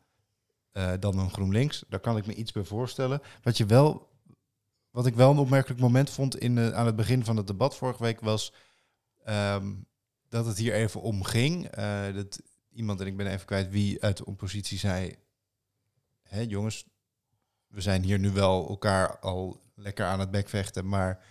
eh, 0.72 0.92
dan 1.00 1.18
een 1.18 1.30
GroenLinks. 1.30 1.84
Daar 1.88 2.00
kan 2.00 2.16
ik 2.16 2.26
me 2.26 2.34
iets 2.34 2.52
bij 2.52 2.64
voorstellen. 2.64 3.20
Wat, 3.42 3.56
je 3.56 3.66
wel, 3.66 4.08
wat 4.90 5.06
ik 5.06 5.14
wel 5.14 5.30
een 5.30 5.38
opmerkelijk 5.38 5.80
moment 5.80 6.10
vond 6.10 6.38
in, 6.38 6.74
aan 6.74 6.86
het 6.86 6.96
begin 6.96 7.24
van 7.24 7.36
het 7.36 7.46
debat 7.46 7.76
vorige 7.76 8.02
week 8.02 8.20
was 8.20 8.52
ehm, 9.24 9.74
dat 10.28 10.46
het 10.46 10.58
hier 10.58 10.74
even 10.74 11.00
om 11.00 11.22
ging. 11.24 11.66
Eh, 11.66 12.14
dat 12.14 12.42
iemand, 12.70 13.00
en 13.00 13.06
ik 13.06 13.16
ben 13.16 13.26
even 13.26 13.46
kwijt 13.46 13.70
wie 13.70 14.02
uit 14.02 14.16
de 14.16 14.26
oppositie 14.26 14.78
zei... 14.78 15.16
Hè, 16.22 16.40
jongens, 16.40 16.86
we 17.66 17.80
zijn 17.80 18.02
hier 18.02 18.18
nu 18.18 18.30
wel 18.30 18.68
elkaar 18.68 19.18
al 19.18 19.60
lekker 19.80 20.06
aan 20.06 20.20
het 20.20 20.30
bekvechten, 20.30 20.88
maar 20.88 21.24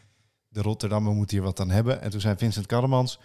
de 0.48 0.62
Rotterdammer 0.62 1.14
moet 1.14 1.32
hier 1.32 1.42
wat 1.42 1.60
aan 1.60 1.70
hebben. 1.70 2.02
En 2.02 2.10
toen 2.10 2.22
zei 2.22 2.38
Vincent 2.38 2.66
Kallemans, 2.66 3.20
99% 3.20 3.22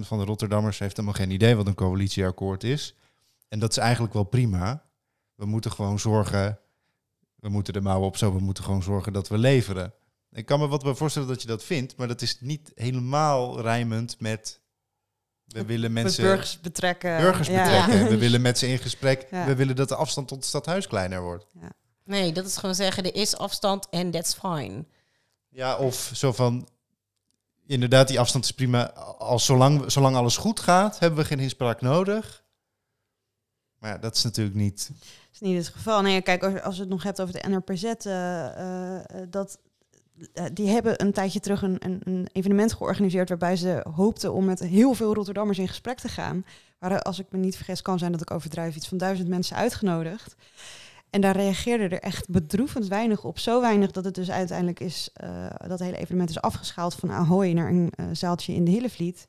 van 0.00 0.18
de 0.18 0.24
Rotterdammers 0.24 0.78
heeft 0.78 0.96
helemaal 0.96 1.18
geen 1.18 1.30
idee 1.30 1.54
wat 1.54 1.66
een 1.66 1.74
coalitieakkoord 1.74 2.64
is. 2.64 2.94
En 3.48 3.58
dat 3.58 3.70
is 3.70 3.76
eigenlijk 3.76 4.12
wel 4.12 4.24
prima. 4.24 4.84
We 5.34 5.46
moeten 5.46 5.72
gewoon 5.72 5.98
zorgen, 5.98 6.58
we 7.34 7.48
moeten 7.48 7.72
de 7.72 7.80
mouwen 7.80 8.06
op 8.06 8.16
zo, 8.16 8.32
we 8.32 8.40
moeten 8.40 8.64
gewoon 8.64 8.82
zorgen 8.82 9.12
dat 9.12 9.28
we 9.28 9.38
leveren. 9.38 9.94
Ik 10.30 10.46
kan 10.46 10.58
me 10.60 10.68
wat 10.68 10.82
bij 10.82 10.94
voorstellen 10.94 11.28
dat 11.28 11.42
je 11.42 11.48
dat 11.48 11.64
vindt, 11.64 11.96
maar 11.96 12.08
dat 12.08 12.22
is 12.22 12.40
niet 12.40 12.72
helemaal 12.74 13.60
rijmend 13.60 14.20
met... 14.20 14.60
We 15.44 15.64
willen 15.64 15.92
mensen 15.92 16.24
burgers 16.24 16.60
betrekken. 16.60 17.16
burgers 17.20 17.48
Ja. 17.48 17.62
betrekken. 17.62 18.08
We 18.08 18.18
willen 18.26 18.40
met 18.40 18.58
ze 18.58 18.66
in 18.66 18.78
gesprek. 18.78 19.26
Ja. 19.30 19.46
We 19.46 19.54
willen 19.54 19.76
dat 19.76 19.88
de 19.88 19.94
afstand 19.94 20.28
tot 20.28 20.36
het 20.36 20.46
stadhuis 20.46 20.86
kleiner 20.86 21.22
wordt. 21.22 21.46
Nee, 22.06 22.32
dat 22.32 22.46
is 22.46 22.56
gewoon 22.56 22.74
zeggen: 22.74 23.04
er 23.04 23.14
is 23.14 23.36
afstand 23.36 23.88
en 23.88 24.10
that's 24.10 24.34
fine. 24.34 24.84
Ja, 25.48 25.76
of 25.76 26.10
zo 26.14 26.32
van... 26.32 26.68
Inderdaad, 27.66 28.08
die 28.08 28.20
afstand 28.20 28.44
is 28.44 28.50
prima. 28.50 28.92
Als 29.18 29.44
zolang, 29.44 29.92
zolang 29.92 30.16
alles 30.16 30.36
goed 30.36 30.60
gaat, 30.60 30.98
hebben 30.98 31.18
we 31.18 31.24
geen 31.24 31.38
inspraak 31.40 31.80
nodig. 31.80 32.44
Maar 33.78 33.90
ja, 33.90 33.98
dat 33.98 34.16
is 34.16 34.24
natuurlijk 34.24 34.56
niet... 34.56 34.90
is 35.32 35.40
niet 35.40 35.56
het 35.56 35.74
geval. 35.74 36.02
Nee, 36.02 36.22
kijk, 36.22 36.42
als, 36.42 36.62
als 36.62 36.74
je 36.74 36.80
het 36.80 36.90
nog 36.90 37.02
hebt 37.02 37.20
over 37.20 37.34
de 37.34 37.48
NRPZ, 37.48 37.84
eh, 37.84 38.96
eh, 38.98 39.04
dat 39.28 39.58
eh, 40.32 40.44
die 40.52 40.68
hebben 40.68 41.02
een 41.02 41.12
tijdje 41.12 41.40
terug 41.40 41.62
een, 41.62 41.76
een, 41.78 42.00
een, 42.04 42.28
evenement 42.32 42.72
georganiseerd 42.72 43.28
waarbij 43.28 43.56
ze 43.56 43.84
hoopten 43.94 44.32
om 44.32 44.44
met 44.44 44.60
heel 44.60 44.94
veel 44.94 45.14
Rotterdammers 45.14 45.58
in 45.58 45.68
gesprek 45.68 45.98
te 45.98 46.08
gaan. 46.08 46.44
Waren, 46.78 47.02
als 47.02 47.18
ik 47.18 47.26
me 47.30 47.38
niet 47.38 47.56
vergis, 47.56 47.82
kan 47.82 47.98
zijn 47.98 48.12
dat 48.12 48.20
ik 48.20 48.30
overdrijf, 48.30 48.76
iets 48.76 48.88
van 48.88 48.98
duizend 48.98 49.28
mensen 49.28 49.56
uitgenodigd. 49.56 50.36
En 51.16 51.22
daar 51.22 51.36
reageerden 51.36 51.90
er 51.90 52.00
echt 52.00 52.28
bedroevend 52.28 52.86
weinig 52.86 53.24
op. 53.24 53.38
Zo 53.38 53.60
weinig 53.60 53.90
dat 53.90 54.04
het 54.04 54.14
dus 54.14 54.30
uiteindelijk 54.30 54.80
is, 54.80 55.10
uh, 55.24 55.46
dat 55.68 55.78
hele 55.78 55.96
evenement 55.96 56.30
is 56.30 56.40
afgeschaald 56.40 56.94
van 56.94 57.10
Ahoy 57.10 57.52
naar 57.52 57.68
een 57.68 57.92
uh, 57.96 58.06
zaaltje 58.12 58.54
in 58.54 58.64
de 58.64 58.70
Hillevliet. 58.70 59.26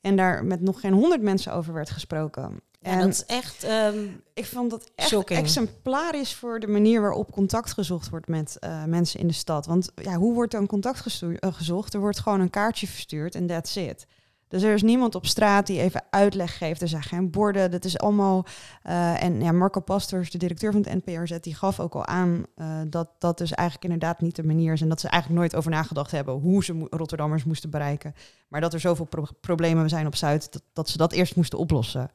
En 0.00 0.16
daar 0.16 0.44
met 0.44 0.60
nog 0.60 0.80
geen 0.80 0.92
honderd 0.92 1.22
mensen 1.22 1.52
over 1.52 1.72
werd 1.72 1.90
gesproken. 1.90 2.60
Ja, 2.80 2.90
en 2.90 2.98
dat 2.98 3.08
is 3.08 3.24
echt. 3.24 3.64
Um, 3.64 4.22
ik 4.34 4.46
vond 4.46 4.70
dat 4.70 4.90
echt 4.94 5.08
shocking. 5.08 5.38
exemplarisch 5.38 6.34
voor 6.34 6.60
de 6.60 6.66
manier 6.66 7.00
waarop 7.00 7.32
contact 7.32 7.72
gezocht 7.72 8.08
wordt 8.10 8.28
met 8.28 8.56
uh, 8.60 8.84
mensen 8.84 9.20
in 9.20 9.26
de 9.26 9.32
stad. 9.32 9.66
Want 9.66 9.92
ja, 9.94 10.16
hoe 10.16 10.34
wordt 10.34 10.52
dan 10.52 10.66
contact 10.66 11.00
gezocht? 11.40 11.94
Er 11.94 12.00
wordt 12.00 12.20
gewoon 12.20 12.40
een 12.40 12.50
kaartje 12.50 12.86
verstuurd 12.86 13.34
en 13.34 13.46
that's 13.46 13.76
it. 13.76 14.06
Dus 14.50 14.62
er 14.62 14.74
is 14.74 14.82
niemand 14.82 15.14
op 15.14 15.26
straat 15.26 15.66
die 15.66 15.80
even 15.80 16.04
uitleg 16.10 16.58
geeft. 16.58 16.82
Er 16.82 16.88
zijn 16.88 17.02
geen 17.02 17.30
borden. 17.30 17.70
Dat 17.70 17.84
is 17.84 17.98
allemaal. 17.98 18.44
Uh, 18.86 19.22
en 19.22 19.42
ja, 19.42 19.52
Marco 19.52 19.80
Pastors, 19.80 20.30
de 20.30 20.38
directeur 20.38 20.72
van 20.72 20.84
het 20.84 21.04
NPRZ, 21.04 21.38
die 21.40 21.54
gaf 21.54 21.80
ook 21.80 21.94
al 21.94 22.06
aan 22.06 22.44
uh, 22.56 22.66
dat 22.86 23.08
dat 23.18 23.38
dus 23.38 23.52
eigenlijk 23.52 23.92
inderdaad 23.92 24.20
niet 24.20 24.36
de 24.36 24.44
manier 24.44 24.72
is. 24.72 24.80
En 24.80 24.88
dat 24.88 25.00
ze 25.00 25.08
eigenlijk 25.08 25.40
nooit 25.40 25.56
over 25.56 25.70
nagedacht 25.70 26.10
hebben 26.10 26.34
hoe 26.34 26.64
ze 26.64 26.86
Rotterdammers 26.90 27.44
moesten 27.44 27.70
bereiken. 27.70 28.14
Maar 28.48 28.60
dat 28.60 28.72
er 28.72 28.80
zoveel 28.80 29.04
pro 29.04 29.24
problemen 29.40 29.88
zijn 29.88 30.06
op 30.06 30.16
Zuid 30.16 30.52
dat, 30.52 30.62
dat 30.72 30.88
ze 30.88 30.96
dat 30.96 31.12
eerst 31.12 31.36
moesten 31.36 31.58
oplossen 31.58 32.10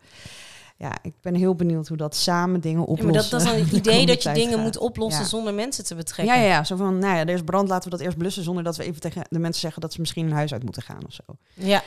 ja, 0.77 0.97
ik 1.01 1.13
ben 1.21 1.35
heel 1.35 1.55
benieuwd 1.55 1.87
hoe 1.87 1.97
dat 1.97 2.15
samen 2.15 2.59
dingen 2.61 2.85
oplossen. 2.85 3.07
Ja, 3.07 3.13
maar 3.13 3.21
dat, 3.21 3.31
dat 3.31 3.41
is 3.41 3.71
een 3.71 3.77
idee 3.81 4.05
dat 4.05 4.23
je 4.23 4.31
dingen 4.31 4.59
moet 4.59 4.77
oplossen 4.77 5.25
zonder 5.25 5.53
mensen 5.53 5.85
te 5.85 5.95
betrekken. 5.95 6.35
Ja, 6.35 6.41
ja, 6.41 6.47
ja, 6.47 6.63
zo 6.63 6.75
van, 6.75 6.99
nou 6.99 7.15
ja, 7.15 7.19
er 7.19 7.29
is 7.29 7.41
brand, 7.41 7.69
laten 7.69 7.89
we 7.89 7.97
dat 7.97 8.05
eerst 8.05 8.17
blussen 8.17 8.43
zonder 8.43 8.63
dat 8.63 8.77
we 8.77 8.83
even 8.83 9.01
tegen 9.01 9.25
de 9.29 9.39
mensen 9.39 9.61
zeggen 9.61 9.81
dat 9.81 9.93
ze 9.93 9.99
misschien 9.99 10.25
hun 10.25 10.35
huis 10.35 10.53
uit 10.53 10.63
moeten 10.63 10.81
gaan 10.81 11.05
of 11.05 11.13
zo. 11.13 11.23
Ja. 11.53 11.83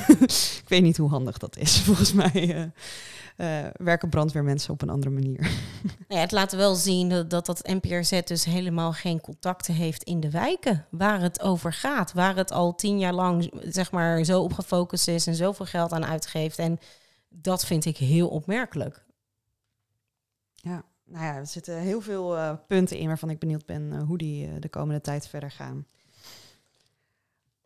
ik 0.62 0.64
weet 0.68 0.82
niet 0.82 0.96
hoe 0.96 1.08
handig 1.08 1.38
dat 1.38 1.56
is. 1.56 1.78
Volgens 1.86 2.12
mij 2.12 2.32
uh, 2.34 2.62
uh, 3.36 3.70
werken 3.76 4.08
brandweermensen 4.08 4.72
op 4.72 4.82
een 4.82 4.90
andere 4.90 5.12
manier. 5.12 5.50
ja, 6.08 6.18
het 6.18 6.32
laat 6.32 6.52
wel 6.52 6.74
zien 6.74 7.08
dat, 7.08 7.30
dat 7.30 7.46
dat 7.46 7.66
NPRZ 7.66 8.20
dus 8.24 8.44
helemaal 8.44 8.92
geen 8.92 9.20
contacten 9.20 9.74
heeft 9.74 10.02
in 10.02 10.20
de 10.20 10.30
wijken 10.30 10.86
waar 10.90 11.20
het 11.20 11.40
over 11.40 11.72
gaat. 11.72 12.12
Waar 12.12 12.36
het 12.36 12.52
al 12.52 12.74
tien 12.74 12.98
jaar 12.98 13.14
lang 13.14 13.52
zeg 13.64 13.90
maar 13.90 14.24
zo 14.24 14.42
op 14.42 14.52
gefocust 14.52 15.08
is 15.08 15.26
en 15.26 15.34
zoveel 15.34 15.66
geld 15.66 15.92
aan 15.92 16.06
uitgeeft 16.06 16.58
en 16.58 16.78
dat 17.28 17.64
vind 17.64 17.84
ik 17.84 17.96
heel 17.96 18.28
opmerkelijk. 18.28 19.04
Ja, 20.54 20.84
nou 21.04 21.24
ja, 21.24 21.34
er 21.34 21.46
zitten 21.46 21.78
heel 21.78 22.00
veel 22.00 22.36
uh, 22.36 22.54
punten 22.66 22.96
in 22.96 23.06
waarvan 23.06 23.30
ik 23.30 23.38
benieuwd 23.38 23.66
ben 23.66 23.92
uh, 23.92 24.02
hoe 24.02 24.18
die 24.18 24.46
uh, 24.46 24.54
de 24.58 24.68
komende 24.68 25.00
tijd 25.00 25.28
verder 25.28 25.50
gaan. 25.50 25.86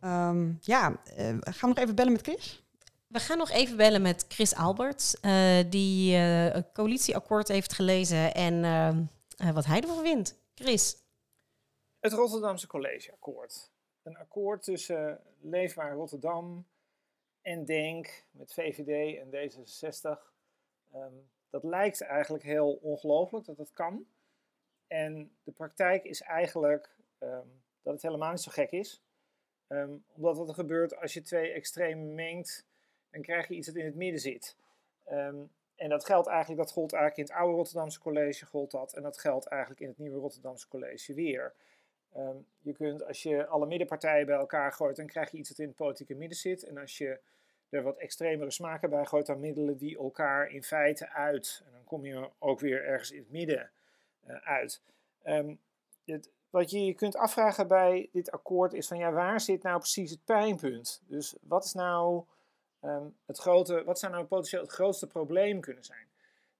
Um, 0.05 0.59
ja, 0.61 1.01
gaan 1.41 1.41
we 1.61 1.67
nog 1.67 1.79
even 1.79 1.95
bellen 1.95 2.13
met 2.13 2.23
Chris? 2.23 2.65
We 3.07 3.19
gaan 3.19 3.39
nog 3.39 3.51
even 3.51 3.77
bellen 3.77 4.03
met 4.03 4.25
Chris 4.29 4.55
Alberts, 4.55 5.17
die 5.69 6.17
een 6.17 6.73
coalitieakkoord 6.73 7.49
heeft 7.49 7.73
gelezen 7.73 8.35
en 8.35 9.11
wat 9.55 9.65
hij 9.65 9.81
ervan 9.81 10.03
vindt. 10.03 10.35
Chris. 10.55 10.97
Het 12.01 12.13
Rotterdamse 12.13 12.67
Collegeakkoord. 12.67 13.71
Een 14.03 14.17
akkoord 14.17 14.63
tussen 14.63 15.21
Leefbaar 15.41 15.95
Rotterdam, 15.95 16.67
en 17.43 17.65
Denk 17.65 18.25
met 18.31 18.53
VVD 18.53 19.19
en 19.19 19.31
D66. 19.31 20.21
Um, 20.95 21.31
dat 21.51 21.65
lijkt 21.65 22.01
eigenlijk 22.01 22.45
heel 22.45 22.73
ongelooflijk 22.83 23.45
dat 23.45 23.57
dat 23.57 23.73
kan. 23.73 24.07
En 24.87 25.37
de 25.43 25.53
praktijk 25.53 26.05
is 26.05 26.21
eigenlijk 26.21 26.97
um, 27.19 27.63
dat 27.83 27.93
het 27.93 28.03
helemaal 28.03 28.31
niet 28.31 28.41
zo 28.41 28.51
gek 28.51 28.71
is. 28.71 29.03
Um, 29.69 30.05
omdat 30.13 30.37
wat 30.37 30.49
er 30.49 30.55
gebeurt 30.55 30.97
als 30.97 31.15
je 31.15 31.23
twee 31.23 31.53
extremen 31.53 32.15
mengt, 32.15 32.67
dan 33.11 33.23
krijg 33.23 33.49
je 33.49 33.55
iets 33.55 33.67
dat 33.67 33.77
in 33.77 33.85
het 33.85 33.95
midden 33.95 34.21
zit. 34.21 34.57
en 35.75 35.89
dat 35.89 36.05
geldt 36.05 36.27
eigenlijk, 36.27 36.61
dat 36.61 36.73
gold 36.73 36.93
eigenlijk 36.93 37.29
in 37.29 37.35
het 37.35 37.43
oude 37.43 37.57
Rotterdamse 37.57 38.01
college, 38.01 38.47
gold 38.47 38.71
dat. 38.71 38.93
En 38.93 39.03
dat 39.03 39.19
geldt 39.19 39.47
eigenlijk 39.47 39.81
in 39.81 39.89
het 39.89 39.99
nieuwe 39.99 40.19
Rotterdamse 40.19 40.69
college 40.69 41.15
weer. 41.15 41.55
Um, 42.17 42.47
je 42.61 42.73
kunt, 42.73 43.07
als 43.07 43.23
je 43.23 43.47
alle 43.47 43.67
middenpartijen 43.67 44.27
bij 44.27 44.37
elkaar 44.37 44.73
gooit, 44.73 44.97
dan 44.97 45.07
krijg 45.07 45.31
je 45.31 45.39
iets 45.39 45.49
dat 45.49 45.59
in 45.59 45.67
het 45.67 45.77
politieke 45.77 46.15
midden 46.15 46.39
zit. 46.39 46.65
En 46.65 46.79
als 46.79 46.99
je 46.99 47.19
er 47.69 47.83
wat 47.83 47.97
extremere 47.97 48.51
smaken 48.51 48.91
bij 48.91 49.05
gooit, 49.05 49.27
dan 49.27 49.41
middelen 49.41 49.77
die 49.77 49.99
elkaar 49.99 50.51
in 50.51 50.63
feite 50.63 51.09
uit. 51.09 51.63
En 51.67 51.73
dan 51.73 51.85
kom 51.85 52.05
je 52.05 52.29
ook 52.39 52.61
weer 52.61 52.85
ergens 52.85 53.11
in 53.11 53.19
het 53.19 53.31
midden 53.31 53.71
uh, 54.29 54.37
uit. 54.37 54.81
Um, 55.25 55.61
het, 56.05 56.31
wat 56.51 56.71
je 56.71 56.85
je 56.85 56.95
kunt 56.95 57.17
afvragen 57.17 57.69
bij 57.69 58.09
dit 58.13 58.31
akkoord 58.31 58.73
is 58.73 58.89
van 58.89 58.99
ja, 58.99 59.13
waar 59.13 59.41
zit 59.41 59.63
nou 59.63 59.79
precies 59.79 60.11
het 60.11 60.25
pijnpunt? 60.25 61.03
Dus 61.07 61.37
wat 61.41 61.65
is 61.65 61.73
nou 61.73 62.25
um, 62.83 63.17
het 63.27 63.39
grote, 63.39 63.85
wat 63.85 63.99
zou 63.99 64.13
nou 64.13 64.25
potentieel 64.25 64.63
het 64.63 64.73
grootste 64.73 65.07
probleem 65.07 65.61
kunnen 65.61 65.85
zijn? 65.85 66.07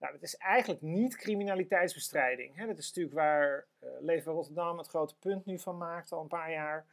Nou, 0.03 0.15
dat 0.15 0.23
is 0.23 0.37
eigenlijk 0.37 0.81
niet 0.81 1.17
criminaliteitsbestrijding. 1.17 2.57
Hè? 2.57 2.67
Dat 2.67 2.79
is 2.79 2.87
natuurlijk 2.87 3.15
waar 3.15 3.67
uh, 3.81 3.91
Leefbaar 4.01 4.35
Rotterdam 4.35 4.79
het 4.79 4.89
grote 4.89 5.17
punt 5.17 5.45
nu 5.45 5.59
van 5.59 5.77
maakt 5.77 6.13
al 6.13 6.21
een 6.21 6.29
paar 6.29 6.51
jaar. 6.51 6.87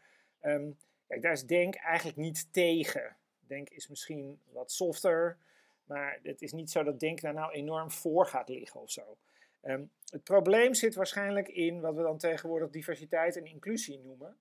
Um, 0.44 0.78
kijk, 1.08 1.22
daar 1.22 1.32
is 1.32 1.46
Denk 1.46 1.76
eigenlijk 1.76 2.18
niet 2.18 2.54
tegen. 2.54 3.16
Denk 3.48 3.70
is 3.70 3.88
misschien 3.88 4.40
wat 4.52 4.72
softer, 4.72 5.38
maar 5.84 6.20
het 6.24 6.42
is 6.42 6.52
niet 6.52 6.72
zo 6.72 6.84
dat 6.84 7.00
Denk 7.00 7.22
daar 7.22 7.34
nou 7.34 7.52
enorm 7.52 7.92
voor 7.92 8.26
gaat 8.26 8.50
liggen 8.50 8.82
of 8.82 8.92
zo. 8.92 9.18
Um, 9.64 9.92
het 10.10 10.24
probleem 10.24 10.74
zit 10.74 10.96
waarschijnlijk 10.96 11.48
in 11.48 11.82
wat 11.82 11.96
we 11.96 12.02
dan 12.02 12.18
tegenwoordig 12.18 12.70
diversiteit 12.70 13.38
en 13.38 13.46
inclusie 13.46 14.00
noemen. 14.00 14.38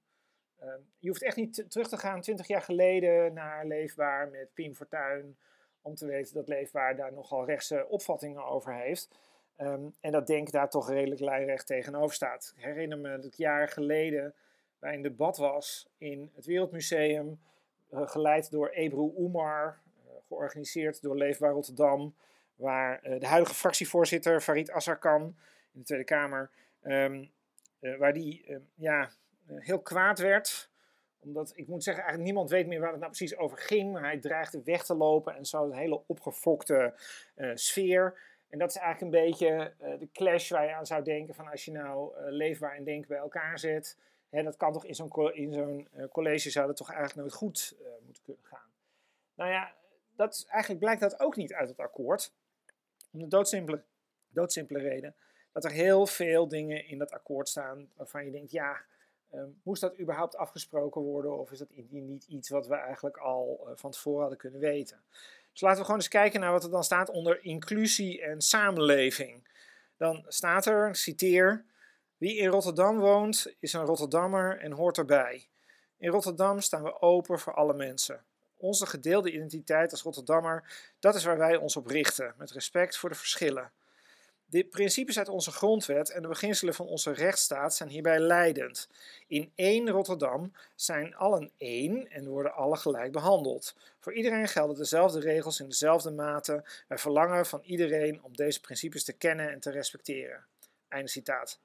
Um, 0.63 0.87
je 0.99 1.09
hoeft 1.09 1.23
echt 1.23 1.37
niet 1.37 1.65
terug 1.69 1.89
te 1.89 1.99
gaan 1.99 2.21
20 2.21 2.47
jaar 2.47 2.63
geleden 2.63 3.33
naar 3.33 3.67
Leefbaar 3.67 4.29
met 4.29 4.55
Piem 4.55 4.75
Fortuyn 4.75 5.37
om 5.83 5.95
te 5.95 6.07
weten 6.07 6.35
dat 6.35 6.49
Leefbaar 6.49 6.97
daar 6.97 7.13
nogal 7.13 7.45
rechtse 7.45 7.87
opvattingen 7.89 8.45
over 8.45 8.75
heeft. 8.75 9.09
Um, 9.61 9.95
en 10.01 10.13
dat 10.13 10.27
Denk 10.27 10.51
daar 10.51 10.71
toch 10.71 10.89
redelijk 10.91 11.21
lijnrecht 11.21 11.67
tegenover 11.67 12.15
staat. 12.15 12.53
Ik 12.57 12.65
herinner 12.65 12.99
me 12.99 13.19
dat 13.19 13.37
jaar 13.37 13.69
geleden 13.69 14.35
bij 14.79 14.95
een 14.95 15.03
debat 15.03 15.37
was 15.37 15.89
in 15.99 16.31
het 16.35 16.47
Wereldmuseum, 16.47 17.41
uh, 17.93 18.09
geleid 18.09 18.51
door 18.51 18.69
Ebru 18.69 19.13
Oemar, 19.17 19.79
uh, 20.07 20.13
georganiseerd 20.29 21.03
door 21.03 21.17
Leefbaar 21.17 21.53
Rotterdam, 21.53 22.15
waar 22.57 23.01
uh, 23.07 23.21
de 23.21 23.27
huidige 23.27 23.55
fractievoorzitter 23.55 24.41
Farid 24.41 24.71
Azarkan 24.71 25.23
in 25.73 25.81
de 25.81 25.83
Tweede 25.83 26.05
Kamer, 26.05 26.51
um, 26.83 27.31
waar 27.81 28.13
die 28.13 28.53
um, 28.53 28.69
ja, 28.75 29.11
heel 29.47 29.81
kwaad 29.81 30.19
werd 30.19 30.71
omdat, 31.21 31.53
ik 31.55 31.67
moet 31.67 31.83
zeggen, 31.83 32.03
eigenlijk 32.03 32.33
niemand 32.33 32.51
weet 32.51 32.67
meer 32.67 32.81
waar 32.81 32.91
het 32.91 33.01
nou 33.01 33.13
precies 33.13 33.37
over 33.37 33.59
ging. 33.59 33.93
Maar 33.93 34.03
hij 34.03 34.19
dreigde 34.19 34.63
weg 34.63 34.85
te 34.85 34.95
lopen 34.95 35.35
en 35.35 35.45
zo 35.45 35.65
een 35.65 35.77
hele 35.77 36.03
opgefokte 36.07 36.95
uh, 37.37 37.51
sfeer. 37.55 38.19
En 38.49 38.59
dat 38.59 38.71
is 38.71 38.77
eigenlijk 38.77 39.15
een 39.15 39.23
beetje 39.25 39.73
uh, 39.83 39.99
de 39.99 40.09
clash 40.13 40.51
waar 40.51 40.65
je 40.65 40.75
aan 40.75 40.87
zou 40.87 41.03
denken 41.05 41.35
van 41.35 41.49
als 41.49 41.65
je 41.65 41.73
nou 41.73 42.17
uh, 42.17 42.25
leefbaar 42.29 42.77
en 42.77 42.85
denk 42.85 43.07
bij 43.07 43.19
elkaar 43.19 43.59
zet. 43.59 43.97
Hè, 44.31 44.43
dat 44.43 44.57
kan 44.57 44.73
toch 44.73 44.85
in 44.85 44.95
zo'n 44.95 45.89
college 46.13 46.51
zou 46.51 46.67
dat 46.67 46.77
toch 46.77 46.91
eigenlijk 46.91 47.21
nooit 47.21 47.33
goed 47.33 47.77
moeten 48.05 48.23
kunnen 48.25 48.45
gaan. 48.45 48.71
Nou 49.35 49.51
ja, 49.51 49.75
dat 50.17 50.47
eigenlijk 50.49 50.81
blijkt 50.81 51.01
dat 51.01 51.21
ook 51.21 51.37
niet 51.37 51.55
uit 51.55 51.69
het 51.69 51.79
akkoord. 51.79 52.33
Om 53.13 53.21
de 53.21 53.29
doodsimpele, 53.29 53.83
doodsimpele 54.29 54.79
reden 54.79 55.15
dat 55.53 55.65
er 55.65 55.71
heel 55.71 56.07
veel 56.07 56.49
dingen 56.49 56.87
in 56.87 56.99
dat 56.99 57.11
akkoord 57.11 57.49
staan 57.49 57.89
waarvan 57.97 58.25
je 58.25 58.31
denkt, 58.31 58.51
ja, 58.51 58.81
Um, 59.35 59.61
moest 59.63 59.81
dat 59.81 59.99
überhaupt 60.01 60.37
afgesproken 60.37 61.01
worden 61.01 61.39
of 61.39 61.53
is 61.53 61.59
dat 61.59 61.69
niet 61.91 62.25
iets 62.25 62.49
wat 62.49 62.67
we 62.67 62.75
eigenlijk 62.75 63.17
al 63.17 63.67
uh, 63.67 63.73
van 63.75 63.91
tevoren 63.91 64.21
hadden 64.21 64.39
kunnen 64.39 64.61
weten? 64.61 65.03
Dus 65.53 65.61
laten 65.61 65.79
we 65.79 65.85
gewoon 65.85 66.01
eens 66.01 66.09
kijken 66.09 66.41
naar 66.41 66.53
wat 66.53 66.65
er 66.65 66.71
dan 66.71 66.85
staat 66.85 67.09
onder 67.09 67.45
inclusie 67.45 68.23
en 68.23 68.41
samenleving. 68.41 69.49
Dan 69.97 70.25
staat 70.29 70.67
er, 70.67 70.97
citeer, 70.97 71.65
wie 72.17 72.37
in 72.37 72.49
Rotterdam 72.49 72.99
woont 72.99 73.55
is 73.59 73.73
een 73.73 73.85
Rotterdammer 73.85 74.59
en 74.59 74.73
hoort 74.73 74.99
erbij. 74.99 75.49
In 75.97 76.11
Rotterdam 76.11 76.61
staan 76.61 76.83
we 76.83 77.01
open 77.01 77.39
voor 77.39 77.55
alle 77.55 77.75
mensen. 77.75 78.25
Onze 78.57 78.87
gedeelde 78.87 79.33
identiteit 79.33 79.91
als 79.91 80.03
Rotterdammer, 80.03 80.65
dat 80.99 81.15
is 81.15 81.25
waar 81.25 81.39
wij 81.39 81.57
ons 81.57 81.77
op 81.77 81.87
richten, 81.87 82.35
met 82.37 82.51
respect 82.51 82.97
voor 82.97 83.09
de 83.09 83.15
verschillen. 83.15 83.73
De 84.51 84.65
principes 84.65 85.19
uit 85.19 85.29
onze 85.29 85.51
grondwet 85.51 86.11
en 86.11 86.23
de 86.23 86.29
beginselen 86.29 86.75
van 86.75 86.87
onze 86.87 87.13
rechtsstaat 87.13 87.75
zijn 87.75 87.89
hierbij 87.89 88.19
leidend. 88.19 88.89
In 89.27 89.53
één 89.55 89.91
Rotterdam 89.91 90.53
zijn 90.75 91.17
allen 91.17 91.51
één 91.57 92.11
en 92.11 92.27
worden 92.27 92.55
alle 92.55 92.77
gelijk 92.77 93.13
behandeld. 93.13 93.75
Voor 93.99 94.13
iedereen 94.13 94.49
gelden 94.49 94.77
dezelfde 94.77 95.21
regels 95.21 95.61
in 95.61 95.69
dezelfde 95.69 96.11
mate. 96.11 96.65
Wij 96.87 96.99
verlangen 96.99 97.47
van 97.47 97.63
iedereen 97.63 98.23
om 98.23 98.37
deze 98.37 98.61
principes 98.61 99.05
te 99.05 99.13
kennen 99.13 99.51
en 99.51 99.61
te 99.61 99.71
respecteren. 99.71 100.45
Einde 100.89 101.09
citaat. 101.09 101.61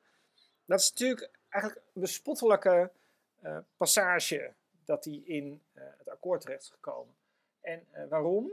Dat 0.66 0.80
is 0.80 0.90
natuurlijk 0.90 1.30
eigenlijk 1.50 1.86
een 1.94 2.02
bespottelijke 2.02 2.92
uh, 3.44 3.58
passage 3.78 4.54
dat 4.86 5.04
die 5.04 5.26
in 5.26 5.62
uh, 5.74 5.84
het 5.98 6.10
akkoord 6.10 6.42
terecht 6.42 6.64
is 6.64 6.70
gekomen. 6.70 7.14
En 7.62 7.88
uh, 7.96 8.08
waarom? 8.10 8.52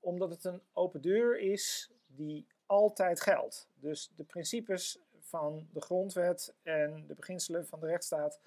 Omdat 0.00 0.30
het 0.30 0.44
een 0.44 0.62
open 0.72 1.00
deur 1.00 1.38
is 1.38 1.90
die 2.06 2.46
altijd 2.68 3.20
geldt. 3.20 3.68
Dus 3.74 4.10
de 4.16 4.24
principes 4.24 4.98
van 5.20 5.68
de 5.72 5.80
grondwet 5.80 6.54
en 6.62 7.04
de 7.06 7.14
beginselen 7.14 7.66
van 7.66 7.80
de 7.80 7.86
rechtsstaat, 7.86 8.40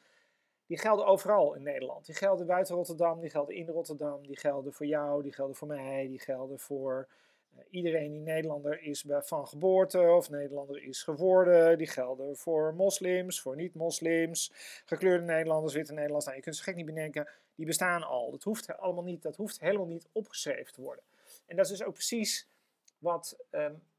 die 0.66 0.78
gelden 0.78 1.06
overal 1.06 1.54
in 1.54 1.64
Nederland. 1.64 2.06
Die 2.06 2.16
gelden 2.16 2.48
buiten 2.48 2.76
Rotterdam, 2.76 3.20
die 3.20 3.30
gelden 3.30 3.56
in 3.56 3.68
Rotterdam, 3.68 4.28
die 4.28 4.38
gelden 4.38 4.74
voor 4.74 4.86
jou, 4.86 5.24
die 5.24 5.34
gelden 5.34 5.56
voor 5.56 5.68
mij, 5.68 6.08
die 6.08 6.20
gelden 6.20 6.60
voor 6.60 7.08
uh, 7.54 7.60
iedereen 7.70 8.12
die 8.12 8.22
Nederlander 8.22 8.82
is 8.82 9.06
van 9.08 9.48
geboorte 9.48 10.00
of 10.00 10.30
Nederlander 10.30 10.84
is 10.84 11.04
geworden. 11.04 11.78
Die 11.78 11.88
gelden 11.88 12.38
voor 12.38 12.74
moslims, 12.74 13.42
voor 13.42 13.56
niet-moslims, 13.56 14.52
gekleurde 14.86 15.26
Nederlanders, 15.26 15.74
witte 15.74 15.94
Nederlanders. 15.94 16.26
Nou, 16.26 16.38
je 16.38 16.44
kunt 16.44 16.56
ze 16.56 16.64
gek 16.64 16.76
niet 16.76 16.86
bedenken, 16.86 17.28
die 17.56 17.66
bestaan 17.66 18.04
al. 18.04 18.32
Dat 18.32 18.44
hoeft 18.44 18.78
allemaal 18.78 19.04
niet, 19.04 19.22
dat 19.22 19.36
hoeft 19.36 19.60
helemaal 19.60 19.88
niet 19.88 20.08
opgeschreven 20.12 20.74
te 20.74 20.82
worden. 20.82 21.04
En 21.46 21.56
dat 21.56 21.66
is 21.66 21.72
dus 21.78 21.84
ook 21.84 21.94
precies 21.94 22.48
wat 23.02 23.38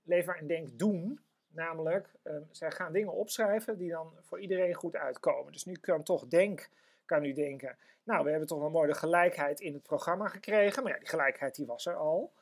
Leefbaar 0.02 0.38
en 0.38 0.46
Denk 0.46 0.78
doen. 0.78 1.20
Namelijk, 1.48 2.08
um, 2.22 2.48
zij 2.50 2.70
gaan 2.70 2.92
dingen 2.92 3.12
opschrijven 3.12 3.78
die 3.78 3.90
dan 3.90 4.12
voor 4.20 4.40
iedereen 4.40 4.74
goed 4.74 4.96
uitkomen. 4.96 5.52
Dus 5.52 5.64
nu 5.64 5.74
kan 5.74 6.02
toch 6.02 6.26
Denk, 6.26 6.68
kan 7.04 7.24
u 7.24 7.32
denken, 7.32 7.76
nou, 8.02 8.24
we 8.24 8.30
hebben 8.30 8.48
toch 8.48 8.58
wel 8.58 8.70
mooi 8.70 8.88
de 8.88 8.94
gelijkheid 8.94 9.60
in 9.60 9.72
het 9.72 9.82
programma 9.82 10.28
gekregen. 10.28 10.82
Maar 10.82 10.92
ja, 10.92 10.98
die 10.98 11.08
gelijkheid 11.08 11.54
die 11.54 11.66
was 11.66 11.86
er 11.86 11.96
al. 11.96 12.32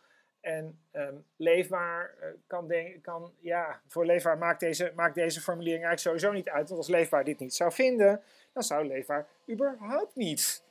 En 0.40 0.80
um, 0.92 1.24
Leefbaar 1.36 2.14
uh, 2.20 2.26
kan, 2.46 2.68
denk, 2.68 3.02
kan, 3.02 3.32
ja, 3.40 3.80
voor 3.86 4.06
Leefbaar 4.06 4.38
maakt 4.38 4.60
deze, 4.60 4.92
maakt 4.94 5.14
deze 5.14 5.40
formulering 5.40 5.84
eigenlijk 5.84 6.20
sowieso 6.20 6.38
niet 6.38 6.48
uit. 6.48 6.68
Want 6.68 6.80
als 6.80 6.88
Leefbaar 6.88 7.24
dit 7.24 7.38
niet 7.38 7.54
zou 7.54 7.72
vinden, 7.72 8.22
dan 8.52 8.62
zou 8.62 8.86
Leefbaar 8.86 9.26
überhaupt 9.50 10.16
niet 10.16 10.64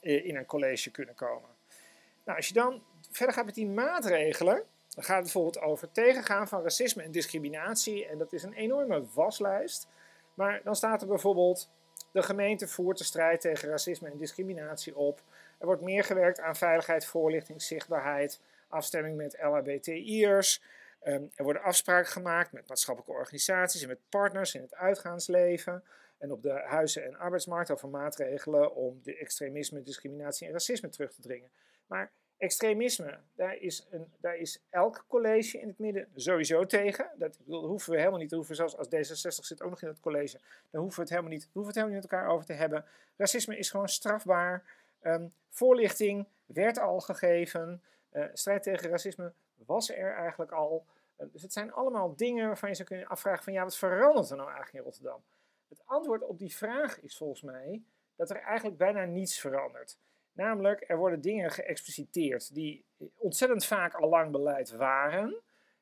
in 0.00 0.36
een 0.36 0.46
college 0.46 0.90
kunnen 0.90 1.14
komen. 1.14 1.50
Nou, 2.24 2.36
als 2.36 2.48
je 2.48 2.54
dan 2.54 2.82
verder 3.10 3.34
gaat 3.34 3.44
met 3.44 3.54
die 3.54 3.66
maatregelen, 3.66 4.64
dan 4.96 5.04
gaat 5.04 5.14
het 5.14 5.24
bijvoorbeeld 5.24 5.60
over 5.60 5.92
tegengaan 5.92 6.48
van 6.48 6.62
racisme 6.62 7.02
en 7.02 7.10
discriminatie. 7.10 8.06
En 8.06 8.18
dat 8.18 8.32
is 8.32 8.42
een 8.42 8.52
enorme 8.52 9.04
waslijst. 9.14 9.88
Maar 10.34 10.60
dan 10.64 10.76
staat 10.76 11.02
er 11.02 11.08
bijvoorbeeld, 11.08 11.70
de 12.12 12.22
gemeente 12.22 12.68
voert 12.68 12.98
de 12.98 13.04
strijd 13.04 13.40
tegen 13.40 13.68
racisme 13.68 14.10
en 14.10 14.16
discriminatie 14.16 14.96
op. 14.96 15.22
Er 15.58 15.66
wordt 15.66 15.82
meer 15.82 16.04
gewerkt 16.04 16.40
aan 16.40 16.56
veiligheid, 16.56 17.04
voorlichting, 17.04 17.62
zichtbaarheid, 17.62 18.40
afstemming 18.68 19.16
met 19.16 19.36
LHBTI'ers. 19.42 20.62
Um, 21.04 21.30
er 21.34 21.44
worden 21.44 21.62
afspraken 21.62 22.10
gemaakt 22.10 22.52
met 22.52 22.68
maatschappelijke 22.68 23.20
organisaties 23.20 23.82
en 23.82 23.88
met 23.88 24.08
partners 24.08 24.54
in 24.54 24.60
het 24.60 24.74
uitgaansleven 24.74 25.82
en 26.18 26.32
op 26.32 26.42
de 26.42 26.52
huizen- 26.52 27.04
en 27.04 27.18
arbeidsmarkt 27.18 27.70
over 27.70 27.88
maatregelen 27.88 28.74
om 28.74 29.00
de 29.02 29.16
extremisme, 29.16 29.82
discriminatie 29.82 30.46
en 30.46 30.52
racisme 30.52 30.88
terug 30.88 31.12
te 31.12 31.20
dringen. 31.20 31.50
Maar 31.86 32.10
extremisme, 32.38 33.18
daar 33.34 33.56
is, 33.56 33.86
een, 33.90 34.12
daar 34.20 34.36
is 34.36 34.62
elk 34.70 35.04
college 35.08 35.60
in 35.60 35.68
het 35.68 35.78
midden 35.78 36.08
sowieso 36.14 36.64
tegen. 36.64 37.10
Dat, 37.18 37.38
dat 37.44 37.62
hoeven 37.62 37.92
we 37.92 37.98
helemaal 37.98 38.18
niet, 38.18 38.28
te 38.28 38.36
hoeven 38.36 38.56
zelfs 38.56 38.76
als 38.76 38.86
D66 38.86 39.44
zit 39.44 39.62
ook 39.62 39.70
nog 39.70 39.82
in 39.82 39.88
het 39.88 40.00
college, 40.00 40.38
dan 40.70 40.80
hoeven 40.80 40.96
we 40.96 41.02
het 41.02 41.10
helemaal 41.10 41.32
niet, 41.32 41.48
hoeven 41.52 41.66
het 41.66 41.74
helemaal 41.74 41.94
niet 41.94 42.02
met 42.02 42.12
elkaar 42.12 42.30
over 42.30 42.46
te 42.46 42.52
hebben. 42.52 42.84
Racisme 43.16 43.58
is 43.58 43.70
gewoon 43.70 43.88
strafbaar. 43.88 44.64
Um, 45.02 45.32
voorlichting 45.50 46.26
werd 46.46 46.78
al 46.78 47.00
gegeven. 47.00 47.82
Uh, 48.12 48.24
strijd 48.32 48.62
tegen 48.62 48.90
racisme 48.90 49.32
was 49.66 49.90
er 49.90 50.14
eigenlijk 50.14 50.52
al. 50.52 50.84
Uh, 51.20 51.26
dus 51.32 51.42
het 51.42 51.52
zijn 51.52 51.72
allemaal 51.72 52.16
dingen 52.16 52.46
waarvan 52.46 52.68
je 52.68 52.74
zou 52.74 52.88
kunnen 52.88 53.06
afvragen 53.06 53.44
van 53.44 53.52
ja, 53.52 53.62
wat 53.62 53.76
verandert 53.76 54.30
er 54.30 54.36
nou 54.36 54.48
eigenlijk 54.48 54.78
in 54.78 54.82
Rotterdam? 54.82 55.22
Het 55.68 55.82
antwoord 55.84 56.22
op 56.22 56.38
die 56.38 56.56
vraag 56.56 57.00
is 57.00 57.16
volgens 57.16 57.42
mij 57.42 57.82
dat 58.16 58.30
er 58.30 58.40
eigenlijk 58.40 58.78
bijna 58.78 59.04
niets 59.04 59.38
verandert. 59.38 59.98
Namelijk, 60.36 60.84
er 60.86 60.96
worden 60.96 61.20
dingen 61.20 61.50
geëxpliciteerd 61.50 62.54
die 62.54 62.84
ontzettend 63.16 63.64
vaak 63.64 63.94
al 63.94 64.08
lang 64.08 64.30
beleid 64.30 64.70
waren. 64.70 65.36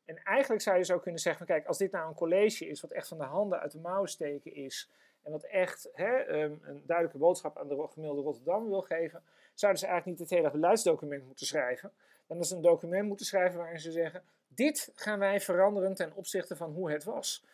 En 0.04 0.22
eigenlijk 0.22 0.62
zou 0.62 0.76
je 0.76 0.84
zo 0.84 0.98
kunnen 0.98 1.20
zeggen: 1.20 1.46
kijk, 1.46 1.66
als 1.66 1.78
dit 1.78 1.92
nou 1.92 2.08
een 2.08 2.14
college 2.14 2.68
is 2.68 2.80
wat 2.80 2.90
echt 2.90 3.08
van 3.08 3.18
de 3.18 3.24
handen 3.24 3.60
uit 3.60 3.72
de 3.72 3.78
mouwen 3.78 4.08
steken 4.08 4.54
is. 4.54 4.90
En 5.22 5.30
wat 5.30 5.44
echt 5.44 5.88
hè, 5.92 6.42
um, 6.42 6.60
een 6.62 6.82
duidelijke 6.86 7.18
boodschap 7.18 7.58
aan 7.58 7.68
de 7.68 7.86
gemiddelde 7.90 8.22
Rotterdam 8.22 8.68
wil 8.68 8.82
geven, 8.82 9.22
zouden 9.54 9.80
ze 9.80 9.86
eigenlijk 9.86 10.18
niet 10.18 10.30
het 10.30 10.38
hele 10.38 10.50
beleidsdocument 10.50 11.26
moeten 11.26 11.46
schrijven. 11.46 11.92
Dan 12.26 12.38
is 12.38 12.50
een 12.50 12.62
document 12.62 13.08
moeten 13.08 13.26
schrijven 13.26 13.58
waarin 13.58 13.80
ze 13.80 13.92
zeggen: 13.92 14.22
dit 14.48 14.92
gaan 14.94 15.18
wij 15.18 15.40
veranderen 15.40 15.94
ten 15.94 16.14
opzichte 16.14 16.56
van 16.56 16.72
hoe 16.72 16.90
het 16.90 17.04
was. 17.04 17.44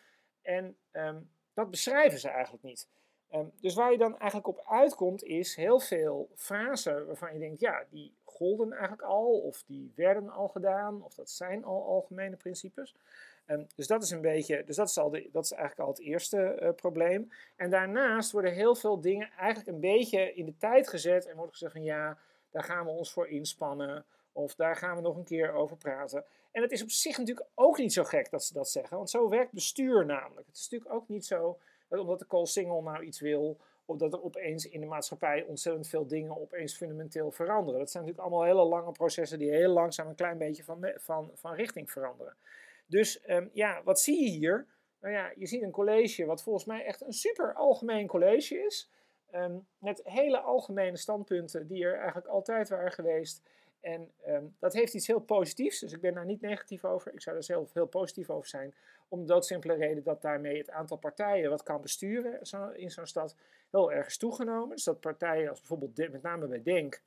En 0.41 0.77
um, 0.91 1.29
dat 1.53 1.69
beschrijven 1.69 2.19
ze 2.19 2.29
eigenlijk 2.29 2.63
niet. 2.63 2.87
Um, 3.33 3.51
dus 3.61 3.75
waar 3.75 3.91
je 3.91 3.97
dan 3.97 4.17
eigenlijk 4.17 4.47
op 4.47 4.63
uitkomt 4.67 5.23
is 5.23 5.55
heel 5.55 5.79
veel 5.79 6.29
frasen 6.35 7.05
waarvan 7.05 7.33
je 7.33 7.39
denkt, 7.39 7.59
ja, 7.59 7.83
die 7.89 8.13
golden 8.23 8.71
eigenlijk 8.71 9.01
al, 9.01 9.39
of 9.39 9.63
die 9.67 9.91
werden 9.95 10.29
al 10.29 10.47
gedaan, 10.47 11.03
of 11.03 11.13
dat 11.13 11.29
zijn 11.29 11.63
al 11.63 11.85
algemene 11.85 12.35
principes. 12.35 12.95
Um, 13.47 13.67
dus 13.75 13.87
dat 13.87 14.03
is 14.03 14.11
een 14.11 14.21
beetje, 14.21 14.63
dus 14.63 14.75
dat 14.75 14.87
is, 14.87 14.97
al 14.97 15.09
de, 15.09 15.29
dat 15.31 15.43
is 15.43 15.51
eigenlijk 15.51 15.81
al 15.81 15.95
het 15.95 16.05
eerste 16.05 16.59
uh, 16.61 16.69
probleem. 16.69 17.31
En 17.55 17.69
daarnaast 17.69 18.31
worden 18.31 18.53
heel 18.53 18.75
veel 18.75 19.01
dingen 19.01 19.29
eigenlijk 19.37 19.69
een 19.69 19.79
beetje 19.79 20.33
in 20.33 20.45
de 20.45 20.57
tijd 20.57 20.87
gezet 20.87 21.25
en 21.25 21.35
wordt 21.35 21.51
gezegd 21.51 21.71
van 21.71 21.83
ja, 21.83 22.17
daar 22.49 22.63
gaan 22.63 22.85
we 22.85 22.91
ons 22.91 23.11
voor 23.11 23.27
inspannen, 23.27 24.05
of 24.31 24.55
daar 24.55 24.75
gaan 24.75 24.95
we 24.95 25.01
nog 25.01 25.15
een 25.15 25.23
keer 25.23 25.53
over 25.53 25.77
praten. 25.77 26.25
En 26.51 26.61
het 26.61 26.71
is 26.71 26.83
op 26.83 26.89
zich 26.89 27.17
natuurlijk 27.17 27.47
ook 27.55 27.77
niet 27.77 27.93
zo 27.93 28.03
gek 28.03 28.29
dat 28.29 28.43
ze 28.43 28.53
dat 28.53 28.69
zeggen, 28.69 28.97
want 28.97 29.09
zo 29.09 29.29
werkt 29.29 29.51
bestuur 29.51 30.05
namelijk. 30.05 30.47
Het 30.47 30.55
is 30.55 30.69
natuurlijk 30.69 30.93
ook 30.93 31.07
niet 31.07 31.25
zo 31.25 31.59
omdat 31.99 32.19
de 32.19 32.27
call 32.27 32.45
single 32.45 32.81
nou 32.81 33.03
iets 33.03 33.19
wil, 33.19 33.57
of 33.85 33.97
dat 33.97 34.13
er 34.13 34.23
opeens 34.23 34.69
in 34.69 34.79
de 34.79 34.87
maatschappij 34.87 35.43
ontzettend 35.43 35.87
veel 35.87 36.07
dingen 36.07 36.41
opeens 36.41 36.77
fundamenteel 36.77 37.31
veranderen. 37.31 37.79
Dat 37.79 37.91
zijn 37.91 38.03
natuurlijk 38.03 38.29
allemaal 38.31 38.49
hele 38.55 38.69
lange 38.69 38.91
processen 38.91 39.39
die 39.39 39.51
heel 39.51 39.71
langzaam 39.71 40.07
een 40.07 40.15
klein 40.15 40.37
beetje 40.37 40.63
van, 40.63 40.91
van, 40.95 41.31
van 41.33 41.53
richting 41.53 41.91
veranderen. 41.91 42.35
Dus 42.87 43.23
um, 43.27 43.49
ja, 43.53 43.81
wat 43.83 43.99
zie 43.99 44.23
je 44.23 44.29
hier? 44.29 44.67
Nou 45.01 45.13
ja, 45.13 45.31
je 45.35 45.47
ziet 45.47 45.61
een 45.61 45.71
college 45.71 46.25
wat 46.25 46.43
volgens 46.43 46.65
mij 46.65 46.85
echt 46.85 47.01
een 47.01 47.13
super 47.13 47.53
algemeen 47.53 48.07
college 48.07 48.65
is. 48.65 48.89
Um, 49.35 49.67
met 49.77 50.01
hele 50.03 50.39
algemene 50.39 50.97
standpunten 50.97 51.67
die 51.67 51.83
er 51.83 51.97
eigenlijk 51.97 52.27
altijd 52.27 52.69
waren 52.69 52.91
geweest. 52.91 53.41
En 53.81 54.11
um, 54.27 54.55
dat 54.59 54.73
heeft 54.73 54.93
iets 54.93 55.07
heel 55.07 55.19
positiefs, 55.19 55.79
dus 55.79 55.93
ik 55.93 56.01
ben 56.01 56.13
daar 56.13 56.25
niet 56.25 56.41
negatief 56.41 56.85
over. 56.85 57.13
Ik 57.13 57.21
zou 57.21 57.35
er 57.35 57.43
zelf 57.43 57.73
heel 57.73 57.87
positief 57.87 58.29
over 58.29 58.49
zijn. 58.49 58.73
Om 59.07 59.19
de 59.19 59.25
doodsimpele 59.25 59.73
reden 59.73 60.03
dat 60.03 60.21
daarmee 60.21 60.57
het 60.57 60.69
aantal 60.69 60.97
partijen 60.97 61.49
wat 61.49 61.63
kan 61.63 61.81
besturen 61.81 62.39
in 62.75 62.91
zo'n 62.91 63.05
stad 63.05 63.35
heel 63.71 63.91
erg 63.91 64.07
is 64.07 64.17
toegenomen. 64.17 64.75
Dus 64.75 64.83
dat 64.83 64.99
partijen 64.99 65.49
als 65.49 65.59
bijvoorbeeld, 65.59 66.11
met 66.11 66.21
name 66.21 66.47
bij 66.47 66.63
Denk, 66.63 67.01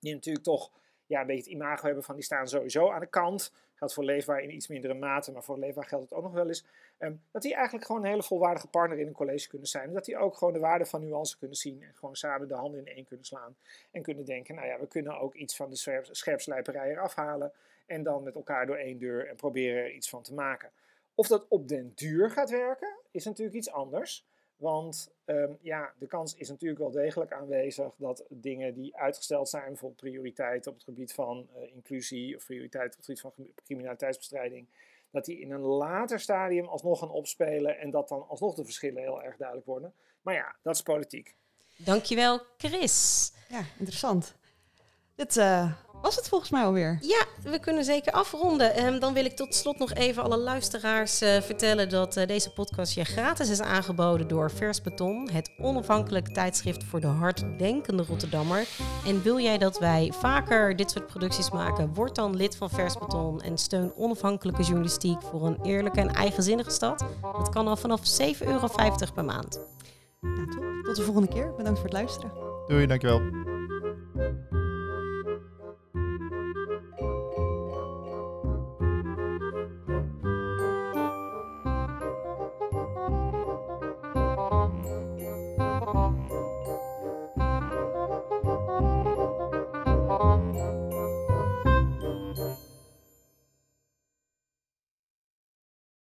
die 0.00 0.14
natuurlijk 0.14 0.44
toch 0.44 0.72
ja, 1.06 1.20
een 1.20 1.26
beetje 1.26 1.42
het 1.42 1.52
imago 1.52 1.86
hebben 1.86 2.04
van 2.04 2.14
die 2.14 2.24
staan 2.24 2.48
sowieso 2.48 2.90
aan 2.90 3.00
de 3.00 3.06
kant. 3.06 3.52
Geldt 3.78 3.94
voor 3.94 4.04
Leefbaar 4.04 4.42
in 4.42 4.54
iets 4.54 4.68
mindere 4.68 4.94
mate, 4.94 5.32
maar 5.32 5.42
voor 5.42 5.58
Leefbaar 5.58 5.84
geldt 5.84 6.04
het 6.04 6.18
ook 6.18 6.22
nog 6.22 6.32
wel 6.32 6.48
eens. 6.48 6.64
Um, 6.98 7.22
dat 7.30 7.42
die 7.42 7.54
eigenlijk 7.54 7.86
gewoon 7.86 8.02
een 8.02 8.08
hele 8.08 8.22
volwaardige 8.22 8.68
partner 8.68 8.98
in 8.98 9.06
een 9.06 9.12
college 9.12 9.48
kunnen 9.48 9.68
zijn. 9.68 9.92
Dat 9.92 10.04
die 10.04 10.16
ook 10.18 10.36
gewoon 10.36 10.52
de 10.52 10.58
waarde 10.58 10.86
van 10.86 11.04
nuance 11.04 11.38
kunnen 11.38 11.56
zien 11.56 11.82
en 11.82 11.94
gewoon 11.94 12.16
samen 12.16 12.48
de 12.48 12.54
handen 12.54 12.80
in 12.80 12.94
één 12.94 13.04
kunnen 13.04 13.26
slaan. 13.26 13.56
En 13.90 14.02
kunnen 14.02 14.24
denken, 14.24 14.54
nou 14.54 14.66
ja, 14.66 14.78
we 14.78 14.86
kunnen 14.86 15.18
ook 15.20 15.34
iets 15.34 15.56
van 15.56 15.70
de 15.70 15.76
scherp, 15.76 16.06
scherpslijperij 16.10 16.90
eraf 16.90 17.14
halen. 17.14 17.52
En 17.86 18.02
dan 18.02 18.22
met 18.22 18.34
elkaar 18.34 18.66
door 18.66 18.76
één 18.76 18.98
deur 18.98 19.28
en 19.28 19.36
proberen 19.36 19.82
er 19.82 19.92
iets 19.92 20.08
van 20.08 20.22
te 20.22 20.34
maken. 20.34 20.70
Of 21.14 21.26
dat 21.26 21.48
op 21.48 21.68
den 21.68 21.92
duur 21.94 22.30
gaat 22.30 22.50
werken, 22.50 22.96
is 23.10 23.24
natuurlijk 23.24 23.56
iets 23.56 23.70
anders. 23.70 24.26
Want 24.58 25.10
um, 25.24 25.58
ja, 25.60 25.92
de 25.98 26.06
kans 26.06 26.34
is 26.34 26.48
natuurlijk 26.48 26.80
wel 26.80 26.90
degelijk 26.90 27.32
aanwezig 27.32 27.94
dat 27.96 28.24
dingen 28.28 28.74
die 28.74 28.96
uitgesteld 28.96 29.48
zijn, 29.48 29.66
bijvoorbeeld 29.66 30.00
prioriteit 30.00 30.66
op 30.66 30.74
het 30.74 30.82
gebied 30.82 31.12
van 31.12 31.48
uh, 31.56 31.74
inclusie 31.74 32.36
of 32.36 32.44
prioriteit 32.44 32.90
op 32.90 32.96
het 32.96 33.04
gebied 33.04 33.20
van 33.20 33.32
criminaliteitsbestrijding, 33.64 34.66
dat 35.10 35.24
die 35.24 35.40
in 35.40 35.50
een 35.50 35.60
later 35.60 36.20
stadium 36.20 36.66
alsnog 36.66 36.98
gaan 36.98 37.10
opspelen 37.10 37.78
en 37.78 37.90
dat 37.90 38.08
dan 38.08 38.28
alsnog 38.28 38.54
de 38.54 38.64
verschillen 38.64 39.02
heel 39.02 39.22
erg 39.22 39.36
duidelijk 39.36 39.66
worden. 39.66 39.94
Maar 40.22 40.34
ja, 40.34 40.56
dat 40.62 40.74
is 40.74 40.82
politiek. 40.82 41.36
Dankjewel, 41.76 42.40
Chris. 42.56 43.32
Ja, 43.48 43.64
interessant. 43.78 44.36
Dit 45.18 45.36
uh, 45.36 45.70
was 46.02 46.16
het 46.16 46.28
volgens 46.28 46.50
mij 46.50 46.64
alweer. 46.64 46.98
Ja, 47.00 47.50
we 47.50 47.58
kunnen 47.58 47.84
zeker 47.84 48.12
afronden. 48.12 48.86
Um, 48.86 49.00
dan 49.00 49.14
wil 49.14 49.24
ik 49.24 49.36
tot 49.36 49.54
slot 49.54 49.78
nog 49.78 49.92
even 49.92 50.22
alle 50.22 50.38
luisteraars 50.38 51.22
uh, 51.22 51.40
vertellen 51.40 51.88
dat 51.88 52.16
uh, 52.16 52.26
deze 52.26 52.52
podcast 52.52 52.94
je 52.94 53.04
gratis 53.04 53.50
is 53.50 53.60
aangeboden 53.60 54.28
door 54.28 54.50
Vers 54.50 54.82
Beton, 54.82 55.28
het 55.32 55.50
onafhankelijk 55.60 56.28
tijdschrift 56.28 56.84
voor 56.84 57.00
de 57.00 57.06
harddenkende 57.06 58.04
Rotterdammer. 58.04 58.66
En 59.06 59.22
wil 59.22 59.40
jij 59.40 59.58
dat 59.58 59.78
wij 59.78 60.12
vaker 60.14 60.76
dit 60.76 60.90
soort 60.90 61.06
producties 61.06 61.50
maken, 61.50 61.94
word 61.94 62.14
dan 62.14 62.36
lid 62.36 62.56
van 62.56 62.70
Vers 62.70 62.98
Beton 62.98 63.42
en 63.42 63.58
steun 63.58 63.92
onafhankelijke 63.96 64.62
journalistiek 64.62 65.22
voor 65.22 65.46
een 65.46 65.58
eerlijke 65.62 66.00
en 66.00 66.12
eigenzinnige 66.12 66.70
stad. 66.70 67.04
Dat 67.22 67.48
kan 67.48 67.68
al 67.68 67.76
vanaf 67.76 68.00
7,50 68.22 68.46
euro 68.46 68.68
per 69.14 69.24
maand. 69.24 69.60
Nou, 70.20 70.50
tot, 70.50 70.84
tot 70.84 70.96
de 70.96 71.02
volgende 71.02 71.28
keer. 71.28 71.54
Bedankt 71.56 71.78
voor 71.78 71.88
het 71.88 71.98
luisteren. 71.98 72.32
Doei, 72.66 72.86
dankjewel. 72.86 73.20